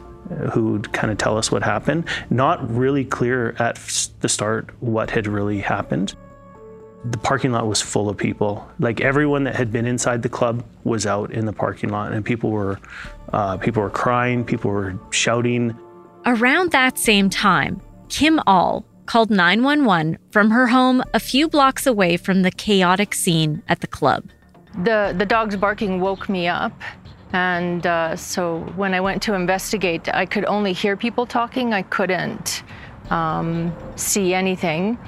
who'd 0.52 0.92
kind 0.92 1.10
of 1.10 1.18
tell 1.18 1.36
us 1.36 1.50
what 1.50 1.62
happened. 1.62 2.04
Not 2.30 2.68
really 2.70 3.04
clear 3.04 3.54
at 3.58 3.76
the 4.20 4.28
start 4.28 4.70
what 4.80 5.10
had 5.10 5.26
really 5.26 5.60
happened. 5.60 6.14
The 7.04 7.18
parking 7.18 7.52
lot 7.52 7.66
was 7.66 7.80
full 7.80 8.08
of 8.08 8.16
people. 8.16 8.68
Like 8.80 9.00
everyone 9.00 9.44
that 9.44 9.54
had 9.54 9.70
been 9.70 9.86
inside 9.86 10.22
the 10.22 10.28
club 10.28 10.64
was 10.84 11.06
out 11.06 11.30
in 11.30 11.46
the 11.46 11.52
parking 11.52 11.90
lot, 11.90 12.12
and 12.12 12.24
people 12.24 12.50
were 12.50 12.80
uh, 13.32 13.56
people 13.58 13.82
were 13.82 13.90
crying, 13.90 14.44
people 14.44 14.70
were 14.70 14.98
shouting. 15.10 15.76
Around 16.24 16.72
that 16.72 16.98
same 16.98 17.30
time, 17.30 17.80
Kim 18.08 18.40
All 18.46 18.84
called 19.06 19.30
911 19.30 20.18
from 20.30 20.50
her 20.50 20.66
home 20.66 21.02
a 21.14 21.20
few 21.20 21.48
blocks 21.48 21.86
away 21.86 22.16
from 22.16 22.42
the 22.42 22.50
chaotic 22.50 23.14
scene 23.14 23.62
at 23.68 23.80
the 23.80 23.86
club. 23.86 24.24
The 24.82 25.14
the 25.16 25.24
dog's 25.24 25.56
barking 25.56 26.00
woke 26.00 26.28
me 26.28 26.48
up, 26.48 26.72
and 27.32 27.86
uh, 27.86 28.16
so 28.16 28.60
when 28.76 28.94
I 28.94 29.00
went 29.00 29.22
to 29.22 29.34
investigate, 29.34 30.08
I 30.14 30.26
could 30.26 30.44
only 30.44 30.72
hear 30.72 30.96
people 30.96 31.26
talking. 31.26 31.74
I 31.74 31.82
couldn't 31.82 32.62
um, 33.10 33.74
see 33.96 34.32
anything. 34.32 34.98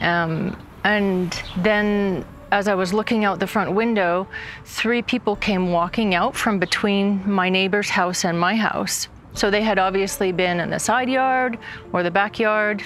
Um, 0.00 0.56
and 0.84 1.42
then 1.58 2.24
as 2.52 2.68
I 2.68 2.74
was 2.74 2.92
looking 2.92 3.24
out 3.24 3.40
the 3.40 3.46
front 3.46 3.72
window, 3.72 4.28
three 4.64 5.02
people 5.02 5.34
came 5.36 5.72
walking 5.72 6.14
out 6.14 6.36
from 6.36 6.58
between 6.58 7.28
my 7.28 7.48
neighbor's 7.48 7.88
house 7.88 8.24
and 8.24 8.38
my 8.38 8.54
house. 8.54 9.08
So 9.34 9.50
they 9.50 9.62
had 9.62 9.78
obviously 9.78 10.32
been 10.32 10.60
in 10.60 10.70
the 10.70 10.78
side 10.78 11.08
yard 11.08 11.58
or 11.92 12.02
the 12.02 12.10
backyard, 12.10 12.82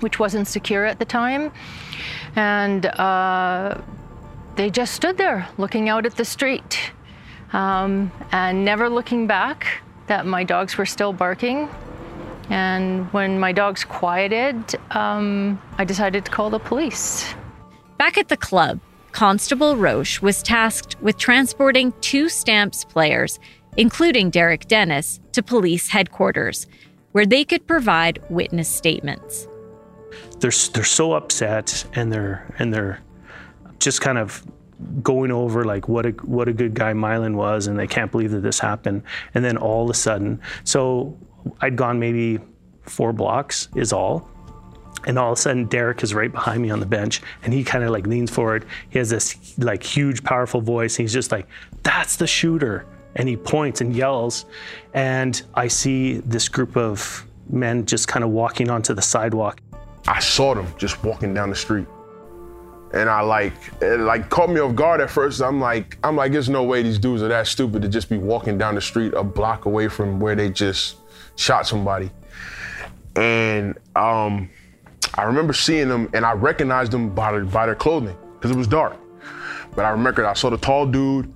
which 0.00 0.18
wasn't 0.18 0.46
secure 0.46 0.84
at 0.84 0.98
the 0.98 1.04
time. 1.04 1.50
And 2.36 2.86
uh, 2.86 3.80
they 4.56 4.70
just 4.70 4.94
stood 4.94 5.16
there 5.16 5.48
looking 5.56 5.88
out 5.88 6.04
at 6.06 6.16
the 6.16 6.24
street 6.24 6.92
um, 7.52 8.10
and 8.32 8.64
never 8.64 8.88
looking 8.88 9.26
back 9.26 9.82
that 10.06 10.26
my 10.26 10.44
dogs 10.44 10.76
were 10.76 10.86
still 10.86 11.12
barking. 11.12 11.68
And 12.50 13.10
when 13.12 13.38
my 13.38 13.52
dogs 13.52 13.84
quieted, 13.84 14.56
um, 14.90 15.60
I 15.78 15.84
decided 15.84 16.24
to 16.26 16.30
call 16.30 16.50
the 16.50 16.58
police. 16.58 17.34
Back 17.96 18.18
at 18.18 18.28
the 18.28 18.36
club, 18.36 18.80
Constable 19.12 19.76
Roche 19.76 20.20
was 20.20 20.42
tasked 20.42 20.96
with 21.00 21.16
transporting 21.16 21.92
two 22.00 22.28
Stamps 22.28 22.84
players, 22.84 23.38
including 23.76 24.28
Derek 24.28 24.66
Dennis, 24.66 25.20
to 25.32 25.42
police 25.42 25.88
headquarters, 25.88 26.66
where 27.12 27.24
they 27.24 27.44
could 27.44 27.66
provide 27.66 28.20
witness 28.28 28.68
statements. 28.68 29.46
They're 30.40 30.50
they're 30.72 30.84
so 30.84 31.12
upset 31.12 31.84
and 31.94 32.12
they're 32.12 32.52
and 32.58 32.74
they're 32.74 33.00
just 33.78 34.00
kind 34.00 34.18
of 34.18 34.44
going 35.02 35.30
over 35.30 35.64
like 35.64 35.88
what 35.88 36.06
a 36.06 36.10
what 36.10 36.48
a 36.48 36.52
good 36.52 36.74
guy 36.74 36.92
Mylan 36.92 37.34
was, 37.34 37.66
and 37.66 37.78
they 37.78 37.86
can't 37.86 38.10
believe 38.10 38.30
that 38.32 38.40
this 38.40 38.58
happened. 38.58 39.02
And 39.34 39.44
then 39.44 39.56
all 39.56 39.84
of 39.84 39.90
a 39.90 39.94
sudden, 39.94 40.40
so 40.64 41.18
I'd 41.60 41.76
gone 41.76 41.98
maybe 41.98 42.40
four 42.82 43.12
blocks 43.12 43.68
is 43.74 43.92
all. 43.92 44.28
And 45.06 45.18
all 45.18 45.32
of 45.32 45.38
a 45.38 45.40
sudden, 45.40 45.66
Derek 45.66 46.02
is 46.02 46.14
right 46.14 46.32
behind 46.32 46.62
me 46.62 46.70
on 46.70 46.80
the 46.80 46.86
bench, 46.86 47.20
and 47.42 47.52
he 47.52 47.62
kind 47.62 47.84
of 47.84 47.90
like 47.90 48.06
leans 48.06 48.30
forward. 48.30 48.64
He 48.88 48.98
has 48.98 49.10
this 49.10 49.58
like 49.58 49.82
huge, 49.82 50.24
powerful 50.24 50.62
voice. 50.62 50.96
and 50.98 51.04
he's 51.04 51.12
just 51.12 51.30
like, 51.30 51.46
"That's 51.82 52.16
the 52.16 52.26
shooter!" 52.26 52.86
And 53.16 53.28
he 53.28 53.36
points 53.36 53.80
and 53.80 53.94
yells, 53.94 54.46
and 54.94 55.40
I 55.54 55.68
see 55.68 56.14
this 56.18 56.48
group 56.48 56.76
of 56.76 57.26
men 57.50 57.84
just 57.84 58.08
kind 58.08 58.24
of 58.24 58.30
walking 58.30 58.70
onto 58.70 58.94
the 58.94 59.02
sidewalk. 59.02 59.60
I 60.08 60.20
saw 60.20 60.54
them 60.54 60.66
just 60.78 61.02
walking 61.04 61.32
down 61.34 61.50
the 61.50 61.56
street, 61.56 61.86
and 62.94 63.10
I 63.10 63.20
like 63.22 63.52
it 63.82 64.00
like 64.00 64.30
caught 64.30 64.48
me 64.48 64.60
off 64.60 64.74
guard 64.74 65.00
at 65.00 65.10
first. 65.10 65.42
I'm 65.42 65.60
like, 65.60 65.98
I'm 66.04 66.16
like, 66.16 66.32
there's 66.32 66.48
no 66.48 66.62
way 66.62 66.82
these 66.82 66.98
dudes 66.98 67.22
are 67.22 67.28
that 67.28 67.46
stupid 67.48 67.82
to 67.82 67.88
just 67.88 68.08
be 68.08 68.16
walking 68.16 68.56
down 68.56 68.76
the 68.76 68.80
street 68.80 69.12
a 69.14 69.24
block 69.24 69.64
away 69.66 69.88
from 69.88 70.20
where 70.20 70.36
they 70.36 70.48
just 70.48 70.96
shot 71.36 71.66
somebody. 71.66 72.10
and 73.16 73.76
um, 73.96 74.48
I 75.16 75.24
remember 75.24 75.52
seeing 75.52 75.88
them, 75.88 76.08
and 76.14 76.24
I 76.24 76.32
recognized 76.32 76.92
them 76.92 77.14
by 77.14 77.32
their, 77.32 77.44
by 77.44 77.66
their 77.66 77.74
clothing 77.74 78.16
because 78.34 78.50
it 78.50 78.56
was 78.56 78.66
dark. 78.66 78.96
But 79.74 79.84
I 79.84 79.90
remember 79.90 80.26
I 80.26 80.34
saw 80.34 80.50
the 80.50 80.56
tall 80.56 80.86
dude. 80.86 81.32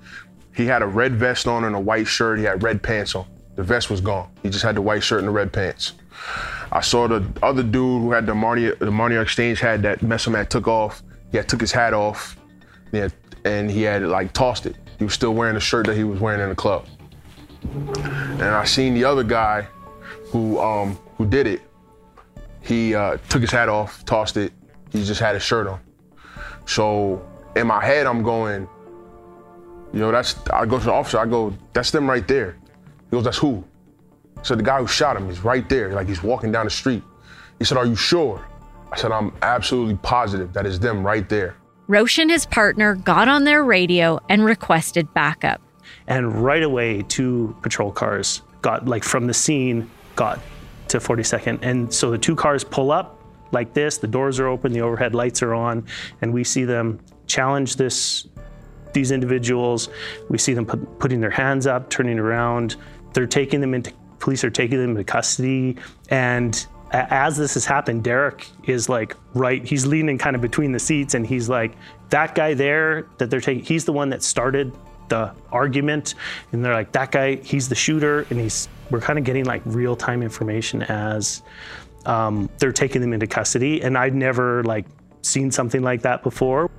He 0.55 0.65
had 0.67 0.83
a 0.83 0.87
red 0.87 1.15
vest 1.15 1.47
on 1.47 1.65
and 1.65 1.75
a 1.75 1.81
white 1.81 2.07
shirt. 2.07 2.39
He 2.39 2.45
had 2.45 2.63
red 2.63 2.83
pants 2.83 3.15
on. 3.15 3.27
The 3.57 3.63
vest 3.63 3.91
was 3.91 4.01
gone. 4.01 4.31
He 4.43 4.51
just 4.51 4.65
had 4.65 4.77
the 4.77 4.83
white 4.83 5.03
shirt 5.03 5.21
and 5.21 5.29
the 5.29 5.33
red 5.33 5.53
pants. 5.53 5.95
I 6.71 6.81
saw 6.81 7.09
the 7.09 7.25
other 7.43 7.63
dude 7.63 8.03
who 8.03 8.13
had 8.13 8.27
the 8.27 8.33
Armani, 8.33 8.79
the 8.79 8.87
Armani 8.87 9.21
Exchange 9.21 9.61
had 9.61 9.83
that 9.83 10.03
Messa 10.03 10.31
Man 10.31 10.47
took 10.47 10.69
off. 10.69 11.03
He 11.33 11.43
took 11.43 11.61
his 11.61 11.73
hat 11.73 11.95
off, 11.95 12.37
yeah, 12.93 13.09
and 13.45 13.71
he 13.71 13.83
had 13.83 14.03
like 14.03 14.33
tossed 14.33 14.67
it. 14.67 14.77
He 14.99 15.05
was 15.05 15.15
still 15.15 15.35
wearing 15.35 15.55
the 15.55 15.61
shirt 15.61 15.87
that 15.87 15.97
he 15.97 16.05
was 16.05 16.21
wearing 16.21 16.41
in 16.41 16.49
the 16.49 16.55
club. 16.55 16.87
And 17.63 18.43
I 18.43 18.65
seen 18.65 18.95
the 18.95 19.05
other 19.05 19.23
guy 19.23 19.67
who 20.31 20.59
um, 20.59 20.99
who 21.17 21.27
did 21.27 21.47
it. 21.47 21.61
He 22.63 22.95
uh, 22.95 23.19
took 23.29 23.41
his 23.41 23.51
hat 23.51 23.69
off, 23.69 24.05
tossed 24.05 24.37
it. 24.37 24.53
He 24.91 25.05
just 25.05 25.21
had 25.21 25.35
his 25.35 25.43
shirt 25.43 25.67
on. 25.67 25.81
So 26.67 27.27
in 27.57 27.67
my 27.67 27.85
head, 27.85 28.07
I'm 28.07 28.23
going, 28.23 28.69
you 29.93 30.01
know, 30.01 30.13
that's 30.13 30.37
I 30.51 30.67
go 30.67 30.79
to 30.79 30.85
the 30.85 30.93
officer. 30.93 31.19
I 31.19 31.27
go, 31.27 31.55
that's 31.73 31.91
them 31.91 32.09
right 32.09 32.27
there. 32.27 32.57
He 33.11 33.17
goes, 33.17 33.25
that's 33.25 33.39
who? 33.39 33.65
So 34.43 34.55
the 34.55 34.63
guy 34.63 34.79
who 34.79 34.87
shot 34.87 35.17
him 35.17 35.29
is 35.31 35.41
right 35.41 35.69
there, 35.69 35.93
like 35.93 36.09
he's 36.09 36.23
walking 36.23 36.53
down 36.53 36.67
the 36.67 36.71
street. 36.71 37.03
He 37.59 37.65
said, 37.65 37.77
Are 37.77 37.87
you 37.87 37.97
sure? 37.97 38.47
I 38.93 38.97
said, 38.97 39.13
I'm 39.13 39.33
absolutely 39.43 39.97
positive 39.97 40.53
that 40.55 40.67
it's 40.67 40.79
them 40.79 41.05
right 41.05 41.29
there. 41.29 41.57
Roche 41.87 42.19
and 42.19 42.31
his 42.31 42.47
partner 42.47 42.95
got 42.95 43.29
on 43.29 43.45
their 43.45 43.65
radio 43.65 44.21
and 44.29 44.45
requested 44.45 45.13
backup. 45.15 45.61
And 46.07 46.43
right 46.43 46.63
away, 46.63 47.03
two 47.03 47.57
patrol 47.63 47.93
cars 47.93 48.43
got, 48.63 48.87
like, 48.87 49.05
from 49.05 49.27
the 49.27 49.35
scene, 49.35 49.91
got 50.17 50.41
to 50.89 50.99
42nd. 50.99 51.61
And 51.63 51.93
so 51.93 52.11
the 52.11 52.19
two 52.19 52.35
cars 52.35 52.65
pull 52.65 52.91
up 52.91 53.23
like 53.53 53.73
this, 53.73 53.99
the 53.99 54.07
doors 54.07 54.39
are 54.39 54.47
open, 54.47 54.73
the 54.73 54.81
overhead 54.81 55.15
lights 55.15 55.43
are 55.43 55.55
on, 55.55 55.87
and 56.21 56.33
we 56.33 56.45
see 56.45 56.65
them 56.65 57.01
challenge 57.27 57.77
this 57.77 58.27
these 58.95 59.11
individuals. 59.11 59.91
We 60.29 60.39
see 60.39 60.55
them 60.55 60.65
put, 60.65 60.99
putting 60.99 61.21
their 61.21 61.31
hands 61.31 61.67
up, 61.67 61.91
turning 61.91 62.19
around. 62.19 62.77
They're 63.13 63.27
taking 63.27 63.61
them 63.61 63.75
into 63.75 63.93
police 64.19 64.43
are 64.45 64.51
taking 64.51 64.79
them 64.79 64.91
into 64.91 65.05
custody. 65.05 65.77
And 66.11 66.67
as 66.93 67.37
this 67.37 67.55
has 67.55 67.65
happened, 67.65 68.05
Derek 68.05 68.47
is 68.65 68.89
like 68.89 69.17
right. 69.35 69.65
He's 69.65 69.87
leaning 69.87 70.19
kind 70.19 70.35
of 70.35 70.43
between 70.43 70.73
the 70.73 70.79
seats, 70.79 71.15
and 71.15 71.27
he's 71.27 71.49
like, 71.49 71.73
that 72.11 72.35
guy 72.35 72.55
there 72.55 73.07
that 73.19 73.31
they're 73.31 73.41
taking. 73.41 73.65
He's 73.65 73.85
the 73.85 73.93
one 73.93 74.09
that 74.11 74.23
started 74.23 74.73
the 75.09 75.35
argument, 75.53 76.15
and 76.53 76.65
they're 76.65 76.75
like, 76.75 76.93
that 76.93 77.11
guy. 77.11 77.37
He's 77.37 77.69
the 77.69 77.75
shooter, 77.75 78.27
and 78.31 78.41
he's. 78.41 78.69
We're 78.91 79.01
kind 79.01 79.19
of 79.19 79.25
getting 79.25 79.45
like 79.45 79.61
real 79.67 79.97
time 79.97 80.23
information 80.23 80.83
as 80.85 81.43
um, 82.07 82.49
they're 82.59 82.73
taking 82.73 83.03
them 83.03 83.13
into 83.13 83.27
custody, 83.27 83.83
and 83.83 83.99
I'd 83.99 84.15
never 84.15 84.65
like 84.65 84.87
seen 85.21 85.51
something 85.51 85.83
like 85.83 86.03
that 86.03 86.23
before. 86.23 86.71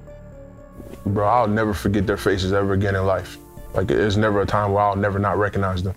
Bro, 1.06 1.28
I'll 1.28 1.48
never 1.48 1.74
forget 1.74 2.08
their 2.08 2.18
faces 2.18 2.52
ever 2.52 2.74
again 2.74 2.96
in 2.96 3.06
life. 3.06 3.38
Like, 3.74 3.88
there's 3.88 4.18
never 4.18 4.42
a 4.42 4.46
time 4.46 4.72
where 4.72 4.84
I'll 4.84 4.96
never 4.96 5.20
not 5.20 5.38
recognize 5.38 5.84
them. 5.84 5.96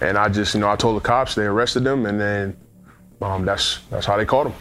And 0.00 0.18
I 0.18 0.28
just, 0.28 0.54
you 0.54 0.60
know, 0.60 0.70
I 0.70 0.76
told 0.76 0.96
the 0.96 1.00
cops, 1.00 1.34
they 1.34 1.44
arrested 1.44 1.84
them, 1.84 2.06
and 2.06 2.20
then 2.20 2.56
um, 3.20 3.44
that's 3.44 3.80
that's 3.90 4.06
how 4.06 4.16
they 4.16 4.24
caught 4.24 4.46
him. 4.46 4.54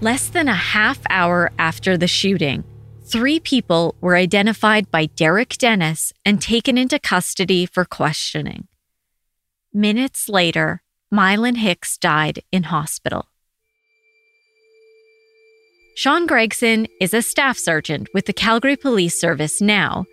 Less 0.00 0.28
than 0.28 0.48
a 0.48 0.54
half 0.54 1.00
hour 1.10 1.50
after 1.58 1.96
the 1.96 2.06
shooting, 2.06 2.64
three 3.04 3.40
people 3.40 3.96
were 4.00 4.16
identified 4.16 4.90
by 4.90 5.06
Derek 5.06 5.58
Dennis 5.58 6.12
and 6.24 6.40
taken 6.40 6.78
into 6.78 6.98
custody 6.98 7.66
for 7.66 7.84
questioning. 7.84 8.68
Minutes 9.72 10.28
later, 10.28 10.82
Mylan 11.12 11.56
Hicks 11.56 11.98
died 11.98 12.42
in 12.52 12.64
hospital. 12.64 13.26
Sean 15.96 16.26
Gregson 16.28 16.86
is 17.00 17.12
a 17.12 17.22
staff 17.22 17.58
sergeant 17.58 18.08
with 18.14 18.26
the 18.26 18.32
Calgary 18.32 18.76
Police 18.76 19.20
Service 19.20 19.60
now, 19.60 20.04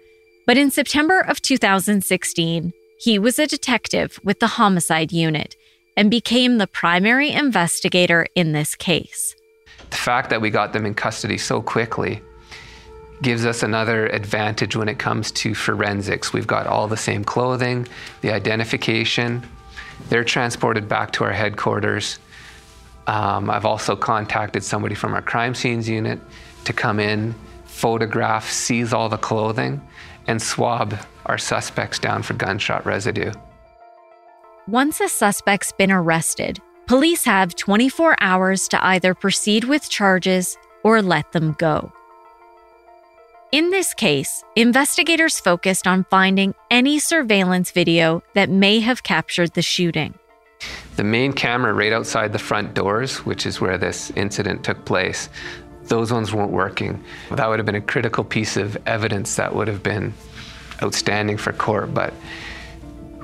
but 0.48 0.58
in 0.58 0.72
September 0.72 1.20
of 1.20 1.44
2016, 1.44 2.74
he 3.00 3.20
was 3.20 3.38
a 3.38 3.46
detective 3.46 4.20
with 4.24 4.40
the 4.40 4.48
homicide 4.48 5.12
unit 5.12 5.56
and 5.98 6.12
became 6.12 6.58
the 6.58 6.68
primary 6.68 7.32
investigator 7.32 8.28
in 8.36 8.52
this 8.52 8.76
case. 8.76 9.36
The 9.90 9.98
fact 9.98 10.30
that 10.30 10.42
we 10.42 10.50
got 10.50 10.74
them 10.74 10.86
in 10.86 10.94
custody 10.94 11.38
so 11.38 11.62
quickly 11.62 12.22
gives 13.22 13.46
us 13.46 13.64
another 13.64 14.08
advantage 14.08 14.76
when 14.76 14.90
it 14.90 15.00
comes 15.00 15.32
to 15.32 15.56
forensics. 15.56 16.34
We've 16.34 16.48
got 16.48 16.68
all 16.68 16.88
the 16.88 16.98
same 16.98 17.24
clothing, 17.24 17.88
the 18.22 18.32
identification. 18.32 19.42
They're 20.10 20.24
transported 20.24 20.90
back 20.90 21.12
to 21.14 21.24
our 21.24 21.32
headquarters. 21.32 22.20
Um, 23.08 23.50
I've 23.50 23.66
also 23.66 23.96
contacted 23.96 24.64
somebody 24.64 24.96
from 24.96 25.14
our 25.14 25.22
crime 25.22 25.56
scenes 25.56 25.88
unit 25.88 26.20
to 26.66 26.74
come 26.74 27.00
in, 27.00 27.36
photograph, 27.66 28.50
seize 28.50 28.92
all 28.94 29.10
the 29.10 29.18
clothing, 29.18 29.82
and 30.28 30.42
swab 30.42 30.96
our 31.28 31.38
suspects 31.38 32.00
down 32.00 32.24
for 32.24 32.34
gunshot 32.34 32.86
residue. 32.86 33.32
Once 34.68 35.00
a 35.00 35.08
suspect's 35.08 35.72
been 35.74 35.92
arrested, 35.92 36.60
police 36.88 37.24
have 37.24 37.54
24 37.54 38.16
hours 38.20 38.68
to 38.68 38.84
either 38.84 39.14
proceed 39.14 39.64
with 39.64 39.88
charges 39.92 40.58
or 40.84 41.04
let 41.04 41.32
them 41.34 41.56
go. 41.60 41.94
In 43.52 43.70
this 43.70 43.94
case, 43.94 44.44
investigators 44.56 45.40
focused 45.40 45.86
on 45.86 46.04
finding 46.06 46.56
any 46.72 46.98
surveillance 46.98 47.70
video 47.70 48.24
that 48.34 48.50
may 48.50 48.80
have 48.80 49.04
captured 49.04 49.54
the 49.54 49.62
shooting. 49.62 50.16
The 50.96 51.04
main 51.04 51.32
camera 51.34 51.72
right 51.72 51.94
outside 51.94 52.34
the 52.34 52.40
front 52.40 52.74
doors, 52.74 53.18
which 53.18 53.46
is 53.46 53.62
where 53.62 53.78
this 53.78 54.10
incident 54.16 54.64
took 54.64 54.84
place, 54.84 55.30
those 55.84 56.12
ones 56.12 56.34
weren't 56.34 56.52
working. 56.52 57.04
That 57.30 57.48
would 57.48 57.60
have 57.60 57.68
been 57.68 57.76
a 57.76 57.82
critical 57.82 58.24
piece 58.24 58.58
of 58.58 58.76
evidence 58.88 59.36
that 59.36 59.54
would 59.54 59.68
have 59.68 59.84
been 59.84 60.16
outstanding 60.82 61.38
for 61.38 61.54
court, 61.54 61.94
but 61.94 62.16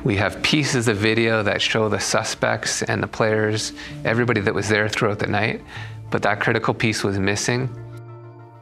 we 0.04 0.16
have 0.16 0.42
pieces 0.42 0.88
of 0.88 0.98
video 0.98 1.44
that 1.44 1.62
show 1.62 1.88
the 1.90 2.00
suspects 2.00 2.82
and 2.84 3.04
the 3.04 3.08
players, 3.08 3.74
everybody 4.04 4.42
that 4.42 4.54
was 4.54 4.68
there 4.68 4.90
throughout 4.90 5.20
the 5.20 5.28
night, 5.28 5.62
but 6.10 6.24
that 6.24 6.40
critical 6.40 6.74
piece 6.74 7.04
was 7.04 7.20
missing. 7.20 7.70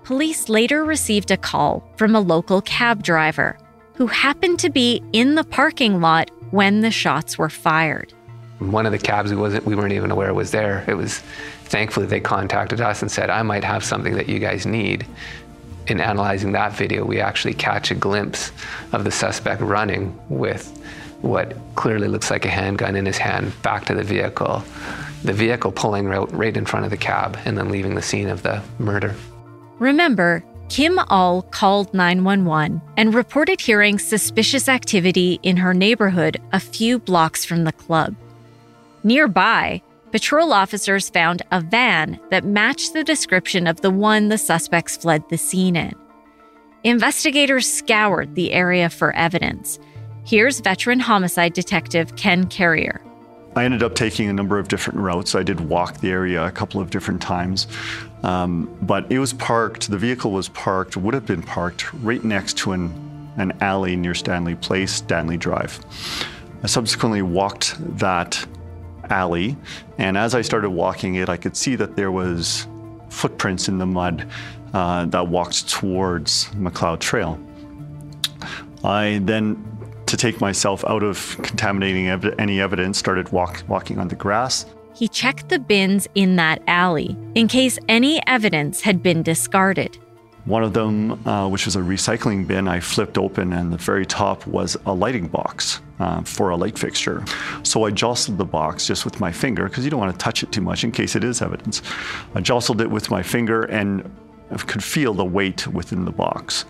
Police 0.04 0.49
later 0.49 0.84
received 0.84 1.32
a 1.32 1.38
call 1.38 1.84
from 1.95 2.15
a 2.15 2.19
local 2.19 2.62
cab 2.62 3.04
driver 3.04 3.58
who 3.93 4.08
happened 4.08 4.60
to 4.60 4.69
be 4.69 5.02
in 5.13 5.36
the 5.36 5.43
parking 5.43 6.02
lot 6.02 6.32
when 6.52 6.82
the 6.82 6.91
shots 6.91 7.38
were 7.38 7.49
fired. 7.49 8.13
One 8.60 8.86
of 8.86 8.91
the 8.91 8.97
cabs 8.97 9.32
we 9.32 9.38
wasn't 9.38 9.65
we 9.65 9.75
weren't 9.75 9.93
even 9.93 10.12
aware 10.12 10.34
was 10.34 10.52
there. 10.52 10.84
It 10.88 10.95
was 10.95 11.19
thankfully 11.65 12.08
they 12.08 12.19
contacted 12.19 12.82
us 12.82 13.02
and 13.02 13.10
said, 13.10 13.30
I 13.30 13.43
might 13.43 13.63
have 13.63 13.84
something 13.84 14.15
that 14.15 14.28
you 14.28 14.39
guys 14.39 14.65
need. 14.65 15.06
In 15.88 16.02
analyzing 16.02 16.52
that 16.52 16.73
video, 16.73 17.06
we 17.06 17.19
actually 17.19 17.54
catch 17.54 17.89
a 17.89 17.95
glimpse 17.95 18.52
of 18.91 19.06
the 19.06 19.12
suspect 19.12 19.62
running 19.62 20.19
with 20.30 20.75
what 21.21 21.55
clearly 21.75 22.08
looks 22.08 22.32
like 22.32 22.45
a 22.45 22.49
handgun 22.49 22.95
in 22.95 23.05
his 23.05 23.17
hand 23.17 23.51
back 23.62 23.86
to 23.86 23.93
the 23.93 24.03
vehicle. 24.03 24.63
The 25.23 25.34
vehicle 25.34 25.71
pulling 25.71 26.08
right, 26.08 26.32
right 26.32 26.55
in 26.55 26.65
front 26.65 26.86
of 26.86 26.91
the 26.91 26.97
cab 26.97 27.38
and 27.45 27.58
then 27.58 27.69
leaving 27.69 27.95
the 27.95 28.01
scene 28.01 28.29
of 28.29 28.43
the 28.43 28.62
murder. 28.77 29.15
Remember, 29.79 30.43
Kim 30.69 30.99
Ull 31.10 31.41
called 31.41 31.93
911 31.93 32.82
and 32.95 33.13
reported 33.13 33.60
hearing 33.60 33.97
suspicious 33.97 34.69
activity 34.69 35.39
in 35.41 35.58
her 35.58 35.73
neighborhood 35.73 36.39
a 36.53 36.60
few 36.60 36.99
blocks 36.99 37.43
from 37.43 37.63
the 37.63 37.71
club. 37.71 38.15
Nearby, 39.03 39.82
patrol 40.12 40.53
officers 40.53 41.10
found 41.10 41.41
a 41.51 41.62
van 41.62 42.19
that 42.29 42.45
matched 42.45 42.93
the 42.93 43.03
description 43.03 43.65
of 43.65 43.82
the 43.82 43.91
one 43.91 44.29
the 44.29 44.38
suspects 44.38 44.97
fled 44.97 45.23
the 45.29 45.38
scene 45.38 45.75
in. 45.75 45.93
Investigators 46.84 47.71
scoured 47.71 48.36
the 48.36 48.53
area 48.53 48.89
for 48.89 49.13
evidence. 49.15 49.79
Here's 50.30 50.60
veteran 50.60 51.00
homicide 51.00 51.54
detective 51.54 52.15
Ken 52.15 52.46
Carrier. 52.46 53.02
I 53.56 53.65
ended 53.65 53.82
up 53.82 53.96
taking 53.96 54.30
a 54.30 54.34
number 54.34 54.60
of 54.60 54.68
different 54.68 55.00
routes. 55.00 55.34
I 55.34 55.42
did 55.42 55.60
walk 55.60 56.02
the 56.02 56.12
area 56.12 56.46
a 56.46 56.52
couple 56.52 56.80
of 56.80 56.92
different 56.92 57.20
times. 57.20 57.65
Um, 58.22 58.72
but 58.84 59.12
it 59.12 59.18
was 59.18 59.34
parked, 59.34 59.89
the 59.89 59.98
vehicle 59.98 60.30
was 60.30 60.48
parked, 60.50 60.96
would 60.96 61.15
have 61.15 61.26
been 61.26 61.42
parked 61.42 61.92
right 61.96 62.24
next 62.24 62.60
to 62.60 62.74
an, 62.74 63.32
an 63.38 63.58
alley 63.60 63.96
near 63.96 64.13
Stanley 64.13 64.54
Place, 64.54 64.94
Stanley 64.94 65.36
Drive. 65.36 65.80
I 66.62 66.68
subsequently 66.68 67.24
walked 67.24 67.78
that 67.98 68.46
alley, 69.10 69.58
and 69.98 70.15
as 70.15 70.36
I 70.36 70.44
started 70.44 70.70
walking 70.70 71.15
it, 71.15 71.27
I 71.27 71.38
could 71.38 71.58
see 71.58 71.75
that 71.77 71.96
there 71.96 72.12
was 72.12 72.67
footprints 73.10 73.67
in 73.67 73.80
the 73.80 73.88
mud 73.88 74.30
uh, 74.75 75.06
that 75.06 75.27
walked 75.27 75.67
towards 75.67 76.54
Macleod 76.54 77.02
Trail. 77.02 77.40
I 78.84 79.21
then, 79.23 79.65
to 80.10 80.17
take 80.17 80.41
myself 80.41 80.83
out 80.85 81.03
of 81.03 81.37
contaminating 81.41 82.10
ev- 82.10 82.35
any 82.37 82.60
evidence, 82.60 82.97
started 82.97 83.31
walk- 83.31 83.63
walking 83.67 83.99
on 83.99 84.07
the 84.07 84.15
grass. 84.15 84.65
He 84.93 85.07
checked 85.07 85.49
the 85.49 85.60
bins 85.60 86.07
in 86.15 86.35
that 86.35 86.62
alley 86.67 87.15
in 87.35 87.47
case 87.47 87.79
any 87.87 88.21
evidence 88.27 88.81
had 88.81 89.01
been 89.01 89.23
discarded. 89.23 89.97
One 90.45 90.63
of 90.63 90.73
them, 90.73 91.25
uh, 91.27 91.47
which 91.47 91.65
was 91.65 91.75
a 91.75 91.81
recycling 91.81 92.47
bin, 92.47 92.67
I 92.67 92.79
flipped 92.79 93.17
open, 93.17 93.53
and 93.53 93.71
the 93.71 93.77
very 93.77 94.05
top 94.05 94.47
was 94.47 94.75
a 94.85 94.93
lighting 94.93 95.27
box. 95.27 95.81
uh, 95.99 96.21
for 96.21 96.49
a 96.49 96.55
light 96.55 96.79
fixture. 96.79 97.23
So 97.63 97.83
I 97.83 97.91
jostled 97.91 98.37
the 98.37 98.45
box 98.45 98.87
just 98.87 99.03
with 99.03 99.19
my 99.19 99.31
finger 99.31 99.65
because 99.67 99.83
you 99.83 99.91
don't 99.91 99.99
want 99.99 100.17
to 100.17 100.23
touch 100.23 100.43
it 100.43 100.51
too 100.51 100.62
much 100.62 100.83
in 100.85 100.91
case 100.91 101.15
it 101.15 101.23
is 101.23 101.41
evidence. 101.41 101.81
I 102.33 102.39
jostled 102.39 102.79
it 102.79 102.89
with 102.89 103.12
my 103.12 103.21
finger 103.21 103.63
and 103.63 104.10
could 104.65 104.83
feel 104.83 105.13
the 105.13 105.25
weight 105.25 105.67
within 105.67 106.05
the 106.05 106.12
box. 106.12 106.65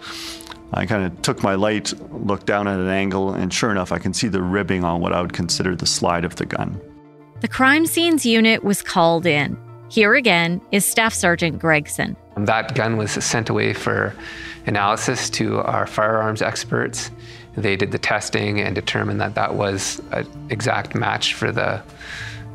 I 0.74 0.86
kind 0.86 1.06
of 1.06 1.22
took 1.22 1.42
my 1.42 1.56
light, 1.56 1.94
looked 2.12 2.46
down 2.46 2.68
at 2.68 2.80
an 2.80 2.90
angle, 2.90 3.34
and 3.34 3.52
sure 3.52 3.72
enough, 3.72 3.92
I 3.92 3.98
can 3.98 4.14
see 4.14 4.28
the 4.28 4.42
ribbing 4.42 4.84
on 4.84 5.02
what 5.02 5.14
I 5.14 5.22
would 5.22 5.34
consider 5.34 5.76
the 5.76 5.86
slide 5.86 6.26
of 6.26 6.36
the 6.36 6.46
gun. 6.46 6.80
The 7.42 7.48
crime 7.48 7.86
scenes 7.86 8.26
unit 8.26 8.64
was 8.64 8.82
called 8.82 9.26
in. 9.26 9.58
Here 9.90 10.14
again 10.14 10.62
is 10.72 10.86
Staff 10.86 11.14
Sergeant 11.14 11.58
Gregson. 11.58 12.16
That 12.38 12.76
gun 12.76 12.98
was 12.98 13.12
sent 13.12 13.50
away 13.50 13.74
for 13.74 14.14
analysis 14.68 15.30
to 15.32 15.60
our 15.60 15.88
firearms 15.88 16.42
experts. 16.42 17.10
They 17.56 17.76
did 17.76 17.92
the 17.92 17.98
testing 17.98 18.62
and 18.62 18.76
determined 18.76 19.20
that 19.22 19.36
that 19.36 19.56
was 19.56 20.02
an 20.12 20.28
exact 20.50 20.94
match 20.94 21.34
for 21.34 21.52
the 21.52 21.82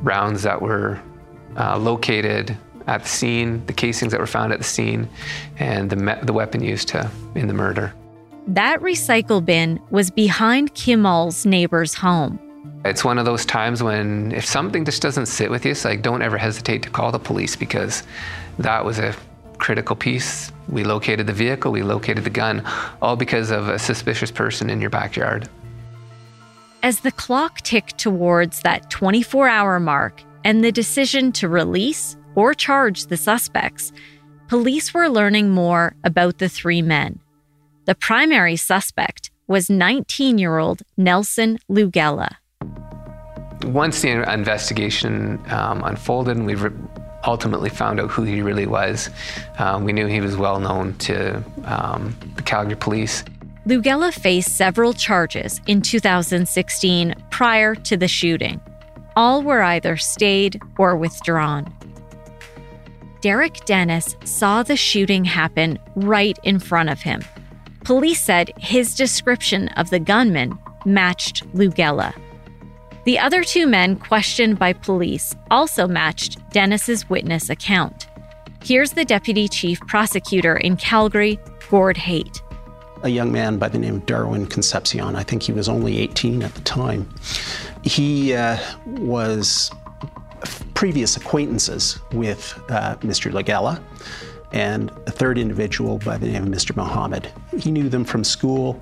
rounds 0.02 0.42
that 0.42 0.62
were 0.62 1.00
uh, 1.56 1.78
located 1.78 2.56
at 2.86 3.02
the 3.02 3.08
scene, 3.08 3.64
the 3.66 3.72
casings 3.72 4.12
that 4.12 4.20
were 4.20 4.26
found 4.26 4.52
at 4.52 4.58
the 4.58 4.64
scene, 4.64 5.08
and 5.58 5.90
the, 5.90 5.96
me- 5.96 6.14
the 6.22 6.32
weapon 6.32 6.62
used 6.62 6.88
to, 6.88 7.10
in 7.34 7.48
the 7.48 7.54
murder. 7.54 7.92
That 8.46 8.80
recycle 8.80 9.42
bin 9.42 9.80
was 9.90 10.10
behind 10.10 10.74
Kimmall's 10.74 11.46
neighbor's 11.46 11.94
home. 11.94 12.38
It's 12.84 13.02
one 13.02 13.18
of 13.18 13.24
those 13.24 13.46
times 13.46 13.82
when 13.82 14.32
if 14.32 14.44
something 14.44 14.84
just 14.84 15.00
doesn't 15.00 15.26
sit 15.26 15.50
with 15.50 15.64
you, 15.64 15.70
it's 15.70 15.86
like 15.86 16.02
don't 16.02 16.20
ever 16.20 16.36
hesitate 16.36 16.82
to 16.82 16.90
call 16.90 17.10
the 17.10 17.18
police 17.18 17.56
because 17.56 18.02
that 18.58 18.84
was 18.84 18.98
a 18.98 19.14
critical 19.56 19.96
piece. 19.96 20.52
We 20.68 20.84
located 20.84 21.26
the 21.26 21.32
vehicle, 21.32 21.72
we 21.72 21.82
located 21.82 22.24
the 22.24 22.30
gun, 22.30 22.62
all 23.00 23.16
because 23.16 23.50
of 23.50 23.68
a 23.68 23.78
suspicious 23.78 24.30
person 24.30 24.68
in 24.68 24.80
your 24.82 24.90
backyard. 24.90 25.48
As 26.82 27.00
the 27.00 27.12
clock 27.12 27.62
ticked 27.62 27.96
towards 27.96 28.60
that 28.60 28.90
24 28.90 29.48
hour 29.48 29.80
mark 29.80 30.22
and 30.44 30.62
the 30.62 30.72
decision 30.72 31.32
to 31.32 31.48
release 31.48 32.18
or 32.34 32.52
charge 32.52 33.06
the 33.06 33.16
suspects, 33.16 33.90
police 34.48 34.92
were 34.92 35.08
learning 35.08 35.48
more 35.48 35.96
about 36.04 36.36
the 36.36 36.48
three 36.50 36.82
men. 36.82 37.20
The 37.86 37.94
primary 37.94 38.56
suspect 38.56 39.30
was 39.46 39.68
19 39.68 40.38
year 40.38 40.56
old 40.56 40.82
Nelson 40.96 41.58
Lugela. 41.70 42.36
Once 43.64 44.00
the 44.00 44.10
investigation 44.32 45.38
um, 45.50 45.84
unfolded 45.84 46.36
and 46.36 46.46
we 46.46 46.54
re- 46.54 46.70
ultimately 47.26 47.68
found 47.68 48.00
out 48.00 48.10
who 48.10 48.22
he 48.22 48.40
really 48.40 48.66
was, 48.66 49.10
um, 49.58 49.84
we 49.84 49.92
knew 49.92 50.06
he 50.06 50.22
was 50.22 50.34
well 50.36 50.60
known 50.60 50.94
to 50.94 51.42
um, 51.64 52.16
the 52.36 52.42
Calgary 52.42 52.76
police. 52.76 53.22
Lugela 53.66 54.12
faced 54.12 54.56
several 54.56 54.94
charges 54.94 55.60
in 55.66 55.82
2016 55.82 57.14
prior 57.30 57.74
to 57.74 57.96
the 57.98 58.08
shooting. 58.08 58.60
All 59.16 59.42
were 59.42 59.62
either 59.62 59.96
stayed 59.98 60.60
or 60.78 60.96
withdrawn. 60.96 61.72
Derek 63.20 63.64
Dennis 63.64 64.16
saw 64.24 64.62
the 64.62 64.76
shooting 64.76 65.24
happen 65.24 65.78
right 65.94 66.38
in 66.42 66.58
front 66.58 66.90
of 66.90 67.00
him. 67.00 67.22
Police 67.84 68.22
said 68.22 68.50
his 68.56 68.94
description 68.94 69.68
of 69.76 69.90
the 69.90 69.98
gunman 69.98 70.58
matched 70.86 71.46
Lugela. 71.54 72.14
The 73.04 73.18
other 73.18 73.44
two 73.44 73.66
men 73.66 73.96
questioned 73.96 74.58
by 74.58 74.72
police 74.72 75.36
also 75.50 75.86
matched 75.86 76.38
Dennis's 76.50 77.10
witness 77.10 77.50
account. 77.50 78.08
Here's 78.62 78.92
the 78.92 79.04
deputy 79.04 79.48
chief 79.48 79.78
prosecutor 79.80 80.56
in 80.56 80.78
Calgary, 80.78 81.38
Gord 81.68 81.98
Haight. 81.98 82.40
A 83.02 83.10
young 83.10 83.30
man 83.30 83.58
by 83.58 83.68
the 83.68 83.78
name 83.78 83.96
of 83.96 84.06
Darwin 84.06 84.46
Concepcion, 84.46 85.14
I 85.16 85.22
think 85.22 85.42
he 85.42 85.52
was 85.52 85.68
only 85.68 85.98
18 85.98 86.42
at 86.42 86.54
the 86.54 86.62
time. 86.62 87.06
He 87.82 88.32
uh, 88.32 88.56
was 88.86 89.70
previous 90.72 91.18
acquaintances 91.18 91.98
with 92.12 92.58
uh, 92.70 92.96
Mr. 93.00 93.30
Lugela 93.30 93.82
and 94.54 94.90
a 95.06 95.10
third 95.10 95.36
individual 95.36 95.98
by 95.98 96.16
the 96.16 96.28
name 96.28 96.44
of 96.44 96.48
Mr. 96.48 96.74
Mohammed. 96.76 97.30
He 97.58 97.72
knew 97.72 97.88
them 97.88 98.04
from 98.04 98.22
school. 98.22 98.80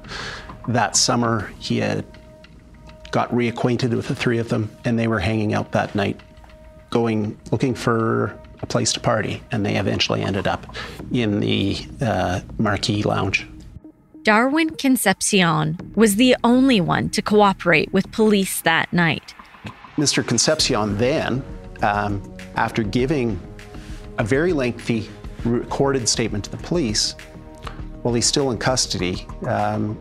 That 0.69 0.97
summer, 0.97 1.51
he 1.59 1.79
had 1.79 2.05
got 3.11 3.31
reacquainted 3.31 3.97
with 3.97 4.07
the 4.07 4.15
three 4.15 4.39
of 4.39 4.51
them, 4.51 4.71
and 4.85 4.99
they 4.99 5.09
were 5.09 5.19
hanging 5.19 5.55
out 5.55 5.73
that 5.73 5.95
night, 5.95 6.21
going 6.91 7.39
looking 7.51 7.75
for 7.75 8.39
a 8.61 8.67
place 8.67 8.93
to 8.93 9.01
party, 9.01 9.43
and 9.51 9.65
they 9.65 9.77
eventually 9.77 10.23
ended 10.23 10.47
up 10.47 10.77
in 11.11 11.41
the 11.41 11.79
uh, 12.03 12.41
Marquee 12.59 13.03
Lounge. 13.03 13.47
Darwin 14.25 14.71
Concepcion 14.77 15.79
was 15.97 16.17
the 16.17 16.37
only 16.45 16.81
one 16.83 17.09
to 17.11 17.23
cooperate 17.23 17.93
with 17.93 18.13
police 18.13 18.61
that 18.61 18.93
night. 18.93 19.35
Mr. 19.97 20.25
Concepcion 20.27 20.99
then, 20.99 21.43
um, 21.81 22.23
after 22.57 22.83
giving 22.83 23.41
a 24.19 24.25
very 24.25 24.53
lengthy 24.53 25.09
recorded 25.45 26.09
statement 26.09 26.45
to 26.45 26.51
the 26.51 26.57
police, 26.59 27.13
while 28.03 28.15
he's 28.15 28.27
still 28.27 28.51
in 28.51 28.59
custody, 28.59 29.27
um, 29.47 29.99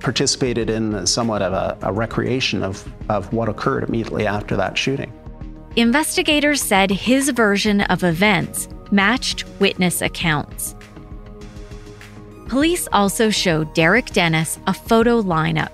participated 0.00 0.68
in 0.68 1.06
somewhat 1.06 1.42
of 1.42 1.52
a, 1.52 1.78
a 1.82 1.92
recreation 1.92 2.62
of, 2.62 2.86
of 3.08 3.32
what 3.32 3.48
occurred 3.48 3.84
immediately 3.84 4.26
after 4.26 4.56
that 4.56 4.76
shooting. 4.76 5.12
Investigators 5.76 6.62
said 6.62 6.90
his 6.90 7.30
version 7.30 7.80
of 7.82 8.04
events 8.04 8.68
matched 8.90 9.44
witness 9.60 10.02
accounts. 10.02 10.74
Police 12.48 12.86
also 12.92 13.30
showed 13.30 13.72
Derek 13.74 14.06
Dennis 14.06 14.58
a 14.66 14.74
photo 14.74 15.22
lineup. 15.22 15.72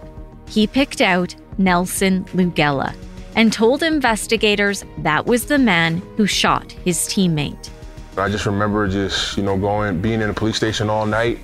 He 0.49 0.67
picked 0.67 1.01
out 1.01 1.35
Nelson 1.59 2.25
Lugela 2.27 2.95
and 3.37 3.53
told 3.53 3.83
investigators 3.83 4.85
that 4.99 5.27
was 5.27 5.47
the 5.47 5.59
man 5.59 5.99
who 6.17 6.27
shot 6.27 6.73
his 6.73 6.99
teammate. 7.01 7.71
I 8.17 8.29
just 8.29 8.47
remember 8.47 8.89
just, 8.89 9.37
you 9.37 9.43
know, 9.43 9.57
going, 9.57 10.01
being 10.01 10.21
in 10.21 10.29
the 10.29 10.35
police 10.35 10.57
station 10.57 10.91
all 10.91 11.07
night 11.07 11.39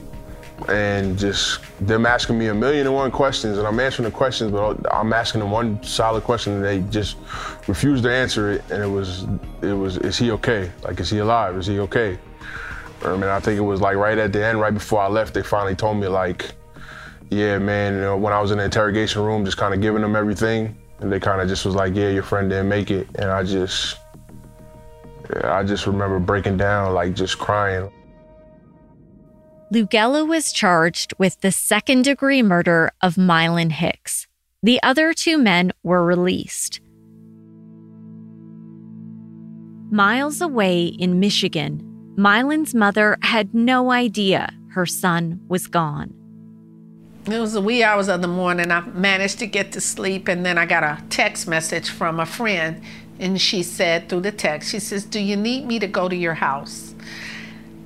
and 0.69 1.19
just 1.19 1.61
them 1.87 2.07
asking 2.07 2.39
me 2.39 2.49
a 2.49 2.55
million 2.55 2.87
and 2.87 2.95
one 2.95 3.11
questions 3.11 3.59
and 3.59 3.67
I'm 3.67 3.79
answering 3.79 4.05
the 4.05 4.15
questions, 4.15 4.51
but 4.51 4.79
I'm 4.93 5.13
asking 5.13 5.41
them 5.41 5.51
one 5.51 5.83
solid 5.83 6.25
question 6.25 6.55
and 6.55 6.65
they 6.65 6.81
just 6.91 7.17
refused 7.67 8.05
to 8.05 8.13
answer 8.13 8.53
it. 8.53 8.63
And 8.71 8.83
it 8.83 8.89
was, 8.89 9.27
it 9.63 9.73
was, 9.73 9.99
is 9.99 10.19
he 10.19 10.31
okay? 10.33 10.71
Like, 10.83 10.99
is 11.01 11.11
he 11.11 11.19
alive? 11.19 11.57
Is 11.57 11.67
he 11.67 11.79
okay? 11.81 12.19
I 13.05 13.13
mean, 13.13 13.25
I 13.25 13.41
think 13.41 13.59
it 13.59 13.63
was 13.63 13.81
like 13.81 13.97
right 13.97 14.19
at 14.19 14.33
the 14.33 14.45
end, 14.45 14.61
right 14.61 14.75
before 14.75 15.01
I 15.01 15.09
left, 15.09 15.35
they 15.35 15.43
finally 15.43 15.77
told 15.77 15.99
me 15.99 16.09
like, 16.09 16.53
yeah, 17.31 17.59
man, 17.59 17.95
you 17.95 18.01
know, 18.01 18.17
when 18.17 18.33
I 18.33 18.41
was 18.41 18.51
in 18.51 18.59
the 18.59 18.65
interrogation 18.65 19.23
room, 19.23 19.45
just 19.45 19.57
kind 19.57 19.75
of 19.75 19.81
giving 19.81 20.03
them 20.03 20.17
everything. 20.17 20.77
And 21.01 21.13
they 21.13 21.21
kind 21.21 21.41
of 21.41 21.49
just 21.49 21.65
was 21.65 21.75
like, 21.75 21.95
yeah, 21.95 22.09
your 22.09 22.23
friend 22.23 22.49
didn't 22.49 22.69
make 22.69 22.91
it. 22.91 23.07
And 23.17 23.31
I 23.31 23.43
just, 23.43 23.99
I 25.45 25.63
just 25.63 25.87
remember 25.87 26.19
breaking 26.19 26.57
down, 26.57 26.95
like 26.95 27.15
just 27.15 27.39
crying. 27.39 27.91
Lugela 29.73 30.27
was 30.27 30.53
charged 30.53 31.13
with 31.19 31.41
the 31.41 31.53
second 31.53 32.03
degree 32.03 32.43
murder 32.43 32.93
of 33.03 33.17
Mylan 33.17 33.73
Hicks. 33.73 34.27
The 34.63 34.83
other 34.83 35.13
two 35.13 35.39
men 35.39 35.73
were 35.83 36.05
released. 36.05 36.81
Miles 39.91 40.41
away 40.41 40.87
in 40.87 41.21
Michigan, 41.21 41.83
Mylan's 42.17 42.75
mother 42.75 43.19
had 43.23 43.55
no 43.55 43.91
idea 43.91 44.53
her 44.71 44.87
son 44.87 45.41
was 45.49 45.67
gone. 45.67 46.13
It 47.29 47.41
was 47.41 47.55
the 47.55 47.61
wee 47.61 47.83
hours 47.83 48.09
of 48.09 48.23
the 48.23 48.29
morning. 48.29 48.71
I 48.71 48.81
managed 48.83 49.41
to 49.41 49.47
get 49.47 49.73
to 49.73 49.81
sleep, 49.81 50.29
and 50.29 50.47
then 50.47 50.59
I 50.59 50.65
got 50.65 50.85
a 50.85 51.03
text 51.11 51.49
message 51.49 51.91
from 51.91 52.21
a 52.21 52.27
friend, 52.27 52.81
and 53.19 53.41
she 53.41 53.65
said 53.65 54.09
through 54.09 54.21
the 54.21 54.31
text, 54.31 54.71
she 54.71 54.79
says, 54.79 55.05
"Do 55.05 55.19
you 55.19 55.37
need 55.37 55.67
me 55.67 55.81
to 55.81 55.89
go 55.89 56.09
to 56.09 56.15
your 56.15 56.35
house?" 56.35 56.95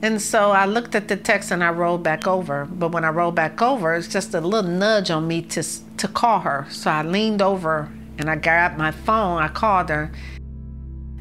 And 0.03 0.21
so 0.21 0.51
I 0.51 0.67
looked 0.67 0.95
at 0.95 1.09
the 1.09 1.17
text 1.17 1.51
and 1.51 1.63
I 1.63 1.71
rolled 1.71 2.03
back 2.03 2.27
over. 2.27 2.67
But 2.71 2.93
when 2.93 3.05
I 3.05 3.11
rolled 3.11 3.35
back 3.35 3.61
over, 3.61 3.95
it's 3.95 4.09
just 4.09 4.35
a 4.35 4.41
little 4.41 4.71
nudge 4.71 5.11
on 5.11 5.27
me 5.27 5.43
to 5.43 5.63
to 5.97 6.09
call 6.09 6.41
her. 6.41 6.67
So 6.71 6.91
I 6.91 7.03
leaned 7.03 7.43
over 7.43 7.91
and 8.19 8.31
I 8.31 8.37
grabbed 8.37 8.79
my 8.79 8.91
phone. 8.91 9.43
I 9.43 9.49
called 9.49 9.89
her. 9.89 10.11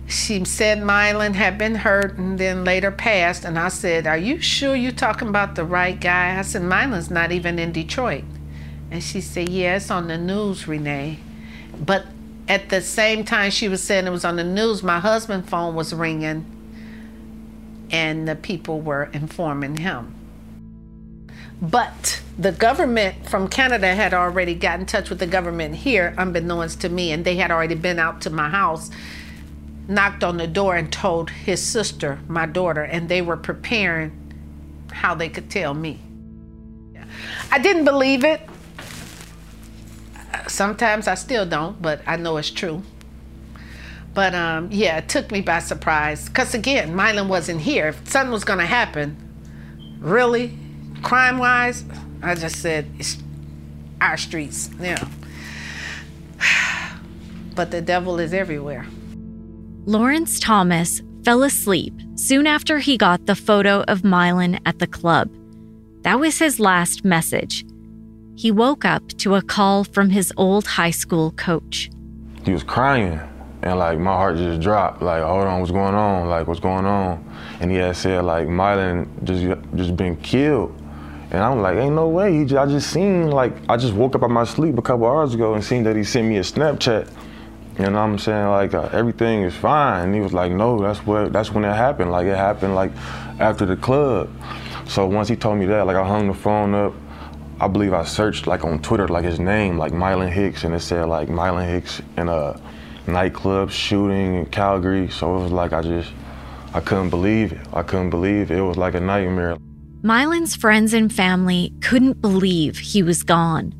She 0.10 0.44
said 0.44 0.80
Mylan 0.80 1.36
had 1.36 1.60
been 1.60 1.76
hurt 1.76 2.18
and 2.18 2.40
then 2.40 2.64
later 2.64 2.90
passed. 2.90 3.46
And 3.46 3.60
I 3.60 3.70
said, 3.70 4.08
Are 4.08 4.18
you 4.18 4.42
sure 4.42 4.76
you're 4.76 4.92
talking 4.92 5.28
about 5.28 5.54
the 5.54 5.64
right 5.64 6.00
guy? 6.00 6.38
I 6.38 6.42
said, 6.42 6.64
Mylan's 6.64 7.12
not 7.12 7.32
even 7.32 7.60
in 7.60 7.72
Detroit. 7.72 8.24
And 8.90 9.04
she 9.04 9.22
said, 9.22 9.50
Yeah, 9.50 9.76
it's 9.76 9.92
on 9.92 10.08
the 10.08 10.18
news, 10.18 10.68
Rene. 10.68 11.20
But 11.80 12.08
at 12.48 12.70
the 12.70 12.82
same 12.82 13.24
time 13.24 13.52
she 13.52 13.70
was 13.70 13.84
saying 13.84 14.08
it 14.08 14.10
was 14.10 14.26
on 14.26 14.36
the 14.36 14.44
news, 14.44 14.82
my 14.82 15.00
husband's 15.00 15.48
phone 15.48 15.76
was 15.76 15.94
ringing 15.94 16.56
and 17.92 18.28
the 18.28 18.36
people 18.36 18.82
were 18.82 19.10
informing 19.14 19.78
him. 19.78 20.16
But 21.62 22.22
the 22.38 22.52
government 22.52 23.30
from 23.30 23.48
Canada 23.48 23.94
had 23.94 24.14
already 24.14 24.56
got 24.56 24.80
in 24.80 24.86
touch 24.86 25.10
with 25.10 25.20
the 25.20 25.28
government 25.28 25.76
here, 25.76 26.16
unbeknownst 26.18 26.82
to 26.82 26.90
me, 26.90 27.12
and 27.12 27.26
they 27.26 27.36
had 27.36 27.52
already 27.52 27.76
been 27.76 28.00
out 28.00 28.22
to 28.22 28.30
my 28.30 28.50
house, 28.50 28.90
knocked 29.90 30.24
on 30.24 30.38
the 30.38 30.48
door, 30.48 30.76
and 30.76 30.94
told 30.94 31.30
his 31.32 31.62
sister, 31.62 32.20
my 32.28 32.46
daughter, 32.46 32.84
and 32.84 33.10
they 33.10 33.22
were 33.22 33.36
preparing 33.36 34.12
how 34.92 35.16
they 35.16 35.28
could 35.28 35.50
tell 35.50 35.74
me. 35.74 36.00
I 37.52 37.58
didn't 37.58 37.86
believe 37.86 38.24
it. 38.24 38.42
Sometimes 40.48 41.08
I 41.08 41.16
still 41.16 41.46
don't, 41.46 41.82
but 41.82 42.02
I 42.06 42.18
know 42.18 42.38
it's 42.38 42.52
true. 42.52 42.84
But 44.14 44.36
um, 44.36 44.70
yeah, 44.72 44.98
it 44.98 45.10
took 45.10 45.32
me 45.32 45.42
by 45.42 45.60
surprise. 45.60 46.28
Because 46.28 46.54
again, 46.54 46.94
Mylan 46.94 47.28
wasn't 47.28 47.62
here. 47.62 47.88
If 47.88 48.08
something 48.08 48.32
was 48.32 48.44
going 48.44 48.60
to 48.60 48.66
happen, 48.66 49.18
really, 50.00 50.58
crime 51.02 51.40
wise, 51.40 51.84
I 52.22 52.36
just 52.36 52.62
said, 52.62 52.92
it's 53.00 53.18
our 54.02 54.18
streets, 54.18 54.70
yeah. 54.80 55.08
But 57.56 57.72
the 57.72 57.82
devil 57.82 58.20
is 58.20 58.34
everywhere. 58.34 58.86
Lawrence 59.86 60.40
Thomas 60.40 61.02
fell 61.24 61.44
asleep 61.44 61.94
soon 62.16 62.46
after 62.46 62.80
he 62.80 62.98
got 62.98 63.26
the 63.26 63.36
photo 63.36 63.82
of 63.88 64.02
Mylan 64.02 64.60
at 64.66 64.80
the 64.80 64.88
club. 64.88 65.30
That 66.04 66.20
was 66.20 66.38
his 66.38 66.60
last 66.60 67.06
message. 67.06 67.66
He 68.36 68.52
woke 68.52 68.86
up 68.86 69.08
to 69.20 69.36
a 69.36 69.42
call 69.42 69.84
from 69.84 70.10
his 70.10 70.32
old 70.38 70.68
high 70.68 70.92
school 70.92 71.32
coach. 71.32 71.90
He 72.44 72.52
was 72.52 72.64
crying, 72.64 73.20
and 73.62 73.80
like 73.80 74.00
my 74.00 74.14
heart 74.14 74.38
just 74.38 74.62
dropped. 74.62 75.02
Like, 75.02 75.24
hold 75.24 75.46
on, 75.46 75.60
what's 75.60 75.72
going 75.72 75.96
on? 75.96 76.28
Like, 76.30 76.48
what's 76.48 76.60
going 76.60 76.86
on? 76.86 77.24
And 77.60 77.72
he 77.72 77.78
had 77.78 77.96
said 77.96 78.24
like 78.26 78.48
Mylan 78.48 79.08
just 79.24 79.44
just 79.76 79.96
been 79.96 80.18
killed. 80.18 80.76
And 81.32 81.44
I'm 81.44 81.62
like, 81.62 81.78
ain't 81.78 81.96
no 81.96 82.10
way. 82.10 82.44
Just, 82.44 82.56
I 82.56 82.66
just 82.66 82.92
seen 82.92 83.30
like 83.30 83.54
I 83.70 83.78
just 83.78 83.94
woke 83.94 84.16
up 84.16 84.24
out 84.24 84.30
my 84.30 84.44
sleep 84.44 84.78
a 84.78 84.82
couple 84.82 85.06
hours 85.06 85.34
ago 85.34 85.54
and 85.54 85.64
seen 85.64 85.84
that 85.84 85.96
he 85.96 86.04
sent 86.04 86.28
me 86.28 86.38
a 86.38 86.42
Snapchat. 86.42 87.10
You 87.80 87.86
know 87.86 87.92
what 87.94 88.00
I'm 88.00 88.20
saying? 88.20 88.48
Like 88.50 88.74
uh, 88.74 88.90
everything 88.92 89.44
is 89.44 89.56
fine. 89.56 90.04
And 90.04 90.14
he 90.14 90.20
was 90.20 90.34
like, 90.34 90.52
no, 90.52 90.80
that's 90.82 91.00
what 91.06 91.32
that's 91.32 91.52
when 91.52 91.64
it 91.64 91.74
happened. 91.74 92.12
Like 92.12 92.28
it 92.28 92.36
happened 92.36 92.76
like 92.76 92.92
after 93.40 93.66
the 93.66 93.78
club. 93.78 94.30
So 94.86 95.06
once 95.06 95.30
he 95.30 95.38
told 95.38 95.60
me 95.60 95.66
that, 95.68 95.86
like 95.88 95.96
I 95.96 96.06
hung 96.06 96.28
the 96.28 96.34
phone 96.34 96.76
up. 96.76 96.94
I 97.62 97.68
believe 97.68 97.94
I 97.94 98.04
searched 98.04 98.48
like 98.48 98.66
on 98.66 98.82
Twitter 98.82 99.08
like 99.08 99.24
his 99.24 99.40
name, 99.40 99.78
like 99.78 99.94
Mylan 99.94 100.30
Hicks, 100.30 100.64
and 100.66 100.76
it 100.76 100.82
said 100.82 101.06
like 101.06 101.30
Mylan 101.30 101.70
Hicks 101.70 102.02
in 102.18 102.28
a 102.28 102.60
nightclub 103.08 103.72
shooting 103.72 104.36
in 104.36 104.46
Calgary. 104.48 105.10
So 105.10 105.38
it 105.38 105.44
was 105.44 105.52
like 105.54 105.72
I 105.72 105.82
just 105.82 106.12
I 106.74 106.82
couldn't 106.82 107.10
believe 107.10 107.54
it. 107.54 107.66
I 107.72 107.84
couldn't 107.84 108.10
believe 108.10 108.52
it. 108.52 108.58
It 108.58 108.62
was 108.62 108.78
like 108.78 108.94
a 108.94 109.00
nightmare. 109.00 109.58
Mylan's 110.04 110.56
friends 110.56 110.94
and 110.94 111.14
family 111.14 111.74
couldn't 111.82 112.22
believe 112.22 112.78
he 112.78 113.04
was 113.04 113.24
gone. 113.24 113.74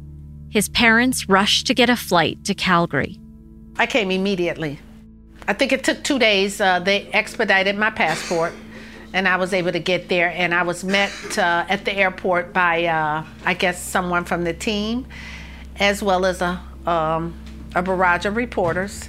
His 0.50 0.70
parents 0.70 1.28
rushed 1.28 1.68
to 1.68 1.74
get 1.74 1.90
a 1.90 1.96
flight 1.96 2.44
to 2.46 2.56
Calgary. 2.56 3.20
I 3.80 3.88
came 3.88 4.12
immediately. 4.12 4.78
I 5.48 5.54
think 5.54 5.72
it 5.72 5.86
took 5.86 6.04
two 6.04 6.20
days. 6.20 6.60
Uh, 6.60 6.80
they 6.80 7.08
expedited 7.14 7.78
my 7.78 7.90
passport, 7.90 8.52
and 9.14 9.26
I 9.26 9.38
was 9.38 9.54
able 9.54 9.72
to 9.72 9.80
get 9.80 10.10
there. 10.10 10.34
And 10.36 10.54
I 10.54 10.64
was 10.64 10.84
met 10.84 11.14
uh, 11.38 11.66
at 11.70 11.86
the 11.86 11.94
airport 11.94 12.52
by, 12.52 12.86
uh, 12.86 13.24
I 13.46 13.54
guess, 13.54 13.82
someone 13.82 14.26
from 14.26 14.44
the 14.44 14.54
team, 14.54 15.08
as 15.78 16.04
well 16.04 16.26
as 16.26 16.42
a, 16.42 16.62
um, 16.86 17.34
a 17.74 17.82
barrage 17.82 18.26
of 18.26 18.36
reporters. 18.36 19.08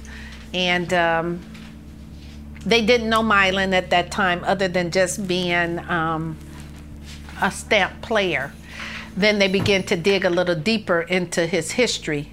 And 0.53 0.93
um, 0.93 1.41
they 2.65 2.85
didn't 2.85 3.09
know 3.09 3.23
Mylan 3.23 3.73
at 3.73 3.89
that 3.89 4.09
time, 4.09 4.41
other 4.45 4.69
than 4.69 4.89
just 4.89 5.27
being 5.27 5.79
um, 5.79 6.37
a 7.41 7.51
stamp 7.51 8.01
player. 8.01 8.53
Then 9.17 9.37
they 9.37 9.49
began 9.49 9.83
to 9.83 9.97
dig 9.97 10.23
a 10.23 10.29
little 10.29 10.55
deeper 10.55 11.01
into 11.01 11.45
his 11.45 11.71
history, 11.71 12.31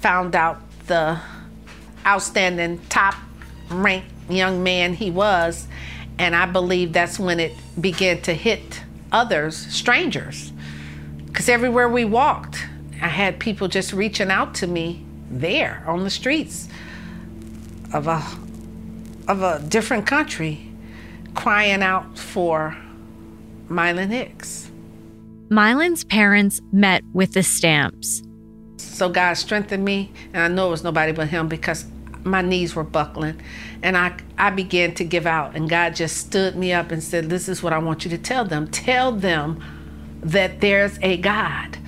found 0.00 0.34
out 0.34 0.60
the 0.88 1.20
outstanding 2.06 2.80
top 2.88 3.14
ranked 3.70 4.08
young 4.28 4.62
man 4.62 4.94
he 4.94 5.10
was. 5.10 5.66
And 6.18 6.36
I 6.36 6.46
believe 6.46 6.92
that's 6.92 7.18
when 7.18 7.40
it 7.40 7.54
began 7.80 8.20
to 8.22 8.34
hit 8.34 8.82
others, 9.10 9.56
strangers. 9.56 10.52
Because 11.26 11.48
everywhere 11.48 11.88
we 11.88 12.04
walked, 12.04 12.66
I 13.00 13.08
had 13.08 13.38
people 13.38 13.68
just 13.68 13.92
reaching 13.92 14.30
out 14.30 14.54
to 14.56 14.66
me 14.66 15.04
there 15.30 15.82
on 15.86 16.04
the 16.04 16.10
streets 16.10 16.68
of 17.94 18.06
a, 18.06 18.22
of 19.28 19.42
a 19.42 19.60
different 19.68 20.06
country, 20.06 20.70
crying 21.34 21.82
out 21.82 22.18
for 22.18 22.76
Mylan 23.68 24.08
Hicks. 24.08 24.70
Mylan's 25.48 26.04
parents 26.04 26.60
met 26.72 27.02
with 27.12 27.32
the 27.32 27.42
stamps. 27.42 28.22
So 28.80 29.08
God 29.08 29.34
strengthened 29.34 29.84
me, 29.84 30.12
and 30.32 30.42
I 30.42 30.48
know 30.48 30.68
it 30.68 30.70
was 30.70 30.84
nobody 30.84 31.12
but 31.12 31.28
Him 31.28 31.48
because 31.48 31.86
my 32.22 32.42
knees 32.42 32.74
were 32.74 32.84
buckling, 32.84 33.40
and 33.82 33.96
I 33.96 34.14
I 34.36 34.50
began 34.50 34.94
to 34.94 35.04
give 35.04 35.26
out, 35.26 35.56
and 35.56 35.68
God 35.68 35.94
just 35.94 36.16
stood 36.16 36.56
me 36.56 36.72
up 36.72 36.90
and 36.90 37.02
said, 37.02 37.30
"This 37.30 37.48
is 37.48 37.62
what 37.62 37.72
I 37.72 37.78
want 37.78 38.04
you 38.04 38.10
to 38.10 38.18
tell 38.18 38.44
them. 38.44 38.68
Tell 38.68 39.12
them 39.12 39.62
that 40.22 40.60
there's 40.60 40.98
a 41.02 41.16
God." 41.16 41.78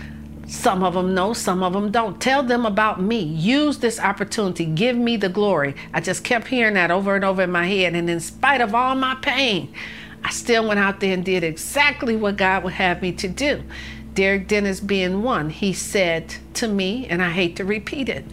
Some 0.47 0.82
of 0.82 0.93
them 0.93 1.14
know, 1.14 1.32
some 1.32 1.62
of 1.62 1.72
them 1.72 1.90
don't. 1.90 2.20
Tell 2.20 2.43
them 2.43 2.66
about 2.66 3.01
me. 3.01 3.20
Use 3.20 3.78
this 3.78 3.99
opportunity. 3.99 4.66
Give 4.66 4.97
me 4.97 5.16
the 5.16 5.30
glory. 5.30 5.74
I 5.95 6.01
just 6.01 6.24
kept 6.24 6.49
hearing 6.49 6.74
that 6.74 6.90
over 6.90 7.14
and 7.14 7.24
over 7.24 7.43
in 7.43 7.51
my 7.51 7.66
head. 7.66 7.95
And 7.95 8.11
in 8.11 8.20
spite 8.20 8.61
of 8.61 8.74
all 8.74 8.95
my 8.95 9.14
pain, 9.22 9.72
I 10.22 10.30
still 10.30 10.68
went 10.68 10.78
out 10.78 11.01
there 11.01 11.14
and 11.14 11.24
did 11.24 11.43
exactly 11.43 12.16
what 12.16 12.36
God 12.36 12.64
would 12.64 12.74
have 12.74 13.01
me 13.01 13.12
to 13.12 13.28
do. 13.28 13.62
Derek 14.15 14.49
Dennis 14.49 14.81
being 14.81 15.23
one, 15.23 15.51
he 15.51 15.73
said 15.73 16.35
to 16.55 16.69
me, 16.69 17.07
and 17.07 17.23
I 17.23 17.31
hate 17.31 17.57
to 17.57 17.65
repeat 17.65 18.09
it, 18.09 18.25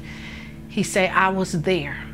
he 0.68 0.84
said, 0.84 1.12
I 1.12 1.30
was 1.30 1.62
there. 1.64 2.06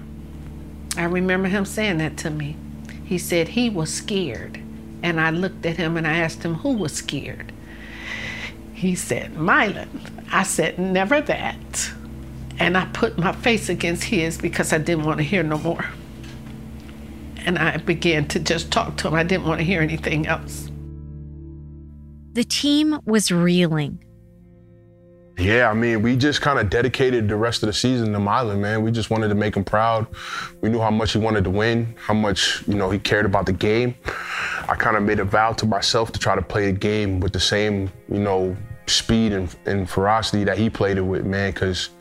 I 0.98 1.06
remember 1.06 1.48
him 1.48 1.66
saying 1.66 1.98
that 1.98 2.18
to 2.18 2.30
me. 2.30 2.56
He 3.04 3.18
said 3.18 3.50
he 3.50 3.70
was 3.70 3.94
scared. 3.94 4.62
And 5.04 5.20
I 5.20 5.30
looked 5.30 5.66
at 5.66 5.78
him 5.78 5.98
and 5.98 6.08
I 6.08 6.18
asked 6.18 6.44
him 6.44 6.56
who 6.56 6.74
was 6.74 6.94
scared. 6.94 7.52
He 8.74 8.96
said, 8.96 9.34
Mylan. 9.34 9.88
I 10.32 10.44
said, 10.44 10.80
never 10.80 11.22
that. 11.22 11.92
And 12.58 12.78
I 12.78 12.86
put 12.86 13.18
my 13.18 13.34
face 13.34 13.70
against 13.70 14.06
his 14.06 14.38
because 14.38 14.74
I 14.74 14.78
didn't 14.78 15.06
want 15.06 15.18
to 15.18 15.24
hear 15.24 15.44
no 15.44 15.58
more. 15.58 15.86
And 17.46 17.60
I 17.60 17.78
began 17.78 18.28
to 18.30 18.40
just 18.40 18.72
talk 18.72 18.98
to 18.98 19.10
him. 19.10 19.14
I 19.14 19.24
didn't 19.24 19.46
want 19.46 19.60
to 19.60 19.66
hear 19.66 19.82
anything 19.82 20.26
else. 20.26 20.70
The 22.36 22.44
team 22.44 23.00
was 23.06 23.32
reeling. 23.32 24.04
Yeah, 25.38 25.70
I 25.70 25.74
mean, 25.74 26.02
we 26.02 26.18
just 26.18 26.42
kind 26.42 26.60
of 26.60 26.70
dedicated 26.70 27.30
the 27.30 27.38
rest 27.38 27.64
of 27.64 27.68
the 27.68 27.74
season 27.74 28.12
to 28.12 28.20
Mylan, 28.20 28.60
man. 28.60 28.84
We 28.84 28.92
just 28.92 29.10
wanted 29.10 29.30
to 29.30 29.36
make 29.36 29.56
him 29.56 29.64
proud. 29.64 30.06
We 30.60 30.68
knew 30.68 30.82
how 30.82 30.92
much 30.92 31.14
he 31.14 31.18
wanted 31.18 31.46
to 31.46 31.50
win, 31.50 31.96
how 31.98 32.14
much, 32.14 32.62
you 32.68 32.74
know, 32.74 32.90
he 32.90 33.00
cared 33.00 33.26
about 33.26 33.46
the 33.46 33.54
game. 33.54 33.96
I 34.68 34.76
kind 34.76 34.98
of 34.98 35.04
made 35.04 35.22
a 35.22 35.24
vow 35.24 35.54
to 35.54 35.66
myself 35.66 36.12
to 36.12 36.20
try 36.20 36.36
to 36.36 36.42
play 36.42 36.66
the 36.66 36.78
game 36.78 37.22
with 37.22 37.32
the 37.32 37.40
same, 37.40 37.90
you 38.12 38.20
know, 38.20 38.54
speed 38.88 39.32
and, 39.32 39.56
and 39.66 39.90
ferocity 39.90 40.44
that 40.44 40.58
he 40.58 40.70
played 40.70 40.98
it 40.98 41.04
with, 41.04 41.26
man, 41.26 41.54
because 41.54 41.92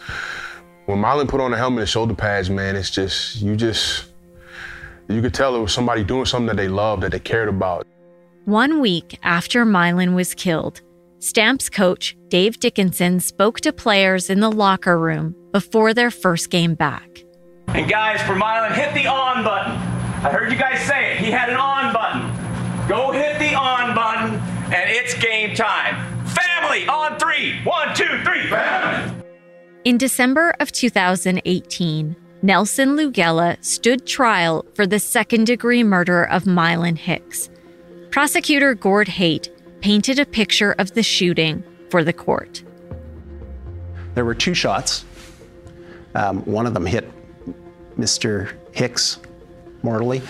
when 0.86 0.98
Mylan 0.98 1.28
put 1.28 1.40
on 1.40 1.52
the 1.52 1.56
helmet 1.56 1.82
and 1.82 1.88
shoulder 1.88 2.14
pads, 2.14 2.50
man, 2.50 2.74
it's 2.74 2.90
just, 2.90 3.40
you 3.40 3.54
just, 3.54 4.06
you 5.08 5.22
could 5.22 5.32
tell 5.32 5.54
it 5.54 5.60
was 5.60 5.72
somebody 5.72 6.02
doing 6.02 6.24
something 6.24 6.48
that 6.48 6.56
they 6.56 6.66
loved, 6.66 7.04
that 7.04 7.12
they 7.12 7.20
cared 7.20 7.48
about. 7.48 7.86
One 8.44 8.82
week 8.82 9.18
after 9.22 9.64
Mylan 9.64 10.14
was 10.14 10.34
killed, 10.34 10.82
Stamps 11.18 11.70
coach 11.70 12.14
Dave 12.28 12.60
Dickenson 12.60 13.18
spoke 13.20 13.60
to 13.62 13.72
players 13.72 14.28
in 14.28 14.40
the 14.40 14.52
locker 14.52 14.98
room 14.98 15.34
before 15.50 15.94
their 15.94 16.10
first 16.10 16.50
game 16.50 16.74
back. 16.74 17.24
And 17.68 17.88
guys, 17.88 18.20
for 18.20 18.34
Mylan, 18.34 18.74
hit 18.74 18.92
the 18.92 19.06
on 19.06 19.44
button. 19.44 19.72
I 19.72 20.30
heard 20.30 20.52
you 20.52 20.58
guys 20.58 20.78
say 20.80 21.12
it. 21.12 21.20
He 21.20 21.30
had 21.30 21.48
an 21.48 21.56
on 21.56 21.94
button. 21.94 22.86
Go 22.86 23.12
hit 23.12 23.38
the 23.38 23.54
on 23.54 23.94
button, 23.94 24.34
and 24.74 24.90
it's 24.90 25.14
game 25.14 25.54
time. 25.54 26.26
Family 26.26 26.86
on 26.86 27.18
three. 27.18 27.58
One, 27.64 27.94
two, 27.94 28.20
three. 28.24 28.46
Family. 28.50 29.24
In 29.84 29.96
December 29.96 30.54
of 30.60 30.70
2018, 30.70 32.14
Nelson 32.42 32.90
Lugela 32.90 33.64
stood 33.64 34.06
trial 34.06 34.66
for 34.74 34.86
the 34.86 34.98
second 34.98 35.46
degree 35.46 35.82
murder 35.82 36.24
of 36.24 36.44
Mylan 36.44 36.98
Hicks. 36.98 37.48
Prosecutor 38.14 38.76
Gord 38.76 39.08
Haight 39.08 39.50
painted 39.80 40.20
a 40.20 40.24
picture 40.24 40.76
of 40.78 40.94
the 40.94 41.02
shooting 41.02 41.64
for 41.90 42.04
the 42.04 42.12
court. 42.12 42.62
There 44.14 44.24
were 44.24 44.36
two 44.36 44.54
shots. 44.54 45.04
Um, 46.14 46.44
one 46.44 46.64
of 46.64 46.74
them 46.74 46.86
hit 46.86 47.10
Mr. 47.98 48.54
Hicks 48.70 49.18
mortally. 49.82 50.22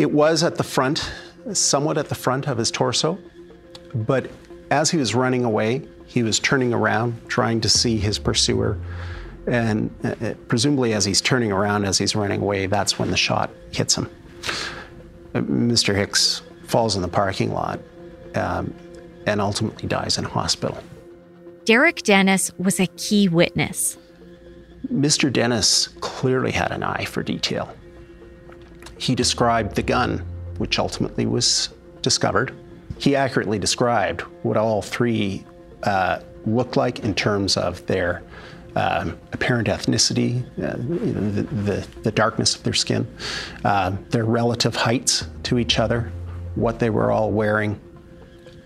It 0.00 0.10
was 0.10 0.42
at 0.42 0.56
the 0.56 0.64
front, 0.64 1.12
somewhat 1.52 1.98
at 1.98 2.08
the 2.08 2.16
front 2.16 2.48
of 2.48 2.58
his 2.58 2.72
torso, 2.72 3.16
but 3.94 4.28
as 4.72 4.90
he 4.90 4.96
was 4.96 5.14
running 5.14 5.44
away, 5.44 5.86
he 6.06 6.24
was 6.24 6.40
turning 6.40 6.72
around, 6.72 7.14
trying 7.28 7.60
to 7.60 7.68
see 7.68 7.96
his 7.96 8.18
pursuer. 8.18 8.76
And 9.46 9.94
uh, 10.02 10.34
presumably, 10.48 10.94
as 10.94 11.04
he's 11.04 11.20
turning 11.20 11.52
around, 11.52 11.84
as 11.84 11.96
he's 11.96 12.16
running 12.16 12.40
away, 12.40 12.66
that's 12.66 12.98
when 12.98 13.12
the 13.12 13.16
shot 13.16 13.50
hits 13.70 13.94
him. 13.94 14.10
Uh, 15.32 15.42
Mr. 15.42 15.94
Hicks 15.94 16.42
falls 16.68 16.94
in 16.94 17.02
the 17.02 17.08
parking 17.08 17.52
lot 17.52 17.80
um, 18.34 18.72
and 19.26 19.40
ultimately 19.40 19.88
dies 19.88 20.18
in 20.18 20.24
a 20.24 20.28
hospital. 20.28 20.78
Derek 21.64 22.02
Dennis 22.02 22.50
was 22.58 22.78
a 22.78 22.86
key 22.86 23.28
witness. 23.28 23.98
Mr. 24.92 25.32
Dennis 25.32 25.88
clearly 26.00 26.52
had 26.52 26.70
an 26.70 26.82
eye 26.82 27.04
for 27.04 27.22
detail. 27.22 27.74
He 28.98 29.14
described 29.14 29.74
the 29.74 29.82
gun, 29.82 30.18
which 30.58 30.78
ultimately 30.78 31.26
was 31.26 31.70
discovered. 32.02 32.54
He 32.98 33.14
accurately 33.16 33.58
described 33.58 34.22
what 34.42 34.56
all 34.56 34.82
three 34.82 35.44
uh, 35.82 36.20
looked 36.46 36.76
like 36.76 37.00
in 37.00 37.14
terms 37.14 37.56
of 37.56 37.84
their 37.86 38.22
um, 38.76 39.18
apparent 39.32 39.68
ethnicity, 39.68 40.44
uh, 40.58 40.78
you 40.78 41.12
know, 41.12 41.30
the, 41.30 41.42
the, 41.42 41.88
the, 42.02 42.12
darkness 42.12 42.54
of 42.54 42.62
their 42.62 42.74
skin, 42.74 43.06
uh, 43.64 43.96
their 44.10 44.24
relative 44.24 44.76
heights 44.76 45.26
to 45.44 45.58
each 45.58 45.78
other, 45.78 46.12
what 46.58 46.78
they 46.78 46.90
were 46.90 47.10
all 47.10 47.30
wearing. 47.30 47.80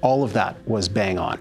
All 0.01 0.25
of 0.25 0.33
that 0.33 0.57
was 0.67 0.89
bang 0.89 1.19
on. 1.19 1.39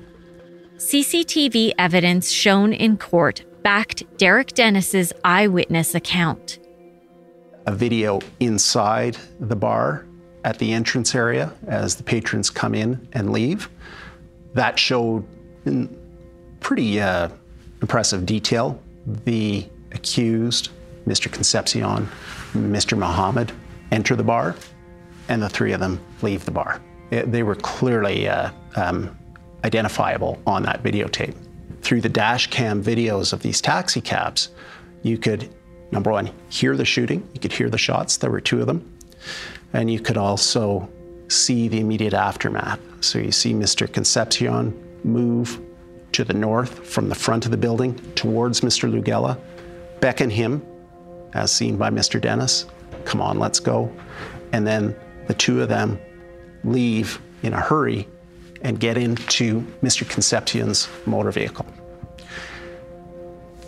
CCTV 0.78 1.74
evidence 1.78 2.32
shown 2.32 2.74
in 2.74 2.98
court 2.98 3.44
backed 3.64 4.04
Derek 4.18 4.54
Dennis's 4.54 5.14
eyewitness 5.24 5.96
account. 5.96 6.60
A 7.68 7.72
video 7.74 8.20
inside 8.40 9.18
the 9.40 9.56
bar 9.56 10.06
at 10.44 10.58
the 10.58 10.74
entrance 10.74 11.14
area 11.14 11.54
as 11.68 11.96
the 11.96 12.04
patrons 12.04 12.50
come 12.50 12.74
in 12.74 13.08
and 13.14 13.32
leave. 13.32 13.70
That 14.56 14.80
showed 14.80 15.26
in 15.66 15.96
pretty 16.60 17.00
uh, 17.00 17.30
impressive 17.82 18.26
detail 18.26 18.82
the 19.06 19.68
accused, 19.92 20.70
Mr. 21.08 21.32
Concepcion, 21.32 22.10
Mr. 22.54 22.98
Muhammad, 22.98 23.52
enter 23.92 24.16
the 24.16 24.24
bar, 24.24 24.56
and 25.30 25.42
the 25.42 25.50
three 25.50 25.72
of 25.74 25.80
them 25.80 26.00
leave 26.22 26.46
the 26.46 26.52
bar. 26.52 26.82
It, 27.12 27.32
they 27.32 27.44
were 27.44 27.56
clearly 27.56 28.28
uh, 28.28 28.52
um, 28.76 29.18
identifiable 29.64 30.42
on 30.48 30.64
that 30.64 30.84
videotape. 30.84 31.36
Through 31.82 32.02
the 32.02 32.10
dash 32.10 32.48
cam 32.48 32.84
videos 32.84 33.34
of 33.34 33.42
these 33.42 33.62
taxi 33.62 34.02
cabs, 34.02 34.50
you 35.04 35.18
could, 35.18 35.54
number 35.92 36.12
one, 36.12 36.32
hear 36.50 36.76
the 36.76 36.86
shooting, 36.86 37.28
you 37.34 37.40
could 37.40 37.52
hear 37.52 37.70
the 37.70 37.78
shots, 37.78 38.18
there 38.18 38.32
were 38.32 38.42
two 38.42 38.62
of 38.62 38.68
them, 38.68 38.98
and 39.74 39.92
you 39.92 40.00
could 40.00 40.18
also 40.18 40.90
see 41.28 41.68
the 41.68 41.80
immediate 41.80 42.14
aftermath. 42.14 42.80
So 43.02 43.20
you 43.20 43.32
see 43.32 43.54
Mr. 43.54 43.92
Concepcion 43.92 44.74
move 45.04 45.60
to 46.12 46.24
the 46.24 46.34
north 46.34 46.86
from 46.86 47.10
the 47.10 47.16
front 47.16 47.46
of 47.46 47.52
the 47.52 47.58
building 47.58 47.96
towards 48.16 48.62
Mr. 48.62 48.92
Lugela, 48.92 49.40
beckon 50.02 50.30
him, 50.30 50.62
as 51.34 51.52
seen 51.52 51.78
by 51.78 51.90
Mr. 51.90 52.20
Dennis, 52.20 52.66
come 53.06 53.22
on, 53.22 53.40
let's 53.40 53.60
go. 53.60 53.92
And 54.52 54.68
then 54.68 54.96
the 55.32 55.38
two 55.38 55.62
of 55.62 55.70
them 55.70 55.98
leave 56.66 57.22
in 57.42 57.54
a 57.54 57.60
hurry 57.60 58.06
and 58.64 58.82
get 58.82 58.98
into 58.98 59.62
Mr. 59.82 60.08
Concepcion's 60.10 60.90
motor 61.06 61.32
vehicle. 61.32 61.66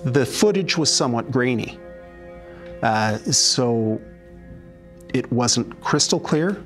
The 0.04 0.26
footage 0.26 0.78
was 0.78 0.94
somewhat 0.94 1.32
grainy, 1.32 1.80
uh, 2.82 3.18
so 3.20 4.02
it 5.14 5.32
wasn't 5.32 5.80
crystal 5.80 6.20
clear, 6.20 6.62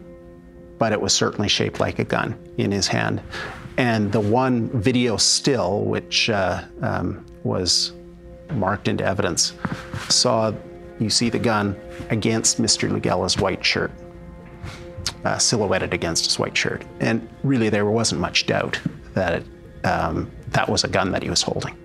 but 0.80 0.92
it 0.94 1.00
was 1.00 1.14
certainly 1.14 1.48
shaped 1.48 1.80
like 1.80 2.00
a 2.00 2.04
gun 2.04 2.36
in 2.58 2.72
his 2.72 2.88
hand. 2.88 3.22
And 3.78 4.12
the 4.12 4.20
one 4.20 4.68
video 4.82 5.16
still, 5.18 5.82
which 5.82 6.32
uh, 6.32 6.64
um, 6.82 7.24
was 7.44 7.94
marked 8.50 8.88
into 8.88 9.06
evidence, 9.06 9.54
saw 10.10 10.52
you 10.98 11.12
see 11.12 11.30
the 11.30 11.38
gun 11.38 11.76
against 12.10 12.60
Mr. 12.60 12.90
Lugela's 12.90 13.38
white 13.38 13.64
shirt, 13.64 13.92
uh, 15.26 15.38
silhouetted 15.38 15.94
against 15.94 16.26
his 16.26 16.40
white 16.40 16.56
shirt. 16.56 16.84
And 17.00 17.28
really, 17.44 17.70
there 17.70 17.86
wasn't 17.86 18.22
much 18.22 18.46
doubt 18.46 18.80
that 19.14 19.34
it, 19.34 19.86
um, 19.86 20.32
that 20.50 20.70
was 20.70 20.84
a 20.84 20.88
gun 20.88 21.12
that 21.12 21.24
he 21.24 21.30
was 21.30 21.42
holding. 21.42 21.76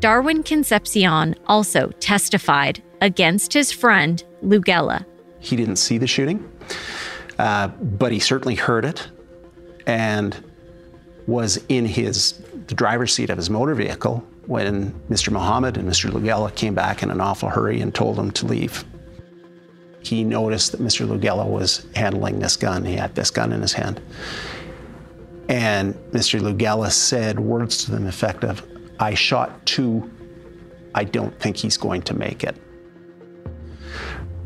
Darwin 0.00 0.42
Concepcion 0.42 1.34
also 1.46 1.88
testified 2.00 2.82
against 3.00 3.52
his 3.52 3.72
friend 3.72 4.22
Lugela. 4.44 5.04
He 5.38 5.56
didn't 5.56 5.76
see 5.76 5.98
the 5.98 6.06
shooting, 6.06 6.48
uh, 7.38 7.68
but 7.68 8.12
he 8.12 8.18
certainly 8.18 8.54
heard 8.54 8.84
it 8.84 9.08
and 9.86 10.36
was 11.26 11.58
in 11.68 11.86
his 11.86 12.42
the 12.66 12.74
driver's 12.74 13.14
seat 13.14 13.30
of 13.30 13.36
his 13.36 13.48
motor 13.48 13.74
vehicle 13.74 14.26
when 14.46 14.92
Mr. 15.10 15.30
Muhammad 15.30 15.76
and 15.76 15.88
Mr. 15.88 16.10
Lugela 16.10 16.54
came 16.54 16.74
back 16.74 17.02
in 17.02 17.10
an 17.10 17.20
awful 17.20 17.48
hurry 17.48 17.80
and 17.80 17.94
told 17.94 18.18
him 18.18 18.30
to 18.32 18.46
leave. 18.46 18.84
He 20.06 20.24
noticed 20.24 20.72
that 20.72 20.80
Mr. 20.80 21.06
Lugela 21.06 21.46
was 21.46 21.86
handling 21.94 22.38
this 22.38 22.56
gun. 22.56 22.84
He 22.84 22.94
had 22.94 23.14
this 23.14 23.30
gun 23.30 23.52
in 23.52 23.60
his 23.60 23.72
hand. 23.72 24.00
And 25.48 25.94
Mr. 26.12 26.40
Lugela 26.40 26.90
said 26.90 27.38
words 27.38 27.84
to 27.84 27.92
the 27.92 28.08
effect 28.08 28.44
of, 28.44 28.66
I 28.98 29.14
shot 29.14 29.64
two. 29.66 30.10
I 30.94 31.04
don't 31.04 31.38
think 31.40 31.56
he's 31.56 31.76
going 31.76 32.02
to 32.02 32.14
make 32.14 32.44
it. 32.44 32.56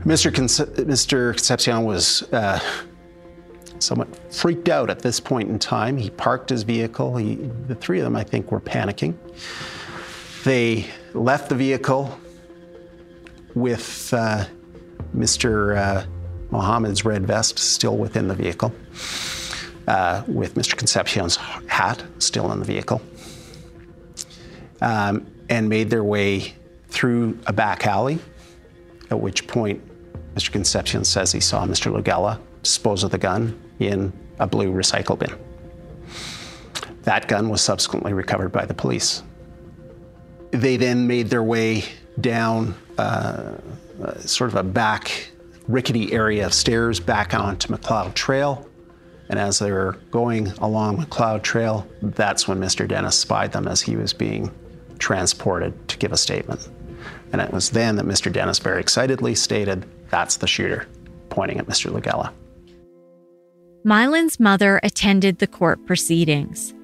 Mr. 0.05 0.33
Conce- 0.33 0.67
Mr. 0.77 1.33
Concepcion 1.33 1.85
was 1.85 2.23
uh, 2.33 2.59
somewhat 3.79 4.09
freaked 4.33 4.69
out 4.69 4.89
at 4.91 5.01
this 5.01 5.21
point 5.21 5.49
in 5.51 5.59
time. 5.59 5.97
He 5.97 6.11
parked 6.11 6.51
his 6.51 6.63
vehicle. 6.63 7.17
He, 7.17 7.37
the 7.67 7.75
three 7.75 8.01
of 8.01 8.05
them, 8.05 8.17
I 8.17 8.25
think, 8.25 8.51
were 8.51 8.61
panicking. 8.61 9.15
They 10.45 10.87
left 11.13 11.51
the 11.51 11.55
vehicle 11.55 12.19
with 13.55 14.13
uh, 14.15 14.47
Mr. 15.15 15.77
Uh, 15.77 16.07
Mohammed's 16.51 17.05
red 17.05 17.27
vest 17.27 17.59
still 17.59 17.97
within 17.97 18.29
the 18.29 18.35
vehicle, 18.35 18.73
uh, 19.87 20.23
with 20.27 20.55
Mr. 20.55 20.77
Concepcion's 20.77 21.37
hat 21.37 22.03
still 22.19 22.51
in 22.53 22.59
the 22.59 22.65
vehicle, 22.65 23.01
um, 24.81 25.27
and 25.49 25.69
made 25.69 25.91
their 25.91 26.05
way 26.05 26.55
through 26.89 27.39
a 27.47 27.53
back 27.53 27.87
alley, 27.87 28.19
at 29.11 29.21
which 29.21 29.47
point 29.47 29.81
Mr. 30.35 30.51
Concepcion 30.53 31.05
says 31.05 31.33
he 31.33 31.41
saw 31.41 31.65
Mr. 31.67 31.93
Lugela 31.93 32.39
dispose 32.63 33.05
of 33.05 33.11
the 33.11 33.19
gun 33.19 33.59
in 33.79 34.13
a 34.39 34.47
blue 34.47 34.73
recycle 34.73 35.19
bin. 35.19 35.35
That 37.03 37.29
gun 37.29 37.49
was 37.49 37.63
subsequently 37.63 38.13
recovered 38.13 38.53
by 38.53 38.67
the 38.67 38.75
police. 38.75 39.23
They 40.51 40.77
then 40.77 41.07
made 41.07 41.29
their 41.31 41.43
way 41.43 41.85
down 42.21 42.75
uh, 42.99 43.55
uh, 44.03 44.19
sort 44.21 44.51
of 44.51 44.57
a 44.57 44.63
back 44.63 45.31
rickety 45.69 46.13
area 46.13 46.47
of 46.47 46.55
stairs 46.55 47.01
back 47.01 47.35
onto 47.35 47.71
Macleod 47.71 48.15
Trail. 48.15 48.67
And 49.29 49.39
as 49.39 49.61
they 49.61 49.71
were 49.71 49.97
going 50.11 50.49
along 50.59 50.99
Macleod 50.99 51.45
Trail, 51.45 51.87
that's 52.03 52.49
when 52.49 52.59
Mr. 52.59 52.87
Dennis 52.87 53.17
spied 53.17 53.53
them 53.53 53.69
as 53.69 53.81
he 53.81 53.97
was 53.97 54.13
being 54.13 54.53
transported 54.99 55.89
to 55.89 55.97
give 55.99 56.13
a 56.13 56.17
statement. 56.17 56.69
And 57.33 57.41
it 57.41 57.53
was 57.53 57.71
then 57.71 57.97
that 57.97 58.07
Mr. 58.07 58.33
Dennis 58.33 58.59
very 58.59 58.81
excitedly 58.81 59.35
stated, 59.35 59.87
That's 60.11 60.39
the 60.39 60.47
shooter, 60.47 60.89
pointing 61.29 61.59
at 61.59 61.67
Mr. 61.67 61.91
Lugela. 61.93 62.33
Mylan's 63.85 64.39
mother 64.39 64.81
attended 64.83 65.39
the 65.39 65.47
court 65.47 65.87
proceedings. 65.87 66.75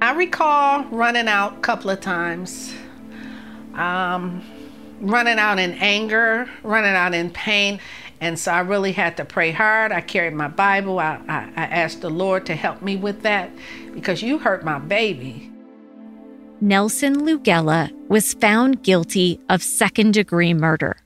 I 0.00 0.12
recall 0.12 0.84
running 0.84 1.26
out 1.26 1.56
a 1.56 1.60
couple 1.60 1.90
of 1.90 2.00
times, 2.00 2.74
um, 3.74 4.44
running 5.02 5.38
out 5.38 5.58
in 5.58 5.72
anger, 5.74 6.48
running 6.62 6.94
out 6.94 7.12
in 7.12 7.30
pain. 7.30 7.80
And 8.20 8.38
so 8.38 8.52
I 8.52 8.60
really 8.60 8.92
had 8.92 9.16
to 9.16 9.24
pray 9.24 9.50
hard. 9.50 9.90
I 9.90 10.00
carried 10.00 10.32
my 10.32 10.48
Bible. 10.48 11.00
I, 11.00 11.20
I, 11.28 11.50
I 11.56 11.64
asked 11.64 12.00
the 12.00 12.10
Lord 12.10 12.46
to 12.46 12.54
help 12.54 12.80
me 12.80 12.96
with 12.96 13.22
that 13.22 13.50
because 13.92 14.22
you 14.22 14.38
hurt 14.38 14.64
my 14.64 14.78
baby. 14.78 15.50
Nelson 16.60 17.26
Lugela 17.26 17.90
was 18.08 18.34
found 18.34 18.84
guilty 18.84 19.40
of 19.48 19.60
second 19.60 20.14
degree 20.14 20.54
murder. 20.54 20.96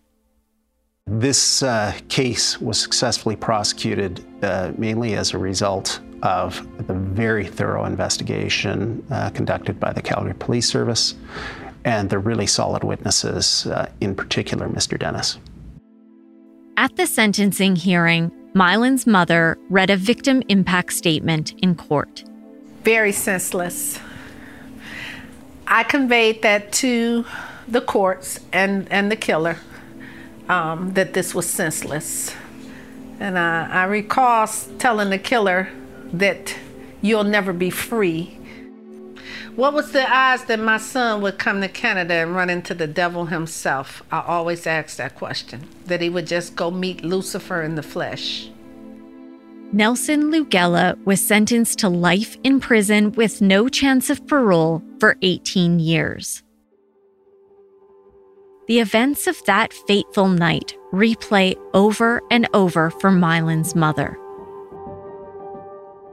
This 1.06 1.62
uh, 1.62 1.96
case 2.08 2.60
was 2.60 2.78
successfully 2.78 3.36
prosecuted 3.36 4.22
uh, 4.42 4.72
mainly 4.76 5.14
as 5.14 5.32
a 5.32 5.38
result 5.38 6.00
of 6.22 6.66
the 6.86 6.94
very 6.94 7.46
thorough 7.46 7.84
investigation 7.84 9.06
uh, 9.10 9.30
conducted 9.30 9.80
by 9.80 9.92
the 9.92 10.02
Calgary 10.02 10.34
Police 10.34 10.68
Service 10.68 11.14
and 11.86 12.10
the 12.10 12.18
really 12.18 12.46
solid 12.46 12.82
witnesses, 12.82 13.64
uh, 13.66 13.88
in 14.00 14.14
particular, 14.14 14.68
Mr. 14.68 14.98
Dennis. 14.98 15.38
At 16.76 16.96
the 16.96 17.06
sentencing 17.06 17.76
hearing, 17.76 18.30
Mylan's 18.54 19.06
mother 19.06 19.56
read 19.70 19.88
a 19.88 19.96
victim 19.96 20.42
impact 20.48 20.92
statement 20.92 21.52
in 21.62 21.76
court. 21.76 22.24
Very 22.82 23.12
senseless. 23.12 24.00
I 25.66 25.84
conveyed 25.84 26.42
that 26.42 26.72
to 26.72 27.24
the 27.68 27.80
courts 27.80 28.40
and, 28.52 28.90
and 28.90 29.10
the 29.10 29.16
killer 29.16 29.58
um, 30.48 30.92
that 30.94 31.14
this 31.14 31.34
was 31.34 31.48
senseless. 31.48 32.34
And 33.20 33.38
I, 33.38 33.68
I 33.68 33.84
recall 33.84 34.48
telling 34.78 35.10
the 35.10 35.18
killer 35.18 35.70
that 36.12 36.56
you'll 37.00 37.24
never 37.24 37.52
be 37.52 37.70
free. 37.70 38.38
What 39.56 39.72
was 39.72 39.90
the 39.92 40.06
odds 40.06 40.44
that 40.44 40.60
my 40.60 40.76
son 40.76 41.22
would 41.22 41.38
come 41.38 41.62
to 41.62 41.68
Canada 41.68 42.12
and 42.12 42.36
run 42.36 42.50
into 42.50 42.74
the 42.74 42.86
devil 42.86 43.24
himself? 43.24 44.02
I 44.12 44.20
always 44.20 44.66
ask 44.66 44.98
that 44.98 45.14
question. 45.14 45.66
That 45.86 46.02
he 46.02 46.10
would 46.10 46.26
just 46.26 46.56
go 46.56 46.70
meet 46.70 47.02
Lucifer 47.02 47.62
in 47.62 47.74
the 47.74 47.82
flesh. 47.82 48.50
Nelson 49.72 50.30
Lugela 50.30 51.02
was 51.06 51.26
sentenced 51.26 51.78
to 51.78 51.88
life 51.88 52.36
in 52.44 52.60
prison 52.60 53.12
with 53.12 53.40
no 53.40 53.70
chance 53.70 54.10
of 54.10 54.26
parole 54.26 54.82
for 55.00 55.16
18 55.22 55.78
years. 55.78 56.42
The 58.68 58.80
events 58.80 59.26
of 59.26 59.42
that 59.46 59.72
fateful 59.72 60.28
night 60.28 60.74
replay 60.92 61.56
over 61.72 62.20
and 62.30 62.46
over 62.52 62.90
for 62.90 63.10
Mylan's 63.10 63.74
mother. 63.74 64.18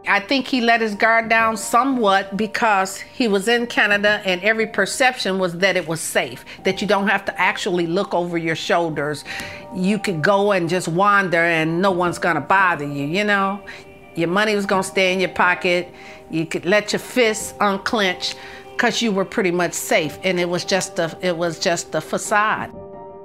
I 0.05 0.19
think 0.19 0.47
he 0.47 0.59
let 0.59 0.81
his 0.81 0.95
guard 0.95 1.29
down 1.29 1.55
somewhat 1.55 2.35
because 2.35 2.97
he 2.97 3.29
was 3.29 3.47
in 3.47 3.67
Canada 3.67 4.21
and 4.25 4.41
every 4.41 4.67
perception 4.67 5.39
was 5.39 5.57
that 5.59 5.77
it 5.77 5.87
was 5.87 6.01
safe, 6.01 6.43
that 6.63 6.81
you 6.81 6.87
don't 6.87 7.07
have 7.07 7.23
to 7.25 7.39
actually 7.39 7.87
look 7.87 8.13
over 8.13 8.37
your 8.37 8.55
shoulders. 8.55 9.23
You 9.73 9.97
could 9.97 10.21
go 10.21 10.51
and 10.51 10.67
just 10.67 10.89
wander 10.89 11.37
and 11.37 11.81
no 11.81 11.91
one's 11.91 12.17
gonna 12.17 12.41
bother 12.41 12.85
you, 12.85 13.05
you 13.05 13.23
know? 13.23 13.63
Your 14.15 14.27
money 14.27 14.55
was 14.55 14.65
gonna 14.65 14.83
stay 14.83 15.13
in 15.13 15.21
your 15.21 15.29
pocket. 15.29 15.89
You 16.29 16.45
could 16.45 16.65
let 16.65 16.91
your 16.91 16.99
fists 16.99 17.53
unclench 17.61 18.35
because 18.71 19.01
you 19.01 19.13
were 19.13 19.25
pretty 19.25 19.51
much 19.51 19.73
safe 19.73 20.19
and 20.23 20.37
it 20.37 20.49
was 20.49 20.65
just 20.65 20.99
a 20.99 21.17
it 21.21 21.37
was 21.37 21.59
just 21.59 21.95
a 21.95 22.01
facade. 22.01 22.75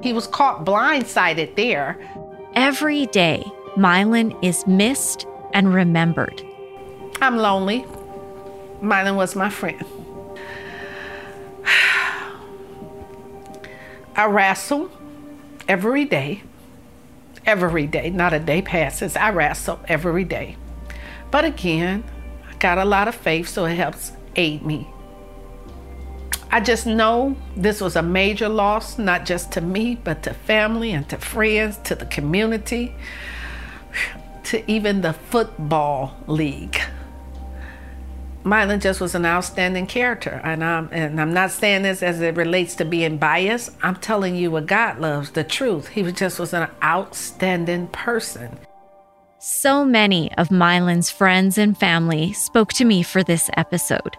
He 0.00 0.12
was 0.12 0.28
caught 0.28 0.64
blindsided 0.64 1.56
there. 1.56 1.98
Every 2.54 3.06
day, 3.06 3.42
Mylan 3.76 4.38
is 4.44 4.64
missed 4.68 5.26
and 5.52 5.74
remembered. 5.74 6.47
I'm 7.20 7.36
lonely. 7.36 7.84
Mylan 8.80 9.16
was 9.16 9.34
my 9.34 9.50
friend. 9.50 9.82
I 14.16 14.26
wrestle 14.26 14.90
every 15.66 16.04
day. 16.04 16.42
Every 17.44 17.86
day, 17.86 18.10
not 18.10 18.32
a 18.32 18.38
day 18.38 18.62
passes. 18.62 19.16
I 19.16 19.30
wrestle 19.30 19.80
every 19.88 20.24
day. 20.24 20.56
But 21.30 21.44
again, 21.44 22.04
I 22.48 22.54
got 22.56 22.78
a 22.78 22.84
lot 22.84 23.08
of 23.08 23.14
faith, 23.14 23.48
so 23.48 23.64
it 23.64 23.74
helps 23.74 24.12
aid 24.36 24.64
me. 24.64 24.88
I 26.50 26.60
just 26.60 26.86
know 26.86 27.36
this 27.56 27.80
was 27.80 27.96
a 27.96 28.02
major 28.02 28.48
loss, 28.48 28.96
not 28.96 29.26
just 29.26 29.52
to 29.52 29.60
me, 29.60 29.96
but 29.96 30.22
to 30.22 30.34
family 30.34 30.92
and 30.92 31.08
to 31.08 31.18
friends, 31.18 31.78
to 31.84 31.94
the 31.94 32.06
community, 32.06 32.94
to 34.44 34.70
even 34.70 35.00
the 35.00 35.12
football 35.12 36.16
league. 36.26 36.80
Mylan 38.44 38.80
just 38.80 39.00
was 39.00 39.14
an 39.14 39.26
outstanding 39.26 39.86
character. 39.86 40.40
And 40.44 40.64
I'm, 40.64 40.88
and 40.92 41.20
I'm 41.20 41.34
not 41.34 41.50
saying 41.50 41.82
this 41.82 42.02
as 42.02 42.20
it 42.20 42.36
relates 42.36 42.74
to 42.76 42.84
being 42.84 43.18
biased. 43.18 43.70
I'm 43.82 43.96
telling 43.96 44.36
you 44.36 44.50
what 44.50 44.66
God 44.66 45.00
loves, 45.00 45.30
the 45.32 45.44
truth. 45.44 45.88
He 45.88 46.02
just 46.12 46.38
was 46.38 46.52
an 46.54 46.68
outstanding 46.82 47.88
person. 47.88 48.58
So 49.40 49.84
many 49.84 50.32
of 50.34 50.48
Mylan's 50.48 51.10
friends 51.10 51.58
and 51.58 51.78
family 51.78 52.32
spoke 52.32 52.72
to 52.74 52.84
me 52.84 53.02
for 53.02 53.22
this 53.22 53.50
episode. 53.56 54.16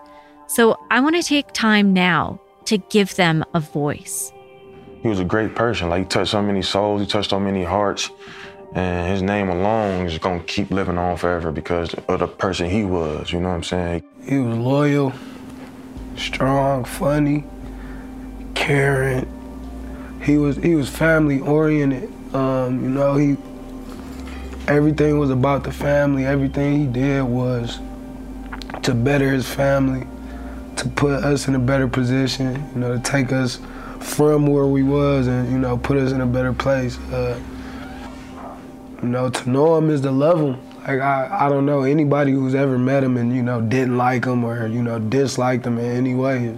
So 0.48 0.78
I 0.90 1.02
want 1.02 1.16
to 1.16 1.24
take 1.24 1.52
time 1.52 1.94
now 1.94 2.40
to 2.66 2.78
give 2.78 3.16
them 3.16 3.44
a 3.54 3.60
voice. 3.60 4.32
He 5.02 5.08
was 5.08 5.20
a 5.20 5.26
great 5.26 5.56
person. 5.56 5.90
Like, 5.90 6.04
he 6.04 6.08
touched 6.08 6.32
so 6.32 6.42
many 6.42 6.62
souls, 6.62 7.02
he 7.02 7.08
touched 7.08 7.30
so 7.32 7.40
many 7.40 7.64
hearts. 7.64 8.10
And 8.74 9.12
his 9.12 9.22
name 9.22 9.50
alone 9.50 10.06
is 10.06 10.18
gonna 10.20 10.44
keep 10.44 10.70
living 10.70 10.98
on 10.98 11.18
forever 11.18 11.52
because 11.52 11.94
of 12.08 12.20
the 12.20 12.28
person 12.28 12.70
he 12.70 12.84
was, 12.84 13.32
you 13.32 13.40
know 13.40 13.50
what 13.50 13.56
I'm 13.56 13.64
saying? 13.64 14.04
He 14.24 14.38
was 14.38 14.58
loyal, 14.58 15.14
strong, 16.16 16.84
funny, 16.86 17.46
caring. 18.54 19.28
He 20.22 20.38
was 20.38 20.58
he 20.58 20.76
was 20.76 20.90
family 20.90 21.40
oriented. 21.40 22.12
Um, 22.36 22.84
you 22.84 22.90
know, 22.90 23.16
he 23.16 23.38
everything 24.68 25.18
was 25.18 25.32
about 25.32 25.64
the 25.64 25.72
family. 25.72 26.26
Everything 26.26 26.80
he 26.80 26.86
did 26.86 27.24
was 27.24 27.80
to 28.84 28.94
better 28.94 29.32
his 29.32 29.48
family, 29.48 30.08
to 30.76 30.88
put 30.90 31.24
us 31.24 31.48
in 31.48 31.56
a 31.56 31.60
better 31.60 31.88
position, 31.88 32.56
you 32.74 32.82
know, 32.82 32.96
to 32.96 33.02
take 33.02 33.32
us 33.32 33.60
from 34.00 34.48
where 34.48 34.68
we 34.68 34.84
was 34.84 35.28
and, 35.28 35.52
you 35.52 35.58
know, 35.58 35.78
put 35.78 35.98
us 35.98 36.12
in 36.12 36.22
a 36.22 36.26
better 36.26 36.54
place. 36.54 36.98
Uh, 37.12 37.40
you 39.02 39.08
know, 39.08 39.30
to 39.30 39.50
know 39.50 39.78
him 39.78 39.90
is 39.90 40.02
to 40.02 40.12
love 40.12 40.40
him. 40.40 40.60
Like 40.80 41.00
I, 41.00 41.46
I 41.46 41.50
don't 41.50 41.66
know 41.66 41.84
anybody 41.84 42.32
who's 42.32 42.56
ever 42.56 42.78
met 42.78 43.04
him 43.04 43.18
and 43.18 43.36
you 43.36 43.44
know 43.44 43.62
didn't 43.62 43.98
like 43.98 44.26
him 44.26 44.44
or 44.44 44.68
you 44.68 44.82
know 44.82 45.00
disliked 45.00 45.66
him 45.66 45.78
in 45.78 45.86
any 45.86 46.16
way. 46.16 46.58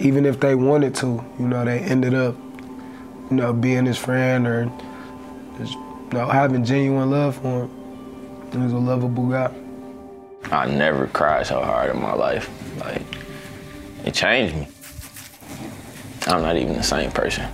Even 0.00 0.26
if 0.26 0.40
they 0.40 0.54
wanted 0.54 0.94
to, 0.96 1.24
you 1.38 1.46
know, 1.46 1.64
they 1.64 1.78
ended 1.78 2.14
up, 2.14 2.34
you 3.30 3.36
know, 3.36 3.52
being 3.52 3.86
his 3.86 3.96
friend 3.96 4.46
or 4.46 4.70
just 5.58 5.74
you 5.74 6.08
know 6.12 6.26
having 6.26 6.64
genuine 6.64 7.10
love 7.10 7.36
for 7.36 7.64
him. 7.64 7.70
He 8.52 8.58
was 8.58 8.72
a 8.72 8.78
lovable 8.78 9.28
guy. 9.28 9.52
I 10.50 10.66
never 10.66 11.06
cried 11.06 11.46
so 11.46 11.62
hard 11.62 11.94
in 11.94 12.00
my 12.00 12.12
life. 12.12 12.50
Like 12.78 13.02
it 14.04 14.14
changed 14.14 14.54
me. 14.54 14.68
I'm 16.26 16.42
not 16.42 16.56
even 16.56 16.74
the 16.74 16.82
same 16.82 17.10
person. 17.10 17.46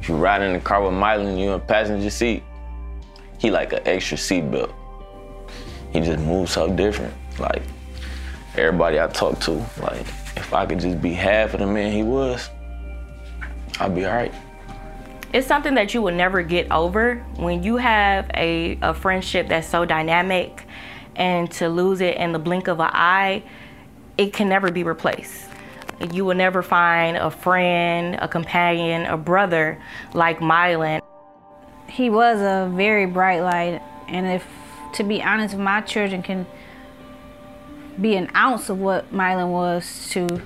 If 0.00 0.08
you 0.08 0.16
ride 0.16 0.42
in 0.42 0.54
the 0.54 0.60
car 0.60 0.82
with 0.82 0.94
Mylan, 0.94 1.38
you 1.38 1.52
in 1.52 1.60
passenger 1.60 2.10
seat, 2.10 2.42
he 3.42 3.50
like 3.50 3.72
an 3.72 3.80
extra 3.84 4.16
seatbelt. 4.16 4.72
He 5.92 6.00
just 6.00 6.20
moves 6.20 6.52
so 6.52 6.72
different. 6.72 7.12
Like 7.40 7.62
everybody 8.56 9.00
I 9.00 9.08
talk 9.08 9.40
to, 9.40 9.52
like 9.82 10.06
if 10.36 10.54
I 10.54 10.64
could 10.64 10.78
just 10.78 11.02
be 11.02 11.12
half 11.12 11.52
of 11.52 11.60
the 11.60 11.66
man 11.66 11.92
he 11.92 12.04
was, 12.04 12.48
I'd 13.80 13.96
be 13.96 14.06
all 14.06 14.14
right. 14.14 14.32
It's 15.32 15.46
something 15.46 15.74
that 15.74 15.92
you 15.92 16.02
will 16.02 16.14
never 16.14 16.42
get 16.42 16.70
over 16.70 17.16
when 17.36 17.64
you 17.64 17.78
have 17.78 18.30
a, 18.34 18.78
a 18.80 18.94
friendship 18.94 19.48
that's 19.48 19.66
so 19.66 19.84
dynamic 19.84 20.64
and 21.16 21.50
to 21.52 21.68
lose 21.68 22.00
it 22.00 22.16
in 22.18 22.30
the 22.30 22.38
blink 22.38 22.68
of 22.68 22.78
an 22.78 22.90
eye, 22.92 23.42
it 24.18 24.32
can 24.32 24.48
never 24.48 24.70
be 24.70 24.84
replaced. 24.84 25.48
You 26.12 26.24
will 26.24 26.36
never 26.36 26.62
find 26.62 27.16
a 27.16 27.30
friend, 27.30 28.16
a 28.20 28.28
companion, 28.28 29.06
a 29.06 29.16
brother 29.16 29.82
like 30.14 30.38
Mylan 30.38 31.00
he 31.88 32.10
was 32.10 32.40
a 32.40 32.70
very 32.74 33.06
bright 33.06 33.40
light. 33.40 33.82
And 34.08 34.26
if, 34.26 34.46
to 34.94 35.04
be 35.04 35.22
honest, 35.22 35.56
my 35.56 35.80
children 35.80 36.22
can 36.22 36.46
be 38.00 38.16
an 38.16 38.30
ounce 38.34 38.68
of 38.68 38.78
what 38.78 39.12
Mylan 39.12 39.50
was 39.50 40.08
to 40.10 40.40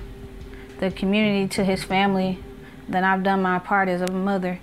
the 0.79 0.91
community, 0.91 1.47
to 1.55 1.63
his 1.63 1.83
family, 1.83 2.39
then 2.87 3.03
I've 3.03 3.23
done 3.23 3.41
my 3.41 3.59
part 3.59 3.89
as 3.89 4.01
a 4.01 4.11
mother. 4.11 4.59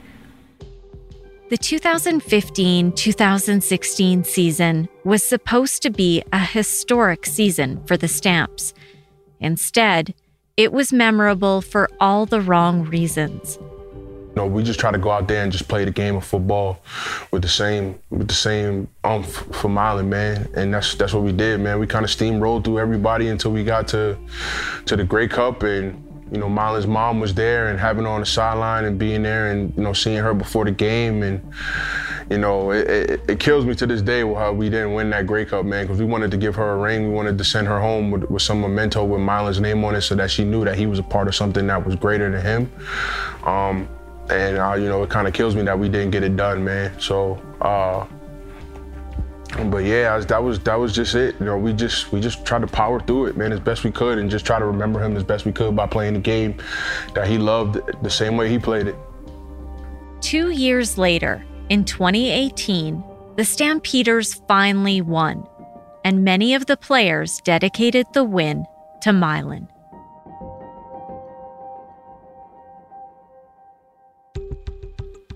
The 1.51 1.59
2015 1.59 2.93
2016 2.93 4.25
season 4.25 4.89
was 5.05 5.23
supposed 5.23 5.83
to 5.83 5.91
be 5.91 6.23
a 6.33 6.39
historic 6.39 7.27
season 7.27 7.85
for 7.85 7.97
the 7.97 8.09
Stamps. 8.09 8.73
Instead, 9.41 10.15
it 10.57 10.73
was 10.73 10.93
memorable 10.93 11.61
for 11.61 11.89
all 12.01 12.27
the 12.27 12.41
wrong 12.41 12.85
reasons. 12.85 13.59
You 14.35 14.43
know, 14.43 14.47
we 14.49 14.65
just 14.65 14.81
try 14.81 14.91
to 14.91 14.99
go 14.99 15.11
out 15.11 15.29
there 15.29 15.45
and 15.45 15.53
just 15.53 15.69
play 15.69 15.85
the 15.85 15.93
game 15.93 16.17
of 16.17 16.25
football 16.25 16.81
with 17.31 17.43
the 17.43 17.49
same 17.49 17.99
with 18.11 18.27
the 18.27 18.35
same 18.35 18.89
umph 19.05 19.29
for 19.29 19.69
Mylan, 19.69 20.09
man. 20.09 20.49
And 20.57 20.75
that's 20.75 20.97
that's 20.97 21.13
what 21.13 21.23
we 21.23 21.31
did, 21.31 21.61
man. 21.61 21.79
We 21.79 21.87
kind 21.87 22.05
of 22.05 22.11
steamrolled 22.11 22.65
through 22.65 22.81
everybody 22.81 23.29
until 23.29 23.53
we 23.53 23.63
got 23.63 23.87
to 23.89 24.19
to 24.87 24.97
the 24.97 25.05
Grey 25.05 25.29
Cup 25.29 25.63
and 25.63 26.01
you 26.33 26.41
know, 26.41 26.49
Mylan's 26.49 26.87
mom 26.87 27.21
was 27.21 27.33
there 27.33 27.69
and 27.69 27.79
having 27.79 28.05
her 28.05 28.11
on 28.11 28.21
the 28.21 28.27
sideline 28.27 28.87
and 28.87 28.99
being 28.99 29.23
there 29.23 29.53
and, 29.53 29.73
you 29.77 29.83
know, 29.83 29.93
seeing 29.93 30.19
her 30.19 30.35
before 30.35 30.65
the 30.65 30.73
game. 30.73 31.23
And, 31.23 31.41
you 32.29 32.39
know, 32.39 32.73
it, 32.73 32.89
it, 32.89 33.21
it 33.29 33.41
kills 33.41 33.65
me 33.65 33.75
to 33.77 33.87
this 33.87 34.03
day 34.03 34.21
how 34.21 34.53
we 34.53 34.69
didn't 34.69 34.95
win 34.95 35.11
that 35.11 35.29
Grey 35.29 35.45
Cup, 35.45 35.65
man, 35.65 35.85
because 35.85 36.01
we 36.01 36.07
wanted 36.07 36.33
to 36.33 36.37
give 36.37 36.57
her 36.57 36.73
a 36.73 36.77
ring. 36.77 37.09
We 37.09 37.15
wanted 37.15 37.39
to 37.39 37.45
send 37.45 37.69
her 37.69 37.79
home 37.79 38.11
with, 38.11 38.25
with 38.25 38.43
some 38.43 38.61
memento 38.61 39.05
with 39.05 39.21
Mylan's 39.21 39.61
name 39.61 39.85
on 39.85 39.95
it 39.95 40.01
so 40.01 40.15
that 40.17 40.31
she 40.31 40.45
knew 40.45 40.65
that 40.65 40.77
he 40.77 40.87
was 40.87 40.99
a 40.99 41.05
part 41.05 41.29
of 41.29 41.35
something 41.37 41.67
that 41.69 41.87
was 41.87 41.95
greater 41.95 42.31
than 42.31 42.43
him. 42.43 42.73
Um, 43.47 43.89
and 44.31 44.59
uh, 44.59 44.75
you 44.75 44.89
know 44.89 45.03
it 45.03 45.11
kind 45.11 45.27
of 45.29 45.35
kills 45.35 45.55
me 45.55 45.63
that 45.63 45.79
we 45.79 45.89
didn't 45.89 46.11
get 46.11 46.23
it 46.23 46.37
done, 46.37 46.65
man. 46.65 46.99
So, 47.01 47.35
uh, 47.61 48.07
but 49.67 49.85
yeah, 49.85 50.19
that 50.19 50.43
was 50.43 50.59
that 50.61 50.77
was 50.77 50.93
just 50.93 51.15
it. 51.15 51.37
You 51.39 51.47
know, 51.47 51.59
we 51.59 51.73
just 51.73 52.13
we 52.13 52.21
just 52.21 52.45
tried 52.45 52.61
to 52.61 52.67
power 52.67 53.01
through 53.01 53.27
it, 53.27 53.37
man, 53.37 53.53
as 53.53 53.61
best 53.61 53.85
we 53.85 53.91
could, 53.91 54.19
and 54.19 54.31
just 54.31 54.45
try 54.45 54.59
to 54.59 54.65
remember 54.65 55.03
him 55.03 55.17
as 55.17 55.25
best 55.25 55.45
we 55.45 55.53
could 55.53 55.77
by 55.77 55.87
playing 55.87 56.15
the 56.15 56.21
game 56.21 56.57
that 57.15 57.27
he 57.27 57.39
loved 57.39 57.79
the 58.03 58.11
same 58.11 58.37
way 58.37 58.49
he 58.49 58.59
played 58.59 58.89
it. 58.89 58.97
Two 60.21 60.51
years 60.51 60.97
later, 60.97 61.45
in 61.69 61.85
2018, 61.85 63.05
the 63.37 63.45
Stampeders 63.45 64.35
finally 64.49 65.01
won, 65.01 65.47
and 66.05 66.25
many 66.25 66.55
of 66.55 66.67
the 66.67 66.77
players 66.77 67.41
dedicated 67.45 68.07
the 68.15 68.25
win 68.25 68.65
to 69.03 69.11
Mylan. 69.11 69.69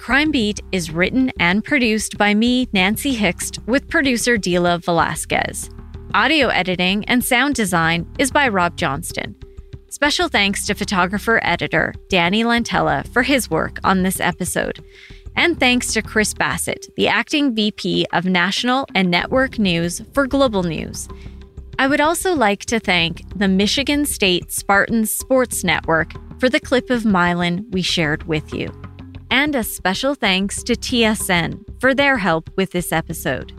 Crime 0.09 0.30
Beat 0.30 0.61
is 0.72 0.90
written 0.90 1.30
and 1.38 1.62
produced 1.62 2.16
by 2.16 2.32
me, 2.32 2.66
Nancy 2.72 3.14
Hixt, 3.14 3.59
with 3.66 3.90
producer 3.90 4.38
Dila 4.38 4.82
Velasquez. 4.82 5.68
Audio 6.14 6.48
editing 6.48 7.04
and 7.04 7.22
sound 7.22 7.54
design 7.54 8.11
is 8.18 8.30
by 8.30 8.48
Rob 8.48 8.74
Johnston. 8.74 9.36
Special 9.90 10.28
thanks 10.28 10.64
to 10.64 10.74
photographer 10.74 11.40
editor 11.42 11.92
Danny 12.09 12.42
Lantella 12.42 13.06
for 13.09 13.22
his 13.22 13.50
work 13.50 13.80
on 13.84 14.02
this 14.02 14.18
episode. 14.18 14.82
And 15.36 15.61
thanks 15.61 15.92
to 15.92 16.00
Chris 16.00 16.32
Bassett, 16.32 16.86
the 16.96 17.09
acting 17.09 17.54
VP 17.54 18.06
of 18.14 18.24
National 18.24 18.86
and 18.94 19.11
Network 19.11 19.59
News 19.59 20.00
for 20.14 20.26
Global 20.26 20.62
News. 20.62 21.06
I 21.78 21.86
would 21.86 22.00
also 22.00 22.34
like 22.34 22.64
to 22.64 22.80
thank 22.80 23.38
the 23.38 23.46
Michigan 23.46 24.06
State 24.06 24.52
Spartans 24.52 25.12
Sports 25.12 25.64
Network 25.64 26.12
for 26.40 26.48
the 26.48 26.61
clip 26.61 26.88
of 26.88 27.02
Mylan 27.02 27.70
we 27.72 27.82
shared 27.82 28.22
with 28.22 28.54
you 28.54 28.72
and 29.31 29.55
a 29.55 29.64
special 29.64 30.14
thanks 30.14 30.62
to 30.62 30.74
TSN 30.74 31.81
for 31.81 31.95
their 31.95 32.18
help 32.18 32.51
with 32.57 32.70
this 32.70 32.93
episode. 32.93 33.53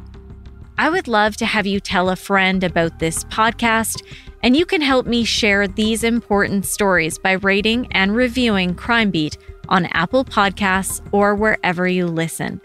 I 0.78 0.90
would 0.90 1.08
love 1.08 1.36
to 1.38 1.46
have 1.46 1.68
you 1.68 1.80
tell 1.80 2.10
a 2.10 2.16
friend 2.16 2.64
about 2.64 3.00
this 3.00 3.26
podcast, 3.26 4.02
and 4.42 4.56
you 4.56 4.66
can 4.66 4.82
help 4.82 5.06
me 5.06 5.26
share 5.26 5.68
these 5.68 6.04
important 6.04 6.66
stories 6.66 7.20
by 7.20 7.34
rating 7.34 7.88
and 7.92 8.16
reviewing 8.16 8.76
Crime 8.76 9.12
Beat 9.12 9.38
on 9.68 9.88
Apple 9.88 10.24
Podcasts 10.24 11.02
or 11.12 11.36
wherever 11.36 11.88
you 11.88 12.08
listen. 12.08 12.62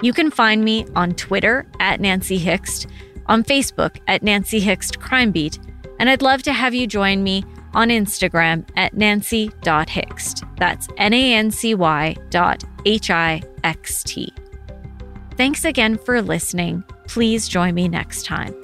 You 0.00 0.12
can 0.12 0.30
find 0.30 0.64
me 0.64 0.86
on 0.96 1.12
Twitter 1.12 1.66
at 1.78 2.00
Nancy 2.00 2.38
Hixt, 2.38 2.86
on 3.26 3.44
Facebook 3.44 3.98
at 4.08 4.22
Nancy 4.22 4.58
Hixt 4.58 4.98
Crime 4.98 5.30
Beat, 5.30 5.58
and 5.98 6.10
I'd 6.10 6.22
love 6.22 6.42
to 6.44 6.52
have 6.52 6.74
you 6.74 6.86
join 6.86 7.22
me 7.22 7.44
on 7.74 7.88
Instagram 7.88 8.68
at 8.76 8.94
nancy.hixt. 8.94 10.44
That's 10.58 10.88
N 10.98 11.12
A 11.12 11.34
N 11.34 11.50
C 11.50 11.74
Y 11.74 12.14
dot 12.30 12.64
H 12.84 13.10
I 13.10 13.42
X 13.64 14.02
T. 14.04 14.32
Thanks 15.36 15.64
again 15.64 15.96
for 15.98 16.20
listening. 16.22 16.84
Please 17.06 17.48
join 17.48 17.74
me 17.74 17.88
next 17.88 18.26
time. 18.26 18.61